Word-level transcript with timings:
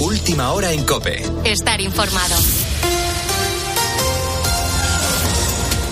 Última 0.00 0.52
hora 0.52 0.70
en 0.70 0.84
Cope. 0.84 1.22
Estar 1.44 1.80
informado. 1.80 2.36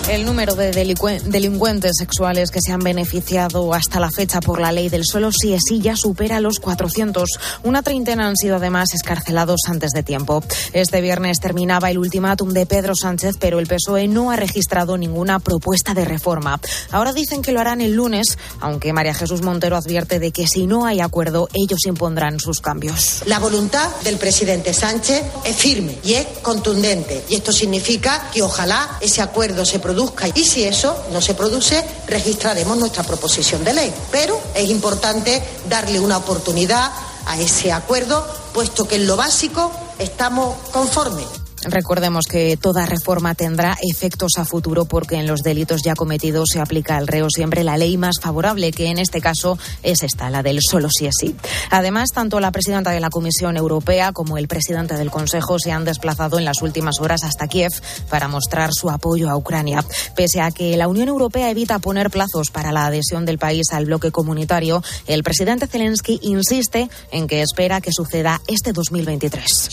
El 0.09 0.25
número 0.25 0.55
de 0.55 0.71
delincuentes 0.71 1.91
sexuales 1.99 2.49
que 2.49 2.61
se 2.61 2.71
han 2.71 2.79
beneficiado 2.79 3.73
hasta 3.73 3.99
la 3.99 4.09
fecha 4.09 4.39
por 4.39 4.61
la 4.61 4.71
ley 4.71 4.87
del 4.87 5.03
suelo 5.03 5.31
sí 5.33 5.53
es 5.53 5.63
sí 5.67 5.81
ya 5.81 5.97
supera 5.97 6.39
los 6.39 6.59
400. 6.61 7.29
Una 7.63 7.83
treintena 7.83 8.25
han 8.25 8.37
sido 8.37 8.55
además 8.55 8.93
escarcelados 8.93 9.59
antes 9.67 9.91
de 9.91 10.03
tiempo. 10.03 10.41
Este 10.71 11.01
viernes 11.01 11.41
terminaba 11.41 11.91
el 11.91 11.97
ultimátum 11.97 12.53
de 12.53 12.65
Pedro 12.65 12.95
Sánchez, 12.95 13.35
pero 13.37 13.59
el 13.59 13.67
PSOE 13.67 14.07
no 14.07 14.31
ha 14.31 14.37
registrado 14.37 14.97
ninguna 14.97 15.39
propuesta 15.39 15.93
de 15.93 16.05
reforma. 16.05 16.61
Ahora 16.91 17.11
dicen 17.11 17.41
que 17.41 17.51
lo 17.51 17.59
harán 17.59 17.81
el 17.81 17.91
lunes, 17.91 18.37
aunque 18.61 18.93
María 18.93 19.13
Jesús 19.13 19.41
Montero 19.41 19.75
advierte 19.75 20.19
de 20.19 20.31
que 20.31 20.47
si 20.47 20.67
no 20.67 20.85
hay 20.85 21.01
acuerdo, 21.01 21.49
ellos 21.53 21.85
impondrán 21.85 22.39
sus 22.39 22.61
cambios. 22.61 23.23
La 23.25 23.39
voluntad 23.39 23.93
del 24.05 24.15
presidente 24.15 24.73
Sánchez 24.73 25.23
es 25.43 25.55
firme 25.57 25.97
y 26.01 26.13
es 26.13 26.25
contundente. 26.41 27.25
Y 27.27 27.35
esto 27.35 27.51
significa 27.51 28.29
que 28.33 28.41
ojalá 28.41 28.97
ese 29.01 29.21
acuerdo 29.21 29.65
se 29.65 29.79
produzca 29.79 29.96
y 30.35 30.43
si 30.43 30.63
eso 30.63 30.95
no 31.11 31.21
se 31.21 31.33
produce, 31.33 31.83
registraremos 32.07 32.77
nuestra 32.77 33.03
proposición 33.03 33.63
de 33.63 33.73
ley. 33.73 33.93
Pero 34.11 34.39
es 34.53 34.69
importante 34.69 35.41
darle 35.67 35.99
una 35.99 36.17
oportunidad 36.17 36.91
a 37.25 37.39
ese 37.39 37.71
acuerdo, 37.71 38.25
puesto 38.53 38.87
que 38.87 38.95
en 38.95 39.07
lo 39.07 39.17
básico 39.17 39.71
estamos 39.97 40.55
conformes. 40.71 41.25
Recordemos 41.69 42.25
que 42.25 42.57
toda 42.57 42.85
reforma 42.85 43.35
tendrá 43.35 43.77
efectos 43.81 44.33
a 44.37 44.45
futuro 44.45 44.85
porque 44.85 45.15
en 45.17 45.27
los 45.27 45.41
delitos 45.41 45.81
ya 45.83 45.95
cometidos 45.95 46.49
se 46.53 46.59
aplica 46.59 46.97
al 46.97 47.07
reo 47.07 47.27
siempre 47.29 47.63
la 47.63 47.77
ley 47.77 47.97
más 47.97 48.19
favorable, 48.21 48.71
que 48.71 48.87
en 48.87 48.99
este 48.99 49.21
caso 49.21 49.57
es 49.83 50.03
esta, 50.03 50.29
la 50.29 50.43
del 50.43 50.59
solo 50.61 50.89
si 50.89 51.07
es 51.07 51.15
sí. 51.19 51.35
Además, 51.69 52.09
tanto 52.13 52.39
la 52.39 52.51
presidenta 52.51 52.91
de 52.91 52.99
la 52.99 53.09
Comisión 53.09 53.57
Europea 53.57 54.13
como 54.13 54.37
el 54.37 54.47
presidente 54.47 54.95
del 54.95 55.11
Consejo 55.11 55.59
se 55.59 55.71
han 55.71 55.83
desplazado 55.83 56.39
en 56.39 56.45
las 56.45 56.61
últimas 56.61 56.99
horas 57.01 57.23
hasta 57.23 57.47
Kiev 57.47 57.71
para 58.09 58.27
mostrar 58.27 58.69
su 58.73 58.89
apoyo 58.89 59.29
a 59.29 59.35
Ucrania. 59.35 59.83
Pese 60.15 60.41
a 60.41 60.51
que 60.51 60.77
la 60.77 60.87
Unión 60.87 61.09
Europea 61.09 61.49
evita 61.49 61.79
poner 61.79 62.09
plazos 62.09 62.49
para 62.49 62.71
la 62.71 62.85
adhesión 62.85 63.25
del 63.25 63.37
país 63.37 63.73
al 63.73 63.85
bloque 63.85 64.11
comunitario, 64.11 64.81
el 65.05 65.23
presidente 65.23 65.67
Zelensky 65.67 66.19
insiste 66.23 66.89
en 67.11 67.27
que 67.27 67.41
espera 67.41 67.81
que 67.81 67.91
suceda 67.91 68.41
este 68.47 68.71
2023. 68.71 69.69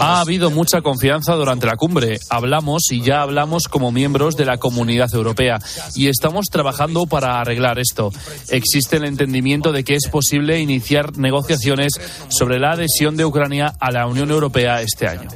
Ha 0.00 0.20
habido 0.20 0.51
mucha 0.52 0.82
confianza 0.82 1.34
durante 1.34 1.66
la 1.66 1.76
cumbre. 1.76 2.18
Hablamos 2.30 2.90
y 2.90 3.02
ya 3.02 3.22
hablamos 3.22 3.68
como 3.68 3.92
miembros 3.92 4.36
de 4.36 4.44
la 4.44 4.58
comunidad 4.58 5.12
europea 5.14 5.58
y 5.94 6.08
estamos 6.08 6.46
trabajando 6.46 7.06
para 7.06 7.40
arreglar 7.40 7.78
esto. 7.78 8.12
Existe 8.48 8.96
el 8.96 9.04
entendimiento 9.04 9.72
de 9.72 9.84
que 9.84 9.94
es 9.94 10.08
posible 10.08 10.60
iniciar 10.60 11.18
negociaciones 11.18 11.92
sobre 12.28 12.58
la 12.58 12.72
adhesión 12.72 13.16
de 13.16 13.24
Ucrania 13.24 13.74
a 13.80 13.90
la 13.90 14.06
Unión 14.06 14.30
Europea 14.30 14.80
este 14.80 15.08
año. 15.08 15.28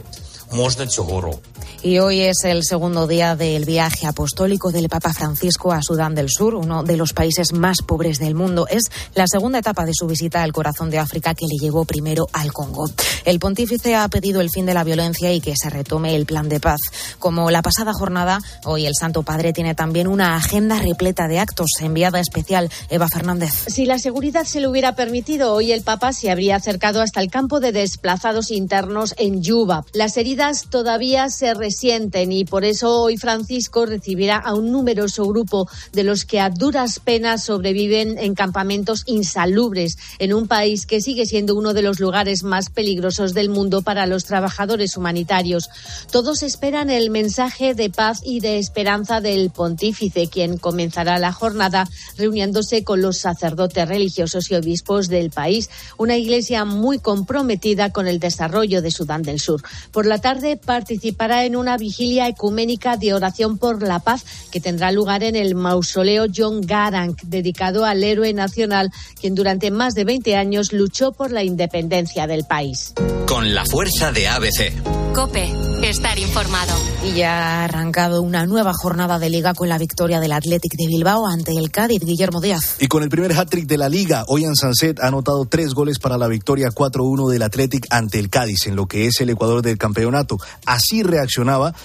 Y 1.82 1.98
hoy 1.98 2.20
es 2.20 2.44
el 2.44 2.64
segundo 2.64 3.06
día 3.06 3.36
del 3.36 3.64
viaje 3.64 4.06
apostólico 4.06 4.72
del 4.72 4.88
Papa 4.88 5.12
Francisco 5.12 5.72
a 5.72 5.82
Sudán 5.82 6.14
del 6.14 6.30
Sur, 6.30 6.54
uno 6.54 6.82
de 6.82 6.96
los 6.96 7.12
países 7.12 7.52
más 7.52 7.76
pobres 7.86 8.18
del 8.18 8.34
mundo. 8.34 8.66
Es 8.68 8.90
la 9.14 9.26
segunda 9.26 9.58
etapa 9.58 9.84
de 9.84 9.92
su 9.94 10.06
visita 10.06 10.42
al 10.42 10.52
corazón 10.52 10.90
de 10.90 10.98
África 10.98 11.34
que 11.34 11.46
le 11.46 11.58
llevó 11.58 11.84
primero 11.84 12.26
al 12.32 12.52
Congo. 12.52 12.90
El 13.24 13.38
pontífice 13.38 13.94
ha 13.94 14.08
pedido 14.08 14.40
el 14.40 14.50
fin 14.50 14.66
de 14.66 14.74
la 14.74 14.84
violencia 14.84 15.32
y 15.32 15.40
que 15.40 15.54
se 15.56 15.70
retome 15.70 16.16
el 16.16 16.26
plan 16.26 16.48
de 16.48 16.60
paz. 16.60 16.80
Como 17.18 17.50
la 17.50 17.62
pasada 17.62 17.92
jornada, 17.92 18.40
hoy 18.64 18.86
el 18.86 18.94
Santo 18.94 19.22
Padre 19.22 19.52
tiene 19.52 19.74
también 19.74 20.08
una 20.08 20.36
agenda 20.36 20.80
repleta 20.80 21.28
de 21.28 21.38
actos. 21.38 21.70
Enviada 21.80 22.20
especial 22.20 22.70
Eva 22.88 23.08
Fernández. 23.08 23.52
Si 23.66 23.84
la 23.84 23.98
seguridad 23.98 24.44
se 24.44 24.60
lo 24.60 24.70
hubiera 24.70 24.96
permitido, 24.96 25.52
hoy 25.52 25.72
el 25.72 25.82
Papa 25.82 26.12
se 26.12 26.30
habría 26.30 26.56
acercado 26.56 27.00
hasta 27.02 27.20
el 27.20 27.30
campo 27.30 27.60
de 27.60 27.72
desplazados 27.72 28.50
internos 28.50 29.14
en 29.18 29.42
Yuba. 29.42 29.84
Las 29.92 30.16
heridas 30.16 30.66
todavía 30.70 31.28
se 31.28 31.54
sienten 31.76 32.32
y 32.32 32.44
por 32.44 32.64
eso 32.64 33.02
hoy 33.02 33.16
Francisco 33.16 33.86
recibirá 33.86 34.36
a 34.36 34.54
un 34.54 34.72
numeroso 34.72 35.24
grupo 35.26 35.68
de 35.92 36.04
los 36.04 36.24
que 36.24 36.40
a 36.40 36.50
duras 36.50 36.98
penas 36.98 37.44
sobreviven 37.44 38.18
en 38.18 38.34
campamentos 38.34 39.02
insalubres 39.06 39.98
en 40.18 40.32
un 40.32 40.48
país 40.48 40.86
que 40.86 41.00
sigue 41.00 41.26
siendo 41.26 41.54
uno 41.54 41.74
de 41.74 41.82
los 41.82 42.00
lugares 42.00 42.42
más 42.42 42.70
peligrosos 42.70 43.34
del 43.34 43.48
mundo 43.48 43.82
para 43.82 44.06
los 44.06 44.24
trabajadores 44.24 44.96
humanitarios. 44.96 45.68
Todos 46.10 46.42
esperan 46.42 46.90
el 46.90 47.10
mensaje 47.10 47.74
de 47.74 47.90
paz 47.90 48.20
y 48.24 48.40
de 48.40 48.58
esperanza 48.58 49.20
del 49.20 49.50
pontífice, 49.50 50.28
quien 50.28 50.58
comenzará 50.58 51.18
la 51.18 51.32
jornada 51.32 51.88
reuniéndose 52.16 52.84
con 52.84 53.02
los 53.02 53.18
sacerdotes 53.18 53.88
religiosos 53.88 54.50
y 54.50 54.54
obispos 54.54 55.08
del 55.08 55.30
país, 55.30 55.70
una 55.98 56.16
iglesia 56.16 56.64
muy 56.64 56.98
comprometida 56.98 57.92
con 57.92 58.06
el 58.06 58.20
desarrollo 58.20 58.82
de 58.82 58.90
Sudán 58.90 59.22
del 59.22 59.40
Sur. 59.40 59.62
Por 59.90 60.06
la 60.06 60.20
tarde 60.20 60.56
participará 60.56 61.44
en 61.44 61.55
una 61.56 61.76
vigilia 61.76 62.28
ecuménica 62.28 62.96
de 62.96 63.14
oración 63.14 63.58
por 63.58 63.82
la 63.82 63.98
paz 63.98 64.24
que 64.50 64.60
tendrá 64.60 64.92
lugar 64.92 65.22
en 65.22 65.36
el 65.36 65.54
mausoleo 65.54 66.26
John 66.34 66.60
Garang, 66.60 67.16
dedicado 67.24 67.84
al 67.84 68.04
héroe 68.04 68.32
nacional, 68.32 68.90
quien 69.20 69.34
durante 69.34 69.70
más 69.70 69.94
de 69.94 70.04
20 70.04 70.36
años 70.36 70.72
luchó 70.72 71.12
por 71.12 71.30
la 71.30 71.42
independencia 71.42 72.26
del 72.26 72.44
país. 72.44 72.94
Con 73.26 73.54
la 73.54 73.64
fuerza 73.64 74.12
de 74.12 74.28
ABC. 74.28 74.72
Cope, 75.14 75.50
estar 75.82 76.18
informado. 76.18 76.74
Y 77.02 77.14
ya 77.14 77.32
ha 77.32 77.64
arrancado 77.64 78.20
una 78.20 78.44
nueva 78.44 78.72
jornada 78.74 79.18
de 79.18 79.30
liga 79.30 79.54
con 79.54 79.68
la 79.68 79.78
victoria 79.78 80.20
del 80.20 80.32
Athletic 80.32 80.74
de 80.76 80.86
Bilbao 80.86 81.26
ante 81.26 81.52
el 81.52 81.70
Cádiz, 81.70 82.00
Guillermo 82.04 82.42
Díaz. 82.42 82.76
Y 82.80 82.86
con 82.86 83.02
el 83.02 83.08
primer 83.08 83.32
hat-trick 83.32 83.66
de 83.66 83.78
la 83.78 83.88
liga, 83.88 84.24
Oyan 84.28 84.54
Sanset 84.54 85.00
ha 85.00 85.06
anotado 85.06 85.46
tres 85.46 85.72
goles 85.72 85.98
para 85.98 86.18
la 86.18 86.28
victoria 86.28 86.68
4-1 86.68 87.30
del 87.30 87.42
Athletic 87.42 87.86
ante 87.88 88.18
el 88.18 88.28
Cádiz, 88.28 88.66
en 88.66 88.76
lo 88.76 88.86
que 88.86 89.06
es 89.06 89.20
el 89.20 89.30
Ecuador 89.30 89.62
del 89.62 89.78
campeonato. 89.78 90.36
Así 90.66 91.02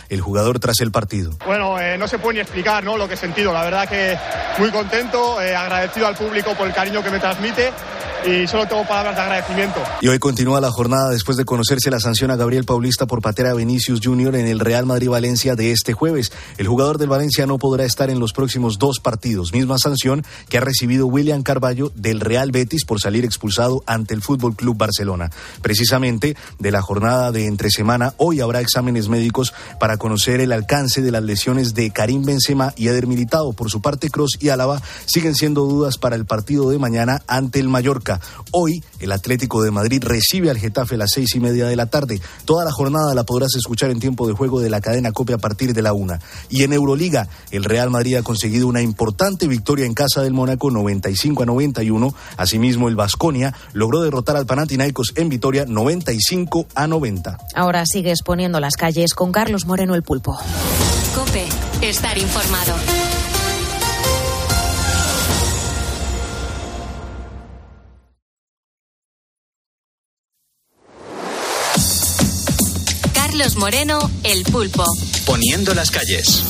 el 0.10 0.22
jugador 0.22 0.60
tras 0.60 0.80
el 0.82 0.92
partido. 0.92 1.32
Bueno, 1.46 1.80
eh, 1.80 1.98
no 1.98 2.08
se 2.08 2.20
puede 2.20 2.36
ni 2.36 2.40
explicar 2.42 2.84
¿no? 2.84 2.98
lo 2.98 3.08
que 3.08 3.14
he 3.14 3.18
sentido. 3.18 3.54
La 3.54 3.64
verdad 3.64 3.88
que 3.88 4.18
muy 4.58 4.72
contento, 4.72 5.42
eh, 5.42 5.56
agradecido 5.56 6.08
al 6.08 6.16
público 6.16 6.54
por 6.56 6.68
el 6.68 6.74
cariño 6.74 7.04
que 7.04 7.10
me 7.10 7.20
transmite 7.20 7.72
y 8.26 8.48
solo 8.48 8.68
tengo 8.68 8.86
palabras 8.86 9.16
de 9.16 9.22
agradecimiento. 9.22 9.80
Y 10.02 10.08
hoy 10.08 10.20
continúa 10.20 10.62
la 10.62 10.72
jornada 10.72 11.10
después 11.10 11.38
de 11.38 11.46
conocerse 11.46 11.90
la 11.90 12.00
sanción 12.00 12.32
a 12.32 12.36
Gabriel 12.36 12.66
Paulista 12.66 13.06
por 13.06 13.22
patear 13.22 13.50
a 13.50 13.54
Vinicius 13.54 14.00
Junior 14.04 14.36
en 14.36 14.48
el 14.48 14.60
Real 14.60 14.86
Madrid-Valencia 14.86 15.56
de 15.56 15.72
este 15.72 15.94
jueves. 15.94 16.32
El 16.58 16.68
jugador 16.68 16.98
del 16.98 17.10
Valencia 17.10 17.46
no 17.46 17.58
podrá 17.58 17.86
estar 17.86 18.10
en 18.10 18.20
los 18.20 18.34
próximos 18.34 18.78
dos 18.78 19.00
partidos, 19.00 19.54
misma 19.54 19.78
sanción 19.78 20.24
que 20.50 20.58
ha 20.58 20.62
recibido 20.62 21.08
William 21.08 21.44
Carballo 21.44 21.92
del 21.96 22.20
Real 22.20 22.52
Betis 22.52 22.86
por 22.86 23.00
salir 23.00 23.26
expulsado 23.26 23.84
ante 23.86 24.14
el 24.14 24.22
Fútbol 24.22 24.56
Club 24.56 24.78
Barcelona. 24.78 25.32
Precisamente 25.62 26.36
de 26.60 26.72
la 26.72 26.82
jornada 26.82 27.32
de 27.32 27.48
entre 27.48 27.70
semana, 27.70 28.14
hoy 28.18 28.42
habrá 28.42 28.62
exámenes 28.62 29.10
médicos 29.10 29.54
para 29.80 29.98
conocer 29.98 30.42
el 30.42 30.52
alcance 30.52 31.02
de 31.02 31.12
las 31.12 31.24
lesiones 31.24 31.74
de 31.74 31.92
Karim 31.92 32.24
Benzema 32.24 32.74
y 32.76 32.88
Eder 32.88 33.08
Militao. 33.08 33.54
Por 33.54 33.70
su 33.70 33.82
parte, 33.82 34.10
Cross 34.10 34.38
y 34.40 34.50
Álava 34.50 34.82
siguen 35.06 35.36
siendo 35.36 35.62
dudas 35.66 35.98
para 35.98 36.16
el 36.16 36.26
partido 36.26 36.70
de 36.70 36.80
mañana 36.80 37.22
ante 37.28 37.60
el 37.60 37.70
Mallorca. 37.70 38.11
Hoy, 38.52 38.84
el 39.00 39.12
Atlético 39.12 39.62
de 39.62 39.72
Madrid 39.72 40.04
recibe 40.04 40.50
al 40.50 40.58
Getafe 40.58 40.96
a 40.96 40.98
las 40.98 41.12
seis 41.12 41.36
y 41.36 41.40
media 41.40 41.68
de 41.68 41.76
la 41.76 41.86
tarde. 41.86 42.20
Toda 42.46 42.66
la 42.66 42.72
jornada 42.72 43.14
la 43.14 43.24
podrás 43.24 43.56
escuchar 43.56 43.92
en 43.92 44.00
tiempo 44.00 44.28
de 44.28 44.34
juego 44.34 44.60
de 44.60 44.70
la 44.70 44.82
cadena 44.82 45.12
Copia 45.12 45.36
a 45.36 45.40
partir 45.40 45.74
de 45.74 45.82
la 45.82 45.94
una. 45.94 46.20
Y 46.50 46.64
en 46.64 46.74
Euroliga, 46.74 47.28
el 47.52 47.64
Real 47.64 47.90
Madrid 47.90 48.16
ha 48.16 48.24
conseguido 48.24 48.68
una 48.68 48.82
importante 48.82 49.48
victoria 49.48 49.86
en 49.86 49.94
casa 49.94 50.22
del 50.22 50.34
Mónaco, 50.34 50.72
95 50.72 51.44
a 51.44 51.46
91. 51.46 52.14
Asimismo, 52.38 52.88
el 52.88 52.96
Vasconia 52.96 53.54
logró 53.74 54.02
derrotar 54.02 54.36
al 54.36 54.46
Panathinaikos 54.46 55.14
en 55.16 55.30
Vitoria, 55.30 55.66
95 55.66 56.68
a 56.76 56.88
90. 56.88 57.38
Ahora 57.56 57.86
sigue 57.86 58.12
exponiendo 58.12 58.60
las 58.60 58.76
calles 58.76 59.14
con 59.14 59.32
Carlos 59.32 59.66
Moreno 59.66 59.96
el 59.96 60.04
Pulpo. 60.04 60.38
Cope, 61.16 61.48
estar 61.82 62.18
informado. 62.18 62.74
Carlos 73.42 73.58
Moreno, 73.58 74.12
El 74.22 74.44
Pulpo. 74.44 74.86
Poniendo 75.26 75.74
las 75.74 75.90
calles. 75.90 76.44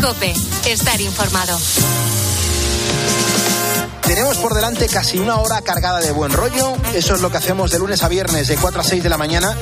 Cope, 0.00 0.32
estar 0.64 1.00
informado. 1.00 1.58
Tenemos 4.02 4.36
por 4.36 4.54
delante 4.54 4.86
casi 4.86 5.18
una 5.18 5.38
hora 5.38 5.60
cargada 5.62 5.98
de 5.98 6.12
buen 6.12 6.30
rollo. 6.30 6.76
Eso 6.94 7.16
es 7.16 7.20
lo 7.20 7.32
que 7.32 7.38
hacemos 7.38 7.72
de 7.72 7.80
lunes 7.80 8.04
a 8.04 8.08
viernes 8.08 8.46
de 8.46 8.56
4 8.56 8.80
a 8.80 8.84
6 8.84 9.02
de 9.02 9.08
la 9.08 9.18
mañana. 9.18 9.56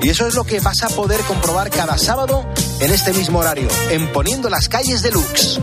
Y 0.00 0.10
eso 0.10 0.28
es 0.28 0.34
lo 0.34 0.44
que 0.44 0.60
vas 0.60 0.84
a 0.84 0.90
poder 0.90 1.20
comprobar 1.22 1.70
cada 1.70 1.98
sábado 1.98 2.48
en 2.78 2.92
este 2.92 3.12
mismo 3.12 3.40
horario, 3.40 3.66
en 3.90 4.12
Poniendo 4.12 4.48
las 4.48 4.68
calles 4.68 5.02
de 5.02 5.10
Lux. 5.10 5.58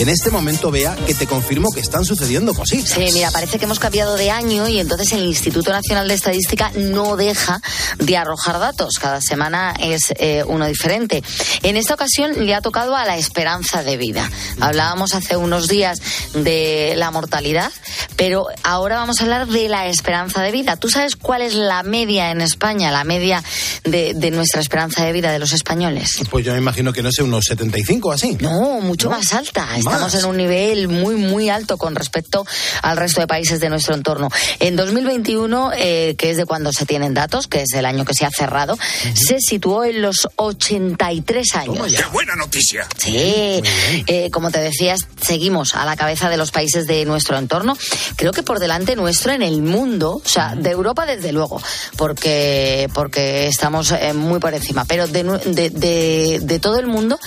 En 0.00 0.08
este 0.08 0.30
momento 0.30 0.70
vea 0.70 0.96
que 1.06 1.14
te 1.14 1.26
confirmo 1.26 1.68
que 1.70 1.80
están 1.80 2.06
sucediendo 2.06 2.54
cositas. 2.54 2.88
Sí, 2.88 3.04
mira, 3.12 3.30
parece 3.30 3.58
que 3.58 3.66
hemos 3.66 3.78
cambiado 3.78 4.16
de 4.16 4.30
año 4.30 4.66
y 4.66 4.80
entonces 4.80 5.12
el 5.12 5.26
Instituto 5.26 5.72
Nacional 5.72 6.08
de 6.08 6.14
Estadística 6.14 6.72
no 6.74 7.16
deja 7.16 7.60
de 7.98 8.16
arrojar 8.16 8.58
datos. 8.58 8.94
Cada 8.98 9.20
semana 9.20 9.74
es 9.78 10.14
eh, 10.16 10.42
uno 10.46 10.66
diferente. 10.66 11.22
En 11.62 11.76
esta 11.76 11.92
ocasión 11.92 12.46
le 12.46 12.54
ha 12.54 12.62
tocado 12.62 12.96
a 12.96 13.04
la 13.04 13.18
esperanza 13.18 13.82
de 13.82 13.98
vida. 13.98 14.30
Hablábamos 14.58 15.14
hace 15.14 15.36
unos 15.36 15.68
días 15.68 16.00
de 16.32 16.94
la 16.96 17.10
mortalidad, 17.10 17.70
pero 18.16 18.46
ahora 18.62 18.96
vamos 18.96 19.20
a 19.20 19.24
hablar 19.24 19.48
de 19.48 19.68
la 19.68 19.86
esperanza 19.86 20.40
de 20.40 20.50
vida. 20.50 20.76
¿Tú 20.76 20.88
sabes 20.88 21.14
cuál 21.14 21.42
es 21.42 21.52
la 21.52 21.82
media 21.82 22.30
en 22.30 22.40
España, 22.40 22.90
la 22.90 23.04
media 23.04 23.44
de, 23.84 24.14
de 24.14 24.30
nuestra 24.30 24.62
esperanza 24.62 25.04
de 25.04 25.12
vida 25.12 25.30
de 25.30 25.38
los 25.38 25.52
españoles? 25.52 26.22
Pues 26.30 26.42
yo 26.46 26.52
me 26.52 26.58
imagino 26.58 26.90
que 26.90 27.02
no 27.02 27.12
sé, 27.12 27.22
unos 27.22 27.44
75 27.44 28.12
así. 28.12 28.38
No, 28.40 28.80
mucho 28.80 29.10
más 29.10 29.34
alta. 29.34 29.68
Estamos 29.92 30.14
en 30.14 30.24
un 30.24 30.36
nivel 30.36 30.88
muy, 30.88 31.16
muy 31.16 31.48
alto 31.48 31.76
con 31.76 31.94
respecto 31.94 32.46
al 32.82 32.96
resto 32.96 33.20
de 33.20 33.26
países 33.26 33.60
de 33.60 33.68
nuestro 33.68 33.94
entorno. 33.94 34.28
En 34.58 34.76
2021, 34.76 35.72
eh, 35.74 36.14
que 36.16 36.30
es 36.30 36.36
de 36.36 36.46
cuando 36.46 36.72
se 36.72 36.86
tienen 36.86 37.14
datos, 37.14 37.46
que 37.46 37.62
es 37.62 37.72
el 37.74 37.84
año 37.84 38.04
que 38.04 38.14
se 38.14 38.24
ha 38.24 38.30
cerrado, 38.30 38.78
se 39.14 39.40
situó 39.40 39.84
en 39.84 40.02
los 40.02 40.28
83 40.36 41.54
años. 41.54 41.92
¡Qué 41.92 42.04
buena 42.12 42.36
noticia! 42.36 42.86
Sí, 42.96 43.62
eh, 44.06 44.30
como 44.32 44.50
te 44.50 44.60
decías, 44.60 45.00
seguimos 45.20 45.74
a 45.74 45.84
la 45.84 45.96
cabeza 45.96 46.28
de 46.28 46.36
los 46.36 46.50
países 46.50 46.86
de 46.86 47.04
nuestro 47.04 47.36
entorno. 47.36 47.76
Creo 48.16 48.32
que 48.32 48.42
por 48.42 48.58
delante 48.58 48.96
nuestro 48.96 49.32
en 49.32 49.42
el 49.42 49.62
mundo, 49.62 50.22
o 50.24 50.28
sea, 50.28 50.54
de 50.54 50.70
Europa 50.70 51.06
desde 51.06 51.32
luego, 51.32 51.60
porque, 51.96 52.88
porque 52.94 53.48
estamos 53.48 53.92
eh, 53.92 54.12
muy 54.12 54.40
por 54.40 54.54
encima, 54.54 54.84
pero 54.84 55.06
de, 55.06 55.22
de, 55.24 55.70
de, 55.70 56.40
de 56.42 56.58
todo 56.58 56.78
el 56.78 56.86
mundo, 56.86 57.18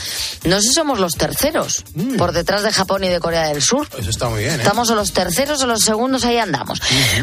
no 0.45 0.57
sé 0.57 0.67
si 0.67 0.73
somos 0.73 0.99
los 0.99 1.13
terceros, 1.15 1.83
por 2.17 2.31
detrás 2.31 2.52
de 2.61 2.71
Japón 2.71 3.03
y 3.03 3.09
de 3.09 3.19
Corea 3.19 3.47
del 3.47 3.61
Sur. 3.61 3.87
Eso 3.97 4.09
está 4.09 4.29
muy 4.29 4.41
bien. 4.41 4.55
¿eh? 4.55 4.57
Estamos 4.57 4.89
o 4.89 4.95
los 4.95 5.11
terceros 5.11 5.63
o 5.63 5.67
los 5.67 5.81
segundos, 5.81 6.23
ahí 6.25 6.37
andamos. 6.37 6.79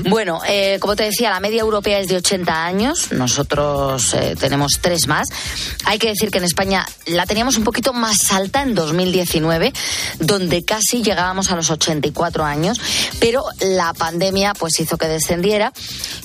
Bueno, 0.09 0.41
eh, 0.47 0.79
como 0.81 0.97
te 0.97 1.05
decía, 1.05 1.31
la 1.31 1.41
media 1.41 1.61
europea 1.61 2.01
es 2.01 2.09
de 2.09 2.17
80 2.17 2.65
años, 2.65 3.13
nosotros 3.13 4.15
eh, 4.15 4.35
tenemos 4.39 4.73
tres 4.81 5.07
más. 5.07 5.29
Hay 5.85 5.99
que 5.99 6.09
decir 6.09 6.31
que 6.31 6.39
en 6.39 6.45
España 6.45 6.87
la 7.07 7.27
teníamos 7.27 7.57
un 7.57 7.65
poquito 7.65 7.93
más 7.93 8.33
alta 8.33 8.63
en 8.63 8.75
2019, 8.75 9.73
donde 10.19 10.65
casi 10.65 11.03
llegábamos 11.03 11.51
a 11.53 11.57
los 11.57 11.71
84 11.71 12.45
años, 12.45 12.81
pero 13.21 13.45
la 13.61 13.93
pandemia 13.93 14.55
pues 14.55 14.81
hizo 14.81 14.99
que 14.99 15.07
descendiera 15.07 15.73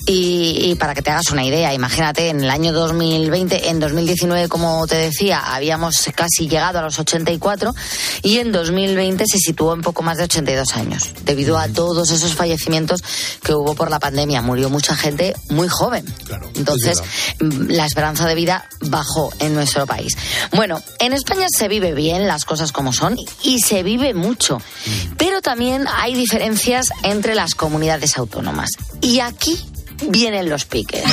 y, 0.06 0.70
y 0.70 0.74
para 0.74 0.94
que 0.94 1.02
te 1.02 1.10
hagas 1.10 1.30
una 1.30 1.44
idea, 1.44 1.72
imagínate, 1.74 2.28
en 2.28 2.42
el 2.42 2.50
año 2.50 2.72
2020, 2.72 3.68
en 3.68 3.78
2019, 3.78 4.48
como 4.48 4.86
te 4.86 4.96
decía, 4.96 5.40
habíamos 5.54 6.08
casi 6.14 6.48
llegado 6.48 6.78
a 6.78 6.82
los 6.82 6.98
84 6.98 7.74
y 8.22 8.38
en 8.38 8.52
2020 8.52 8.95
se 9.26 9.38
situó 9.38 9.74
en 9.74 9.82
poco 9.82 10.02
más 10.02 10.18
de 10.18 10.24
82 10.24 10.76
años, 10.76 11.14
debido 11.24 11.58
a 11.58 11.68
todos 11.68 12.10
esos 12.10 12.34
fallecimientos 12.34 13.02
que 13.42 13.54
hubo 13.54 13.74
por 13.74 13.90
la 13.90 13.98
pandemia. 13.98 14.42
Murió 14.42 14.70
mucha 14.70 14.96
gente 14.96 15.34
muy 15.48 15.68
joven. 15.68 16.04
Entonces, 16.54 17.02
mm, 17.40 17.70
la 17.70 17.86
esperanza 17.86 18.26
de 18.26 18.34
vida 18.34 18.68
bajó 18.80 19.32
en 19.38 19.54
nuestro 19.54 19.86
país. 19.86 20.16
Bueno, 20.52 20.82
en 20.98 21.12
España 21.12 21.46
se 21.50 21.68
vive 21.68 21.94
bien, 21.94 22.26
las 22.26 22.44
cosas 22.44 22.72
como 22.72 22.92
son, 22.92 23.16
y 23.42 23.60
se 23.60 23.82
vive 23.82 24.14
mucho. 24.14 24.60
Pero 25.16 25.40
también 25.40 25.86
hay 25.88 26.14
diferencias 26.14 26.90
entre 27.02 27.34
las 27.34 27.54
comunidades 27.54 28.16
autónomas. 28.18 28.70
Y 29.00 29.20
aquí 29.20 29.58
vienen 30.08 30.48
los 30.48 30.64
piques. 30.64 31.04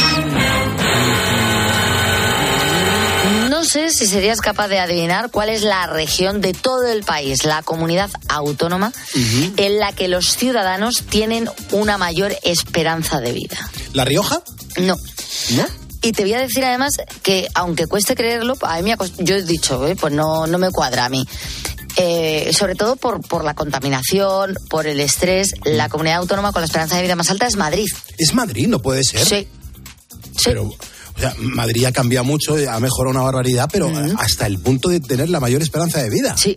No 3.63 3.69
sé 3.69 3.92
si 3.92 4.07
serías 4.07 4.42
capaz 4.42 4.68
de 4.68 4.77
adivinar 4.77 5.31
cuál 5.31 5.48
es 5.48 5.62
la 5.62 5.88
región 5.88 6.42
de 6.42 6.51
todo 6.51 6.86
el 6.86 7.04
país, 7.04 7.45
la 7.45 7.63
comunidad 7.63 8.10
autónoma, 8.27 8.92
en 9.56 9.80
la 9.80 9.94
que 9.94 10.10
los 10.10 10.36
ciudadanos 10.36 11.04
tienen 11.10 11.50
una 11.71 11.98
mayor 11.98 12.36
esperanza 12.44 13.21
de 13.21 13.31
vida. 13.31 13.57
¿La 13.94 14.04
Rioja? 14.04 14.44
No. 14.75 14.98
¿No? 15.51 15.65
Y 16.01 16.12
te 16.12 16.24
voy 16.24 16.33
a 16.33 16.39
decir 16.39 16.65
además 16.65 16.98
que, 17.21 17.48
aunque 17.54 17.88
cueste 17.88 18.15
creerlo, 18.15 18.57
a 18.63 18.81
mí 18.81 18.83
me 18.83 18.98
yo 19.19 19.36
he 19.36 19.44
dicho, 19.44 19.88
eh, 19.88 19.95
pues 19.95 20.12
no, 20.12 20.45
no 20.45 20.57
me 20.57 20.69
cuadra 20.69 21.06
a 21.06 21.09
mí. 21.09 21.25
Eh, 21.95 22.51
sobre 22.51 22.75
todo 22.75 22.98
por, 22.98 23.21
por 23.25 23.45
la 23.45 23.54
contaminación, 23.54 24.57
por 24.69 24.88
el 24.88 25.00
estrés, 25.00 25.54
la 25.63 25.88
comunidad 25.88 26.18
autónoma 26.18 26.51
con 26.51 26.63
la 26.63 26.66
esperanza 26.66 26.98
de 26.98 27.04
vida 27.04 27.16
más 27.16 27.30
alta 27.30 27.48
es 27.48 27.56
Madrid. 27.56 27.88
Es 28.18 28.33
Madrid, 28.33 28.68
no 28.68 28.81
puede 28.81 29.06
ser. 29.06 29.25
Sí. 29.25 29.48
Pero, 30.44 30.69
o 31.15 31.19
sea, 31.19 31.33
Madrid 31.38 31.86
ha 31.86 31.92
cambiado 31.92 32.25
mucho, 32.25 32.56
ha 32.56 32.80
mejorado 32.80 33.12
una 33.12 33.21
barbaridad, 33.21 33.69
pero 33.71 33.92
hasta 34.18 34.48
el 34.48 34.60
punto 34.60 34.89
de 34.89 35.00
tener 35.00 35.30
la 35.30 35.39
mayor 35.39 35.62
esperanza 35.62 36.01
de 36.01 36.10
vida. 36.10 36.36
Sí, 36.38 36.56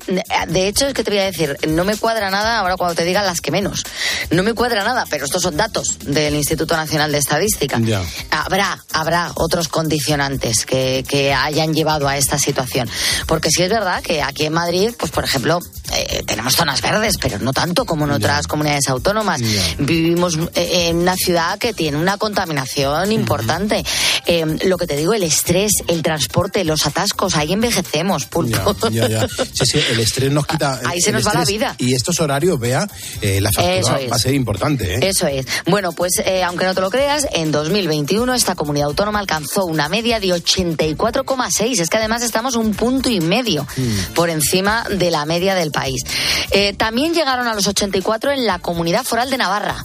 de 0.49 0.69
hecho 0.69 0.87
es 0.87 0.95
que 0.95 1.05
te 1.05 1.11
voy 1.11 1.21
a 1.21 1.25
decir, 1.25 1.57
no 1.69 1.85
me 1.85 1.97
cuadra 1.97 2.31
nada 2.31 2.59
ahora 2.59 2.77
cuando 2.77 2.95
te 2.95 3.05
digan 3.05 3.25
las 3.25 3.41
que 3.41 3.51
menos. 3.51 3.85
No 4.31 4.43
me 4.43 4.55
cuadra 4.55 4.85
nada, 4.85 5.05
pero 5.09 5.25
estos 5.25 5.43
son 5.43 5.57
datos 5.57 5.99
del 6.05 6.35
Instituto 6.35 6.77
Nacional 6.77 7.13
de 7.13 7.19
Estadística. 7.19 7.79
Ya. 7.81 8.03
Habrá, 8.31 8.85
habrá 8.93 9.33
otros 9.35 9.69
condicionantes 9.69 10.65
que, 10.65 11.05
que 11.07 11.33
hayan 11.33 11.75
llevado 11.75 12.09
a 12.09 12.17
esta 12.17 12.39
situación. 12.39 12.89
Porque 13.27 13.51
sí 13.51 13.63
es 13.63 13.71
verdad 13.71 14.03
que 14.03 14.23
aquí 14.23 14.45
en 14.45 14.53
Madrid, 14.53 14.91
pues 14.99 15.13
por 15.13 15.25
ejemplo, 15.25 15.61
eh, 15.93 16.23
tenemos 16.27 16.55
zonas 16.55 16.83
verdes, 16.83 17.17
pero 17.19 17.39
no 17.39 17.53
tanto 17.53 17.85
como 17.85 18.05
en 18.05 18.13
otras 18.13 18.47
comunidades 18.47 18.89
autónomas. 18.89 19.41
Vivimos 19.79 20.37
eh, 20.55 20.89
en 20.89 20.97
una 20.99 21.15
ciudad 21.15 21.59
que 21.59 21.73
tiene 21.73 21.99
una 21.99 22.19
contaminación 22.19 23.13
importante. 23.13 23.85
Eh, 24.27 24.45
lo 24.65 24.77
que 24.77 24.87
te 24.87 24.97
digo, 24.97 25.15
el 25.15 25.23
estrés, 25.23 25.73
el 25.89 26.03
transporte, 26.03 26.65
los 26.65 26.87
atascos, 26.87 27.37
ahí 27.37 27.53
envejecemos, 27.53 28.27
pulpo. 28.27 28.77
Ya, 28.91 29.09
ya. 29.09 29.27
Sí, 29.29 29.65
sí, 29.65 29.79
el 29.91 30.01
estrés 30.01 30.31
nos 30.33 30.47
quita. 30.47 30.81
Ahí 30.85 30.99
el 30.99 31.03
se 31.03 31.13
nos 31.13 31.27
va 31.27 31.35
la 31.35 31.45
vida. 31.45 31.75
Y 31.79 31.95
estos 31.95 32.21
horarios, 32.21 32.59
vea, 32.59 32.89
eh, 33.21 33.41
la 33.41 33.51
factura 33.53 34.01
es. 34.01 34.11
va 34.11 34.17
a 34.17 34.19
ser 34.19 34.35
importante, 34.35 34.95
¿eh? 34.95 34.99
Eso 35.03 35.27
es. 35.27 35.47
Bueno, 35.67 35.93
pues 35.93 36.19
eh, 36.25 36.43
aunque 36.43 36.65
no 36.65 36.75
te 36.75 36.81
lo 36.81 36.91
creas, 36.91 37.27
en 37.33 37.53
2021 37.53 38.35
esta 38.35 38.55
comunidad 38.55 38.89
autónoma 38.89 39.19
alcanzó 39.19 39.65
una 39.65 39.89
media 39.89 40.21
de 40.21 40.29
84,6. 40.29 41.81
Es 41.81 41.89
que 41.91 41.97
además 41.97 42.23
estamos 42.23 42.57
un 42.57 42.75
punto 42.75 43.09
y 43.09 43.21
medio 43.21 43.67
por 44.15 44.31
encima 44.31 44.87
de 44.91 45.11
la 45.11 45.25
media 45.25 45.55
del 45.55 45.71
país. 45.71 46.03
Eh, 46.51 46.75
también 46.75 47.15
llegaron 47.15 47.47
a 47.47 47.55
los 47.55 47.67
84 47.67 48.33
en 48.33 48.47
la 48.47 48.59
comunidad 48.59 49.05
foral 49.05 49.31
de 49.31 49.39
Navarra. 49.39 49.85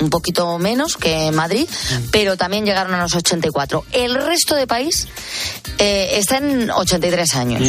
Un 0.00 0.10
poquito 0.10 0.58
menos 0.58 0.96
que 0.96 1.30
Madrid, 1.32 1.68
pero 2.10 2.36
también 2.36 2.64
llegaron 2.64 2.94
a 2.94 3.02
los 3.02 3.14
84. 3.14 3.84
El 3.92 4.14
resto 4.14 4.54
de 4.54 4.66
país 4.66 5.06
eh, 5.78 6.10
está 6.18 6.38
en 6.38 6.70
83 6.70 7.34
años. 7.36 7.62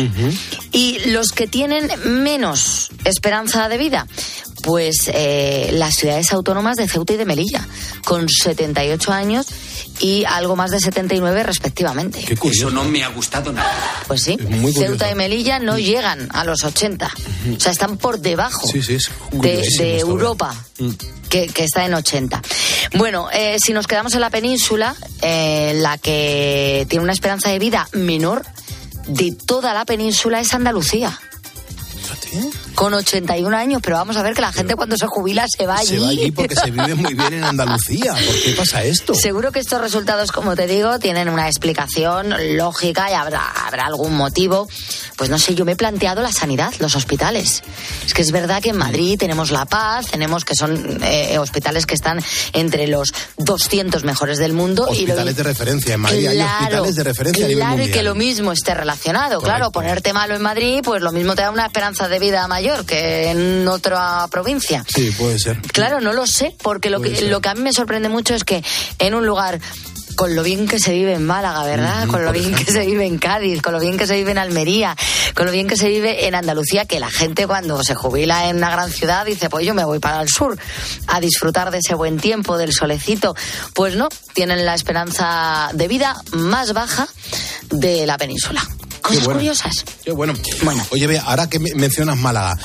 Y 0.72 1.10
los 1.10 1.30
que 1.30 1.48
tienen 1.48 1.90
menos 2.06 2.90
esperanza 3.04 3.70
de 3.70 3.78
vida, 3.78 4.08
pues 4.64 5.10
eh, 5.14 5.70
las 5.74 5.96
ciudades 5.96 6.34
autónomas 6.34 6.78
de 6.78 6.88
Ceuta 6.88 7.14
y 7.14 7.18
de 7.18 7.26
Melilla, 7.26 7.68
con 8.04 8.28
78 8.28 9.12
años 9.12 9.48
y 10.00 10.26
algo 10.26 10.56
más 10.56 10.72
de 10.72 10.80
79 10.80 11.44
respectivamente. 11.44 12.26
Eso 12.44 12.70
no 12.72 12.84
me 12.84 13.04
ha 13.04 13.10
gustado 13.10 13.52
nada. 13.52 13.74
Pues 14.08 14.24
sí, 14.24 14.38
muy 14.38 14.74
curioso. 14.74 14.80
Ceuta 14.80 15.12
y 15.12 15.16
Melilla 15.16 15.60
no 15.60 15.78
llegan 15.78 16.30
a 16.32 16.44
los 16.44 16.64
80. 16.64 17.12
O 17.56 17.60
sea, 17.60 17.72
están 17.72 17.98
por 17.98 18.20
debajo 18.20 18.68
Sí, 18.68 18.82
sí, 18.82 18.96
es 18.96 19.10
de, 19.32 20.00
Europa, 20.00 20.56
que, 21.30 21.48
que 21.48 21.64
está 21.64 21.86
en 21.86 21.94
80. 21.94 22.42
Bueno, 22.96 23.30
eh, 23.32 23.58
si 23.64 23.74
nos 23.74 23.88
quedamos 23.88 24.14
en 24.16 24.22
la 24.22 24.30
península, 24.30 24.96
eh, 25.22 25.74
la 25.76 25.98
que 25.98 26.86
tiene 26.90 27.04
una 27.04 27.14
esperanza 27.14 27.50
de 27.50 27.60
vida 27.60 27.88
menor 27.94 28.46
de 29.08 29.32
toda 29.32 29.74
la 29.74 29.86
península 29.86 30.40
es 30.40 30.54
Andalucía. 30.54 31.20
Con 32.76 32.94
81 32.94 33.56
años, 33.56 33.82
pero 33.84 33.98
vamos 33.98 34.18
a 34.18 34.22
ver 34.22 34.34
que 34.34 34.42
la 34.42 34.52
gente 34.52 34.76
cuando 34.76 34.98
se 34.98 35.08
jubila 35.08 35.46
se 35.48 35.66
va 35.66 35.78
allí. 35.78 35.88
Se 35.88 36.00
va 36.00 36.10
allí 36.10 36.32
porque 36.32 36.56
se 36.56 36.72
vive 36.72 36.96
muy 36.96 37.14
bien 37.14 37.34
en 37.34 37.44
Andalucía. 37.44 38.14
¿Por 38.14 38.42
qué 38.44 38.54
pasa 38.58 38.84
esto? 38.84 39.14
Seguro 39.16 39.52
que 39.52 39.60
estos 39.60 39.80
resultados, 39.82 40.32
como 40.32 40.56
te 40.56 40.68
digo, 40.68 41.00
tienen 41.00 41.30
una 41.30 41.48
explicación 41.48 42.34
lógica 42.58 43.10
y 43.10 43.14
habrá, 43.14 43.42
habrá 43.66 43.86
algún 43.86 44.16
motivo. 44.16 44.68
Pues 45.16 45.30
no 45.30 45.40
sé, 45.40 45.56
yo 45.56 45.64
me 45.66 45.74
he 45.74 45.76
planteado 45.76 46.22
la 46.22 46.32
sanidad, 46.34 46.74
los 46.80 46.96
hospitales. 46.96 47.64
Es 48.06 48.14
que 48.14 48.22
es 48.22 48.32
verdad 48.32 48.62
que 48.62 48.70
en 48.70 48.78
Madrid 48.78 49.18
tenemos 49.18 49.52
La 49.52 49.66
Paz, 49.66 50.08
tenemos 50.12 50.44
que 50.46 50.56
son 50.56 51.00
eh, 51.04 51.38
hospitales 51.38 51.86
que 51.86 51.96
están 51.96 52.22
entre 52.54 52.88
los 52.88 53.14
200 53.38 54.04
mejores 54.04 54.38
del 54.38 54.54
mundo. 54.54 54.84
y 54.92 55.06
lo- 55.06 55.14
Hospitales 55.14 55.36
de 55.38 55.44
referencia. 55.44 55.94
En 55.96 56.02
Madrid 56.02 56.28
hay 56.28 56.36
Claro, 56.38 56.54
hospitales 56.60 56.96
de 56.96 57.04
referencia 57.04 57.46
a 57.46 57.48
nivel 57.48 57.62
Claro, 57.64 57.78
mundial. 57.78 57.98
que 57.98 58.04
lo 58.04 58.16
mismo 58.16 58.52
esté 58.52 58.74
relacionado. 58.74 59.40
Claro, 59.42 59.72
ponerte 59.72 60.12
malo 60.14 60.36
en 60.36 60.42
Madrid, 60.42 60.82
pues 60.84 61.02
lo 61.02 61.12
mismo 61.12 61.36
te 61.36 61.42
da 61.44 61.52
una 61.52 61.66
esperanza 61.66 62.05
de 62.08 62.20
vida 62.20 62.48
mayor 62.48 62.86
que 62.86 63.30
en 63.32 63.68
otra 63.68 64.28
provincia. 64.30 64.86
Sí, 64.88 65.12
puede 65.12 65.40
ser. 65.40 65.62
Claro, 65.62 66.02
no 66.02 66.14
lo 66.14 66.28
sé, 66.28 66.56
porque 66.62 66.90
lo 66.90 67.02
que, 67.02 67.22
lo 67.24 67.42
que 67.42 67.50
a 67.50 67.54
mí 67.56 67.62
me 67.62 67.74
sorprende 67.74 68.10
mucho 68.10 68.36
es 68.36 68.44
que 68.44 68.64
en 69.00 69.14
un 69.14 69.26
lugar 69.26 69.60
con 70.16 70.34
lo 70.34 70.44
bien 70.44 70.68
que 70.68 70.80
se 70.80 70.94
vive 70.94 71.14
en 71.14 71.26
Málaga, 71.26 71.64
¿verdad? 71.64 72.08
con 72.08 72.24
lo 72.24 72.32
bien 72.32 72.54
que 72.54 72.72
se 72.72 72.86
vive 72.86 73.06
en 73.06 73.18
Cádiz, 73.18 73.62
con 73.62 73.74
lo 73.74 73.80
bien 73.80 73.98
que 73.98 74.08
se 74.08 74.16
vive 74.16 74.32
en 74.32 74.38
Almería, 74.38 74.96
con 75.34 75.46
lo 75.46 75.52
bien 75.52 75.68
que 75.68 75.76
se 75.76 75.90
vive 75.90 76.28
en 76.28 76.36
Andalucía, 76.36 76.86
que 76.86 77.00
la 77.00 77.10
gente 77.10 77.46
cuando 77.48 77.84
se 77.84 77.96
jubila 77.96 78.50
en 78.50 78.58
una 78.58 78.72
gran 78.72 78.92
ciudad 78.92 79.26
dice, 79.26 79.50
pues 79.50 79.66
yo 79.66 79.74
me 79.74 79.84
voy 79.84 80.00
para 80.00 80.22
el 80.22 80.30
sur 80.30 80.58
a 81.08 81.20
disfrutar 81.20 81.72
de 81.72 81.80
ese 81.80 81.96
buen 81.96 82.18
tiempo, 82.18 82.58
del 82.58 82.74
solecito. 82.74 83.36
Pues 83.74 83.96
no, 83.96 84.10
tienen 84.34 84.66
la 84.66 84.74
esperanza 84.74 85.70
de 85.74 85.88
vida 85.88 86.16
más 86.32 86.74
baja 86.74 87.08
de 87.70 88.06
la 88.06 88.18
península. 88.18 88.66
Cosas 89.06 89.28
curiosas. 89.28 89.86
Qué 90.04 90.12
bueno. 90.12 90.34
bueno. 90.64 90.86
Oye, 90.90 91.08
ve, 91.08 91.20
ahora 91.20 91.48
que 91.48 91.60
mencionas 91.60 92.18
Málaga, 92.18 92.58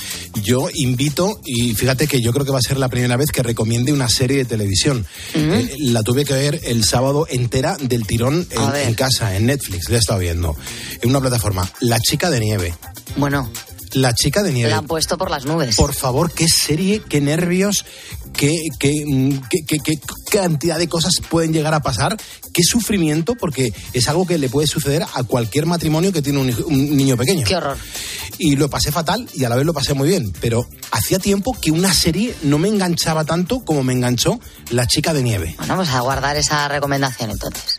yo 0.43 0.69
invito, 0.73 1.39
y 1.45 1.75
fíjate 1.75 2.07
que 2.07 2.21
yo 2.21 2.33
creo 2.33 2.45
que 2.45 2.51
va 2.51 2.59
a 2.59 2.63
ser 2.63 2.77
la 2.77 2.89
primera 2.89 3.15
vez 3.17 3.31
que 3.31 3.43
recomiende 3.43 3.93
una 3.93 4.09
serie 4.09 4.37
de 4.37 4.45
televisión. 4.45 5.05
Eh, 5.33 5.75
la 5.79 6.01
tuve 6.03 6.25
que 6.25 6.33
ver 6.33 6.59
el 6.63 6.83
sábado 6.83 7.27
entera 7.29 7.77
del 7.79 8.07
tirón 8.07 8.47
en, 8.49 8.75
en, 8.75 8.93
casa, 8.95 9.35
en 9.35 9.45
Netflix, 9.45 9.89
la 9.89 9.97
he 9.97 9.99
estado 9.99 10.19
viendo. 10.19 10.55
En 11.01 11.09
una 11.09 11.21
plataforma. 11.21 11.69
La 11.79 11.99
chica 11.99 12.29
de 12.29 12.39
nieve. 12.39 12.73
Bueno. 13.17 13.49
La 13.93 14.13
chica 14.13 14.41
de 14.41 14.53
nieve. 14.53 14.69
La 14.69 14.77
han 14.77 14.87
puesto 14.87 15.17
por 15.17 15.29
las 15.29 15.45
nubes. 15.45 15.75
Por 15.75 15.93
favor, 15.93 16.31
qué 16.31 16.47
serie, 16.47 17.01
qué 17.07 17.19
nervios, 17.19 17.83
qué, 18.33 18.55
qué, 18.79 19.03
qué, 19.49 19.79
qué, 19.79 19.99
cantidad 20.31 20.77
de 20.77 20.87
cosas 20.87 21.13
pueden 21.29 21.53
llegar 21.53 21.73
a 21.73 21.81
pasar, 21.81 22.17
qué 22.53 22.63
sufrimiento, 22.63 23.35
porque 23.35 23.73
es 23.93 24.07
algo 24.07 24.25
que 24.25 24.37
le 24.37 24.49
puede 24.49 24.67
suceder 24.67 25.03
a 25.03 25.23
cualquier 25.23 25.65
matrimonio 25.65 26.11
que 26.11 26.21
tiene 26.21 26.39
un, 26.39 26.97
niño 26.97 27.17
pequeño. 27.17 27.45
Qué 27.45 27.55
horror. 27.55 27.77
Y 28.37 28.55
lo 28.55 28.69
pasé 28.69 28.91
fatal 28.91 29.29
y 29.33 29.43
a 29.43 29.49
la 29.49 29.55
vez 29.55 29.65
lo 29.65 29.73
pasé 29.73 29.93
muy 29.93 30.07
bien, 30.07 30.33
pero 30.41 30.65
hacía 30.91 31.19
tiempo 31.19 31.55
que 31.59 31.71
una 31.71 31.93
serie 31.93 32.35
no 32.43 32.57
me 32.57 32.69
enganchaba 32.69 33.25
tanto 33.25 33.59
como 33.59 33.83
me 33.83 33.93
enganchó 33.93 34.39
La 34.71 34.87
chica 34.87 35.13
de 35.13 35.21
nieve. 35.21 35.53
Bueno, 35.57 35.75
vamos 35.75 35.89
a 35.89 35.99
guardar 35.99 36.37
esa 36.37 36.67
recomendación 36.67 37.29
entonces. 37.29 37.77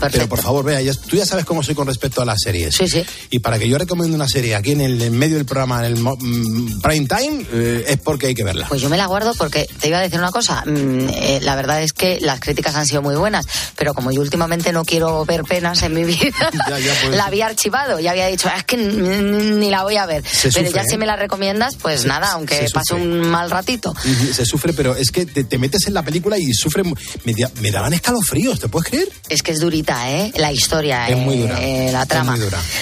Pero 0.00 0.28
por 0.28 0.40
favor, 0.40 0.64
vea, 0.64 0.80
tú 1.08 1.16
ya 1.16 1.26
sabes 1.26 1.44
cómo 1.44 1.62
soy 1.62 1.74
con 1.74 1.86
respecto 1.86 2.22
a 2.22 2.24
las 2.24 2.38
series. 2.42 2.74
Sí, 2.74 2.88
sí. 2.88 3.04
Y 3.30 3.40
para 3.40 3.58
que 3.58 3.68
yo 3.68 3.78
recomiende 3.78 4.14
una 4.14 4.28
serie 4.28 4.54
aquí 4.54 4.72
en 4.72 4.80
el 4.80 5.10
medio 5.10 5.36
del 5.36 5.46
programa, 5.46 5.84
en 5.86 5.92
el 5.92 6.02
mm, 6.02 6.80
prime 6.80 7.06
time, 7.06 7.46
eh, 7.52 7.84
es 7.88 7.96
porque 7.98 8.28
hay 8.28 8.34
que 8.34 8.44
verla. 8.44 8.66
Pues 8.68 8.80
yo 8.80 8.88
me 8.88 8.96
la 8.96 9.06
guardo 9.06 9.34
porque 9.34 9.68
te 9.80 9.88
iba 9.88 9.98
a 9.98 10.02
decir 10.02 10.18
una 10.18 10.30
cosa. 10.30 10.64
Mm, 10.66 11.08
eh, 11.10 11.40
la 11.42 11.56
verdad 11.56 11.82
es 11.82 11.92
que 11.92 12.18
las 12.20 12.40
críticas 12.40 12.74
han 12.74 12.86
sido 12.86 13.02
muy 13.02 13.16
buenas, 13.16 13.46
pero 13.76 13.94
como 13.94 14.10
yo 14.10 14.20
últimamente 14.20 14.72
no 14.72 14.84
quiero 14.84 15.24
ver 15.24 15.44
penas 15.44 15.82
en 15.82 15.94
mi 15.94 16.04
vida, 16.04 16.50
pues. 16.68 17.10
la 17.16 17.26
había 17.26 17.46
archivado 17.46 18.00
y 18.00 18.06
había 18.06 18.26
dicho, 18.26 18.48
ah, 18.50 18.58
es 18.58 18.64
que 18.64 18.76
ni 18.76 19.70
la 19.70 19.82
voy 19.82 19.96
a 19.96 20.06
ver. 20.06 20.24
pero 20.54 20.70
ya 20.70 20.84
si 20.84 20.94
¿eh? 20.94 20.98
me 20.98 21.06
la 21.06 21.16
recomiendas, 21.16 21.76
pues 21.76 22.04
nada, 22.04 22.32
aunque 22.32 22.68
pase 22.72 22.94
un 22.94 23.28
mal 23.28 23.50
ratito. 23.50 23.94
Se 24.32 24.44
sufre, 24.44 24.72
pero 24.72 24.94
es 24.94 25.10
que 25.10 25.26
te, 25.26 25.58
metes 25.58 25.86
en 25.86 25.94
la 25.94 26.02
película 26.02 26.38
y 26.38 26.52
sufre. 26.52 26.82
Me, 26.82 27.34
me 27.60 27.70
daban 27.70 27.92
escalofríos, 27.92 28.60
¿te 28.60 28.68
puedes 28.68 28.88
creer? 28.88 29.08
Es 29.28 29.42
que 29.42 29.52
es 29.52 29.60
durita 29.60 29.89
¿eh? 29.90 30.32
La 30.36 30.52
historia, 30.52 31.08
es 31.08 31.16
muy 31.16 31.38
dura. 31.38 31.60
Eh, 31.60 31.90
la 31.92 32.06
trama. 32.06 32.36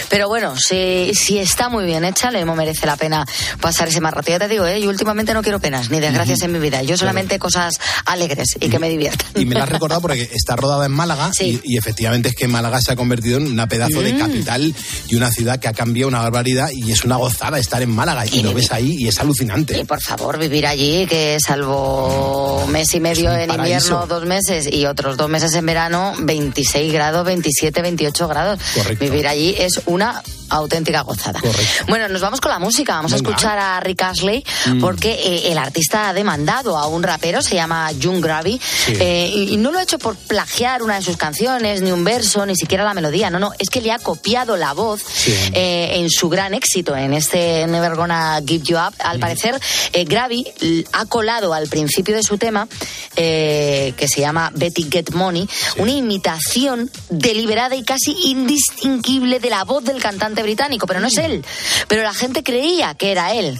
Pero 0.09 0.29
bueno, 0.29 0.57
si, 0.57 1.13
si 1.15 1.39
está 1.39 1.69
muy 1.69 1.85
bien 1.85 2.05
hecha, 2.05 2.31
le 2.31 2.45
merece 2.45 2.87
la 2.87 2.97
pena 2.97 3.27
pasar 3.61 3.89
ese 3.89 4.01
más 4.01 4.13
rato. 4.13 4.31
Ya 4.31 4.39
te 4.39 4.49
digo, 4.49 4.67
¿eh? 4.67 4.81
yo 4.81 4.91
últimamente 4.91 5.33
no 5.35 5.43
quiero 5.43 5.61
penas 5.61 5.91
ni 5.91 6.01
desgracias 6.01 6.43
en 6.43 6.53
mi 6.53 6.59
vida. 6.59 6.83
Yo 6.83 6.97
solamente 6.97 7.39
cosas 7.39 7.75
alegres 8.05 8.57
y 8.61 8.69
que 8.69 8.79
me 8.79 8.89
diviertan. 8.89 9.29
Y 9.35 9.45
me 9.45 9.55
la 9.55 9.65
has 9.65 9.69
recordado 9.69 10.01
porque 10.01 10.23
está 10.35 10.57
rodada 10.57 10.87
en 10.87 10.93
Málaga 10.93 11.31
y, 11.41 11.77
efectivamente 11.77 12.31
es 12.31 12.35
que 12.35 12.49
Málaga 12.49 12.81
se 12.81 12.93
ha 12.93 12.97
convertido 12.97 13.39
en 13.39 13.47
una 13.47 13.69
pedazo 13.69 14.03
de 14.03 14.15
mm. 14.15 14.19
capital 14.19 14.75
y 15.09 15.15
una 15.15 15.31
ciudad 15.31 15.59
que 15.59 15.69
ha 15.69 15.73
cambiado 15.73 16.09
una 16.09 16.21
barbaridad 16.23 16.71
y 16.73 16.91
es 16.93 17.05
una 17.05 17.17
gozada 17.17 17.59
estar 17.59 17.81
en 17.83 17.91
Málaga 17.91 18.25
y, 18.27 18.43
lo 18.43 18.53
ves 18.53 18.73
ahí 18.73 18.97
y 18.99 19.09
es 19.09 19.19
alucinante. 19.21 19.79
Y 19.79 19.85
por 19.85 20.01
favor, 20.01 20.39
vivir 20.39 20.67
allí, 20.67 21.07
que 21.07 21.39
salvo 21.45 22.67
mes 22.69 22.95
y 22.95 23.01
medio 23.01 23.33
en 23.33 23.51
invierno, 23.51 24.07
dos 24.07 24.25
meses 24.27 24.69
y 24.71 24.87
otros 24.87 25.17
dos 25.17 25.29
meses 25.29 25.55
en 25.55 25.67
verano, 25.67 26.15
26 26.19 26.93
grados, 26.99 27.25
27, 27.25 27.81
28 27.81 28.29
grados. 28.29 28.59
Vivir 28.99 29.29
allí 29.29 29.55
es 29.57 29.83
una 29.87 30.21
auténtica 30.51 31.03
gozada. 31.03 31.41
Bueno, 31.89 32.09
nos 32.09 32.21
vamos 32.21 32.41
con 32.41 32.51
la 32.51 32.59
música. 32.59 32.95
Vamos 32.95 33.13
a 33.13 33.17
escuchar 33.17 33.59
a 33.59 33.81
Rick 33.81 34.03
Ashley 34.03 34.45
mm. 34.67 34.81
porque 34.81 35.13
eh, 35.13 35.53
el 35.53 35.59
artista 35.59 36.09
ha 36.09 36.13
demandado 36.13 36.77
a 36.77 36.87
un 36.87 37.03
rapero, 37.03 37.43
se 37.43 37.55
llama 37.55 37.91
Jung 38.01 38.23
Gravy, 38.23 38.61
eh, 38.89 39.31
y, 39.33 39.57
no 39.57 39.73
lo 39.73 39.79
ha 39.79 39.83
hecho 39.83 39.99
por 39.99 40.17
plagiar 40.17 40.83
una 40.83 40.97
de 40.97 41.03
sus 41.03 41.17
canciones, 41.17 41.83
ni 41.83 41.91
un 41.91 42.05
verso, 42.05 42.47
ni 42.47 42.57
siquiera 42.57 42.85
la 42.85 42.95
melodía. 42.95 43.31
No, 43.31 43.39
no, 43.39 43.53
es 43.59 43.71
que 43.71 43.81
le 43.81 43.93
ha 43.93 43.99
copiado 43.99 44.57
la 44.57 44.73
voz 44.73 45.03
eh, 45.27 45.91
en 45.95 46.11
su 46.11 46.29
gran 46.29 46.55
éxito, 46.55 46.97
en 46.97 47.13
este 47.13 47.67
Never 47.67 47.97
Gonna 47.97 48.41
Give 48.47 48.65
You 48.65 48.77
Up. 48.77 48.95
Al 49.01 49.19
mm. 49.19 49.21
parecer, 49.21 49.61
Gravy 50.07 50.47
ha 50.93 51.07
colado 51.07 51.55
al 51.55 51.69
principio 51.69 52.15
de 52.15 52.23
su 52.23 52.39
tema, 52.39 52.69
que 53.15 54.07
se 54.09 54.21
llama 54.21 54.51
Betty 54.55 54.87
Get 54.91 55.11
Money, 55.13 55.49
una 55.79 55.93
imitación 55.93 56.91
deliberada 57.11 57.75
y 57.75 57.83
casi 57.83 58.17
indistinguible 58.25 59.41
de 59.41 59.51
la 59.51 59.65
voz 59.65 59.85
del 59.85 60.01
cantante 60.01 60.38
británico, 60.43 60.87
pero 60.87 61.01
no 61.01 61.09
es 61.09 61.17
él. 61.17 61.45
Pero 61.89 62.03
la 62.03 62.15
gente 62.15 62.43
creía 62.43 62.95
que 62.95 63.13
era 63.13 63.35
él. 63.35 63.59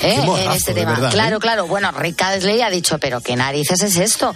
¿Eh? 0.00 0.20
en 0.44 0.50
este 0.52 0.74
tema. 0.74 1.10
claro, 1.10 1.36
¿eh? 1.36 1.40
claro. 1.40 1.66
Bueno, 1.66 1.92
Rick 1.92 2.22
Astley 2.22 2.62
ha 2.62 2.70
dicho, 2.70 2.98
pero 2.98 3.20
¿qué 3.20 3.36
narices 3.36 3.82
es 3.82 3.96
esto? 3.96 4.34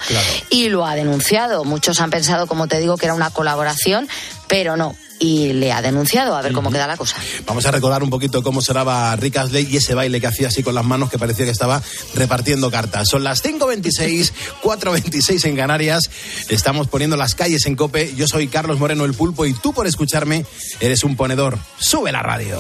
Y 0.51 0.69
lo 0.69 0.87
ha 0.87 0.95
denunciado. 0.95 1.65
Muchos 1.65 2.01
han 2.01 2.11
pensado, 2.11 2.47
como 2.47 2.69
te 2.69 2.79
digo, 2.79 2.97
que 2.97 3.07
era 3.07 3.15
una 3.15 3.31
colaboración, 3.31 4.09
pero 4.49 4.77
no 4.77 4.97
y 5.19 5.53
le 5.53 5.73
ha 5.73 5.83
denunciado. 5.83 6.37
A 6.37 6.43
ver 6.43 6.53
cómo 6.53 6.71
queda 6.71 6.87
la 6.87 6.97
cosa. 6.97 7.17
Vamos 7.47 7.67
a 7.67 7.71
recordar 7.71 8.03
un 8.03 8.11
poquito 8.11 8.43
cómo 8.43 8.61
sonaba 8.61 9.15
Rick 9.17 9.37
Astley 9.39 9.67
y 9.71 9.77
ese 9.77 9.95
baile 9.95 10.21
que 10.21 10.27
hacía 10.27 10.49
así 10.49 10.63
con 10.63 10.75
las 10.75 10.85
manos 10.85 11.11
que 11.11 11.19
parecía 11.19 11.45
que 11.45 11.51
estaba 11.51 11.83
repartiendo 12.15 12.71
cartas. 12.71 13.09
Son 13.09 13.25
las 13.25 13.45
5.26, 13.45 14.33
4.26 14.63 15.45
en 15.49 15.57
Canarias. 15.57 16.11
Estamos 16.49 16.89
poniendo 16.89 17.17
las 17.17 17.35
calles 17.35 17.67
en 17.67 17.77
Cope. 17.77 18.15
Yo 18.15 18.27
soy 18.27 18.49
Carlos 18.49 18.79
Moreno 18.79 19.05
el 19.05 19.15
Pulpo 19.15 19.47
y 19.47 19.55
tú 19.55 19.73
por 19.73 19.87
escucharme 19.87 20.45
eres 20.81 21.05
un 21.05 21.17
ponedor. 21.17 21.59
Sube 21.79 22.13
la 22.13 22.23
radio. 22.23 22.59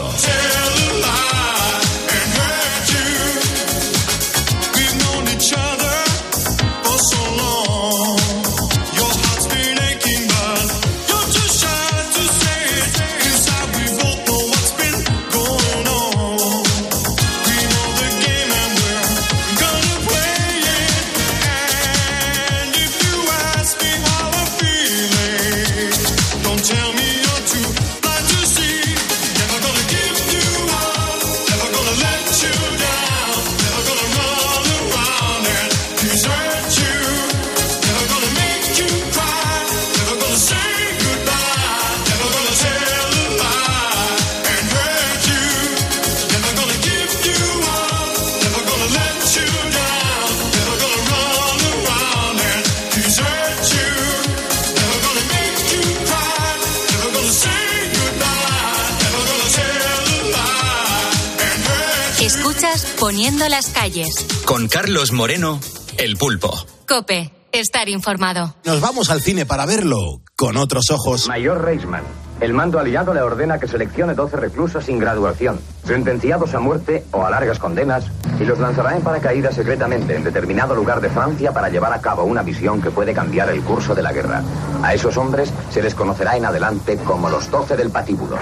Poniendo 63.06 63.48
las 63.48 63.68
calles. 63.68 64.26
Con 64.46 64.66
Carlos 64.66 65.12
Moreno, 65.12 65.60
El 65.96 66.16
Pulpo. 66.16 66.52
Cope, 66.88 67.30
estar 67.52 67.88
informado. 67.88 68.56
Nos 68.64 68.80
vamos 68.80 69.10
al 69.10 69.22
cine 69.22 69.46
para 69.46 69.64
verlo 69.64 70.22
con 70.34 70.56
otros 70.56 70.90
ojos. 70.90 71.28
Mayor 71.28 71.62
Reisman. 71.62 72.02
El 72.40 72.52
mando 72.52 72.80
aliado 72.80 73.14
le 73.14 73.20
ordena 73.22 73.60
que 73.60 73.68
seleccione 73.68 74.14
12 74.14 74.36
reclusos 74.38 74.86
sin 74.86 74.98
graduación, 74.98 75.60
sentenciados 75.84 76.52
a 76.54 76.58
muerte 76.58 77.04
o 77.12 77.24
a 77.24 77.30
largas 77.30 77.60
condenas, 77.60 78.06
y 78.40 78.44
los 78.44 78.58
lanzará 78.58 78.96
en 78.96 79.02
paracaídas 79.02 79.54
secretamente 79.54 80.16
en 80.16 80.24
determinado 80.24 80.74
lugar 80.74 81.00
de 81.00 81.08
Francia 81.08 81.52
para 81.52 81.68
llevar 81.68 81.92
a 81.92 82.00
cabo 82.00 82.24
una 82.24 82.42
misión 82.42 82.82
que 82.82 82.90
puede 82.90 83.14
cambiar 83.14 83.50
el 83.50 83.62
curso 83.62 83.94
de 83.94 84.02
la 84.02 84.12
guerra. 84.12 84.42
A 84.82 84.94
esos 84.94 85.16
hombres 85.16 85.52
se 85.70 85.80
les 85.80 85.94
conocerá 85.94 86.36
en 86.36 86.44
adelante 86.44 86.96
como 86.96 87.30
los 87.30 87.48
12 87.52 87.76
del 87.76 87.90
patíbulo. 87.90 88.36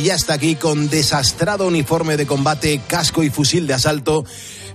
Y 0.00 0.04
ya 0.04 0.14
está 0.14 0.32
aquí 0.32 0.54
con 0.54 0.88
desastrado 0.88 1.66
uniforme 1.66 2.16
de 2.16 2.26
combate, 2.26 2.80
casco 2.88 3.22
y 3.22 3.28
fusil 3.28 3.66
de 3.66 3.74
asalto. 3.74 4.24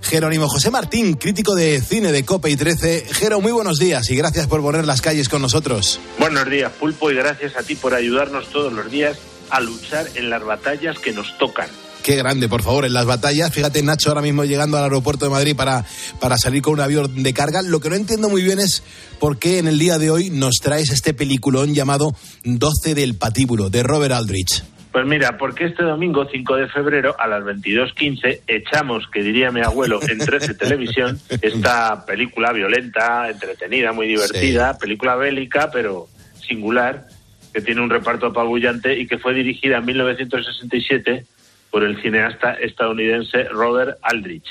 Jerónimo 0.04 0.48
José 0.48 0.70
Martín, 0.70 1.16
crítico 1.16 1.56
de 1.56 1.82
cine 1.82 2.12
de 2.12 2.24
Cope 2.24 2.52
y 2.52 2.56
13. 2.56 3.08
Jero, 3.12 3.42
muy 3.42 3.52
buenos 3.52 3.80
días 3.80 4.08
y 4.12 4.16
gracias 4.16 4.46
por 4.46 4.62
poner 4.62 4.86
las 4.86 5.02
calles 5.02 5.28
con 5.28 5.42
nosotros. 5.42 6.00
Buenos 6.20 6.48
días, 6.48 6.72
Pulpo, 6.74 7.10
y 7.10 7.16
gracias 7.16 7.56
a 7.56 7.64
ti 7.64 7.74
por 7.74 7.96
ayudarnos 7.96 8.52
todos 8.52 8.72
los 8.72 8.92
días 8.92 9.18
a 9.50 9.62
luchar 9.62 10.06
en 10.14 10.30
las 10.30 10.44
batallas 10.44 11.00
que 11.00 11.12
nos 11.12 11.36
tocan. 11.40 11.70
Qué 12.04 12.18
grande, 12.18 12.48
por 12.48 12.62
favor, 12.62 12.86
en 12.86 12.94
las 12.94 13.08
batallas. 13.08 13.52
Fíjate, 13.52 13.82
Nacho, 13.82 14.10
ahora 14.10 14.22
mismo 14.22 14.44
llegando 14.44 14.78
al 14.78 14.84
aeropuerto 14.84 15.26
de 15.26 15.32
Madrid 15.32 15.56
para, 15.56 15.86
para 16.20 16.38
salir 16.38 16.62
con 16.62 16.74
un 16.74 16.82
avión 16.82 17.24
de 17.24 17.34
carga. 17.34 17.64
Lo 17.64 17.80
que 17.80 17.90
no 17.90 17.96
entiendo 17.96 18.30
muy 18.30 18.44
bien 18.44 18.60
es 18.60 18.84
por 19.20 19.40
qué 19.40 19.58
en 19.58 19.68
el 19.68 19.80
día 19.80 19.98
de 19.98 20.12
hoy 20.12 20.30
nos 20.30 20.58
traes 20.62 20.92
este 20.92 21.16
peliculón 21.16 21.74
llamado 21.74 22.16
12 22.44 22.94
del 22.94 23.16
patíbulo, 23.16 23.72
de 23.72 23.82
Robert 23.82 24.14
Aldrich. 24.14 24.75
Pues 24.96 25.06
mira, 25.06 25.38
porque 25.38 25.66
este 25.66 25.84
domingo 25.84 26.26
5 26.26 26.56
de 26.56 26.70
febrero 26.70 27.18
a 27.20 27.28
las 27.28 27.44
22.15 27.44 28.44
echamos, 28.48 29.06
que 29.10 29.24
diría 29.24 29.52
mi 29.52 29.60
abuelo, 29.60 30.00
en 30.08 30.20
13 30.20 30.54
Televisión, 30.58 31.20
esta 31.42 32.06
película 32.06 32.54
violenta, 32.54 33.30
entretenida, 33.30 33.92
muy 33.92 34.08
divertida, 34.08 34.78
película 34.78 35.18
bélica, 35.18 35.70
pero 35.70 36.08
singular, 36.40 37.08
que 37.54 37.60
tiene 37.60 37.82
un 37.82 37.90
reparto 37.90 38.28
apabullante 38.28 38.98
y 38.98 39.06
que 39.06 39.18
fue 39.18 39.34
dirigida 39.34 39.80
en 39.80 39.86
1967 39.86 41.26
por 41.72 41.84
el 41.84 42.02
cineasta 42.02 42.54
estadounidense 42.54 43.44
Robert 43.50 43.98
Aldrich. 44.02 44.48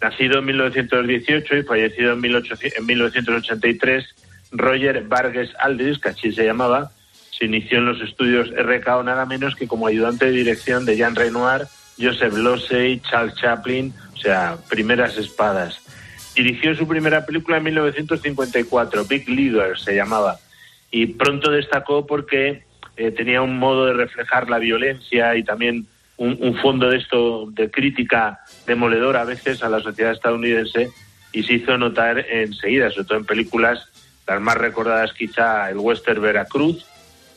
Nacido 0.00 0.38
en 0.38 0.46
1918 0.46 1.54
y 1.58 1.62
fallecido 1.64 2.14
en, 2.14 2.20
1983, 2.22 4.06
Roger 4.52 5.02
Vargas 5.02 5.50
Aldrich, 5.58 6.00
que 6.00 6.08
así 6.08 6.32
se 6.32 6.46
llamaba, 6.46 6.92
se 7.42 7.46
inició 7.46 7.78
en 7.78 7.86
los 7.86 8.00
estudios 8.00 8.50
RKO 8.56 9.02
nada 9.02 9.26
menos 9.26 9.56
que 9.56 9.66
como 9.66 9.88
ayudante 9.88 10.26
de 10.26 10.30
dirección 10.30 10.84
de 10.84 10.96
Jean 10.96 11.16
Renoir, 11.16 11.62
Joseph 12.00 12.34
Losey, 12.34 13.00
Charles 13.00 13.34
Chaplin, 13.34 13.92
o 14.14 14.16
sea, 14.16 14.58
primeras 14.70 15.18
espadas. 15.18 15.80
Dirigió 16.36 16.72
su 16.76 16.86
primera 16.86 17.26
película 17.26 17.56
en 17.56 17.64
1954, 17.64 19.06
Big 19.06 19.28
Leader 19.28 19.76
se 19.76 19.96
llamaba, 19.96 20.38
y 20.92 21.06
pronto 21.06 21.50
destacó 21.50 22.06
porque 22.06 22.62
eh, 22.96 23.10
tenía 23.10 23.42
un 23.42 23.58
modo 23.58 23.86
de 23.86 23.94
reflejar 23.94 24.48
la 24.48 24.60
violencia 24.60 25.34
y 25.34 25.42
también 25.42 25.88
un, 26.18 26.38
un, 26.40 26.54
fondo 26.58 26.90
de 26.90 26.98
esto 26.98 27.48
de 27.50 27.72
crítica 27.72 28.38
demoledora 28.68 29.22
a 29.22 29.24
veces 29.24 29.64
a 29.64 29.68
la 29.68 29.80
sociedad 29.80 30.12
estadounidense 30.12 30.90
y 31.32 31.42
se 31.42 31.54
hizo 31.54 31.76
notar 31.76 32.20
enseguida, 32.20 32.88
sobre 32.92 33.08
todo 33.08 33.18
en 33.18 33.24
películas, 33.24 33.88
las 34.28 34.40
más 34.40 34.56
recordadas 34.56 35.12
quizá 35.12 35.68
el 35.70 35.78
western 35.78 36.22
Veracruz, 36.22 36.86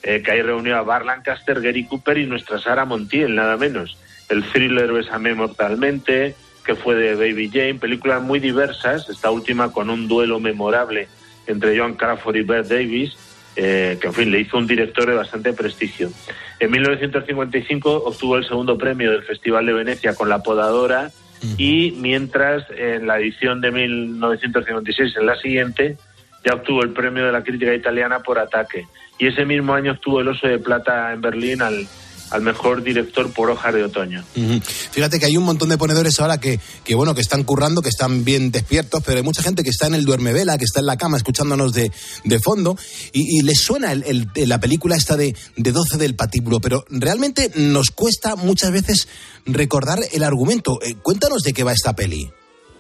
eh, 0.08 0.22
que 0.22 0.32
ahí 0.32 0.42
reunió 0.44 0.78
a 0.78 0.84
Bar 0.84 1.04
Lancaster, 1.04 1.60
Gary 1.60 1.84
Cooper 1.86 2.20
y 2.20 2.28
nuestra 2.28 2.60
Sara 2.60 2.86
Montiel, 2.86 3.34
nada 3.34 3.58
menos. 3.58 3.98
El 4.30 4.44
thriller 4.44 4.94
Besame 4.94 5.34
Mortalmente, 5.34 6.36
que 6.64 6.76
fue 6.76 6.94
de 6.94 7.16
Baby 7.16 7.50
Jane, 7.52 7.76
películas 7.76 8.22
muy 8.22 8.40
diversas, 8.40 9.10
esta 9.10 9.32
última 9.32 9.72
con 9.72 9.90
un 9.90 10.08
duelo 10.08 10.40
memorable 10.40 11.08
entre 11.48 11.76
Joan 11.76 11.96
Crawford 11.96 12.36
y 12.36 12.44
Bert 12.44 12.68
Davis, 12.68 13.18
eh, 13.56 13.98
que 14.00 14.06
en 14.06 14.14
fin 14.14 14.32
le 14.32 14.42
hizo 14.42 14.58
un 14.58 14.68
director 14.68 15.08
de 15.08 15.16
bastante 15.16 15.54
prestigio. 15.54 16.12
En 16.60 16.70
1955 16.70 18.04
obtuvo 18.06 18.38
el 18.38 18.48
segundo 18.48 18.78
premio 18.78 19.12
del 19.12 19.24
Festival 19.24 19.66
de 19.66 19.74
Venecia 19.74 20.14
con 20.14 20.30
La 20.30 20.44
Podadora 20.44 21.10
y 21.58 21.96
mientras 21.98 22.64
en 22.78 23.08
la 23.08 23.18
edición 23.18 23.60
de 23.60 23.72
1956, 23.72 25.18
en 25.18 25.26
la 25.26 25.36
siguiente, 25.38 25.98
ya 26.46 26.54
obtuvo 26.54 26.84
el 26.84 26.92
premio 26.92 27.26
de 27.26 27.32
la 27.32 27.44
crítica 27.44 27.74
italiana 27.74 28.20
por 28.20 28.38
Ataque. 28.38 28.86
Y 29.18 29.28
ese 29.28 29.46
mismo 29.46 29.74
año 29.74 29.94
obtuvo 29.94 30.22
el 30.22 30.28
Oso 30.28 30.48
de 30.48 30.60
Plata 30.60 31.14
en 31.14 31.22
Berlín 31.22 31.62
al, 31.62 31.88
al 32.32 32.42
mejor 32.42 32.84
director 32.84 33.32
por 33.32 33.50
hoja 33.50 33.72
de 33.72 33.84
otoño. 33.84 34.24
Uh 34.36 34.40
-huh. 34.40 34.62
Fíjate 34.64 35.20
que 35.20 35.26
hay 35.26 35.38
un 35.38 35.44
montón 35.44 35.70
de 35.70 35.78
ponedores 35.78 36.20
ahora 36.20 36.40
que, 36.40 36.60
que, 36.84 36.96
bueno, 36.96 37.16
que 37.16 37.22
están 37.22 37.44
currando, 37.44 37.82
que 37.82 37.90
están 37.90 38.26
bien 38.26 38.52
despiertos, 38.52 39.02
pero 39.06 39.18
hay 39.18 39.24
mucha 39.24 39.42
gente 39.42 39.64
que 39.64 39.70
está 39.70 39.88
en 39.88 39.96
el 39.96 40.06
duermevela, 40.06 40.58
que 40.58 40.66
está 40.66 40.80
en 40.80 40.88
la 40.88 40.98
cama 40.98 41.18
escuchándonos 41.18 41.74
de, 41.74 41.92
de 42.24 42.40
fondo 42.40 42.78
y, 43.14 43.40
y, 43.40 43.42
les 43.44 43.60
suena 43.60 43.92
el, 43.92 44.04
el, 44.36 44.50
la 44.50 44.60
película 44.60 44.96
esta 44.96 45.16
de, 45.16 45.36
de 45.56 45.72
12 45.72 45.98
del 45.98 46.16
patíbulo, 46.16 46.60
pero 46.60 46.84
realmente 46.90 47.52
nos 47.56 47.92
cuesta 47.92 48.36
muchas 48.36 48.72
veces 48.72 49.08
recordar 49.46 50.00
el 50.12 50.24
argumento. 50.24 50.80
Eh, 50.82 50.96
cuéntanos 51.02 51.44
de 51.44 51.54
qué 51.54 51.64
va 51.64 51.72
esta 51.72 51.94
peli. 51.94 52.30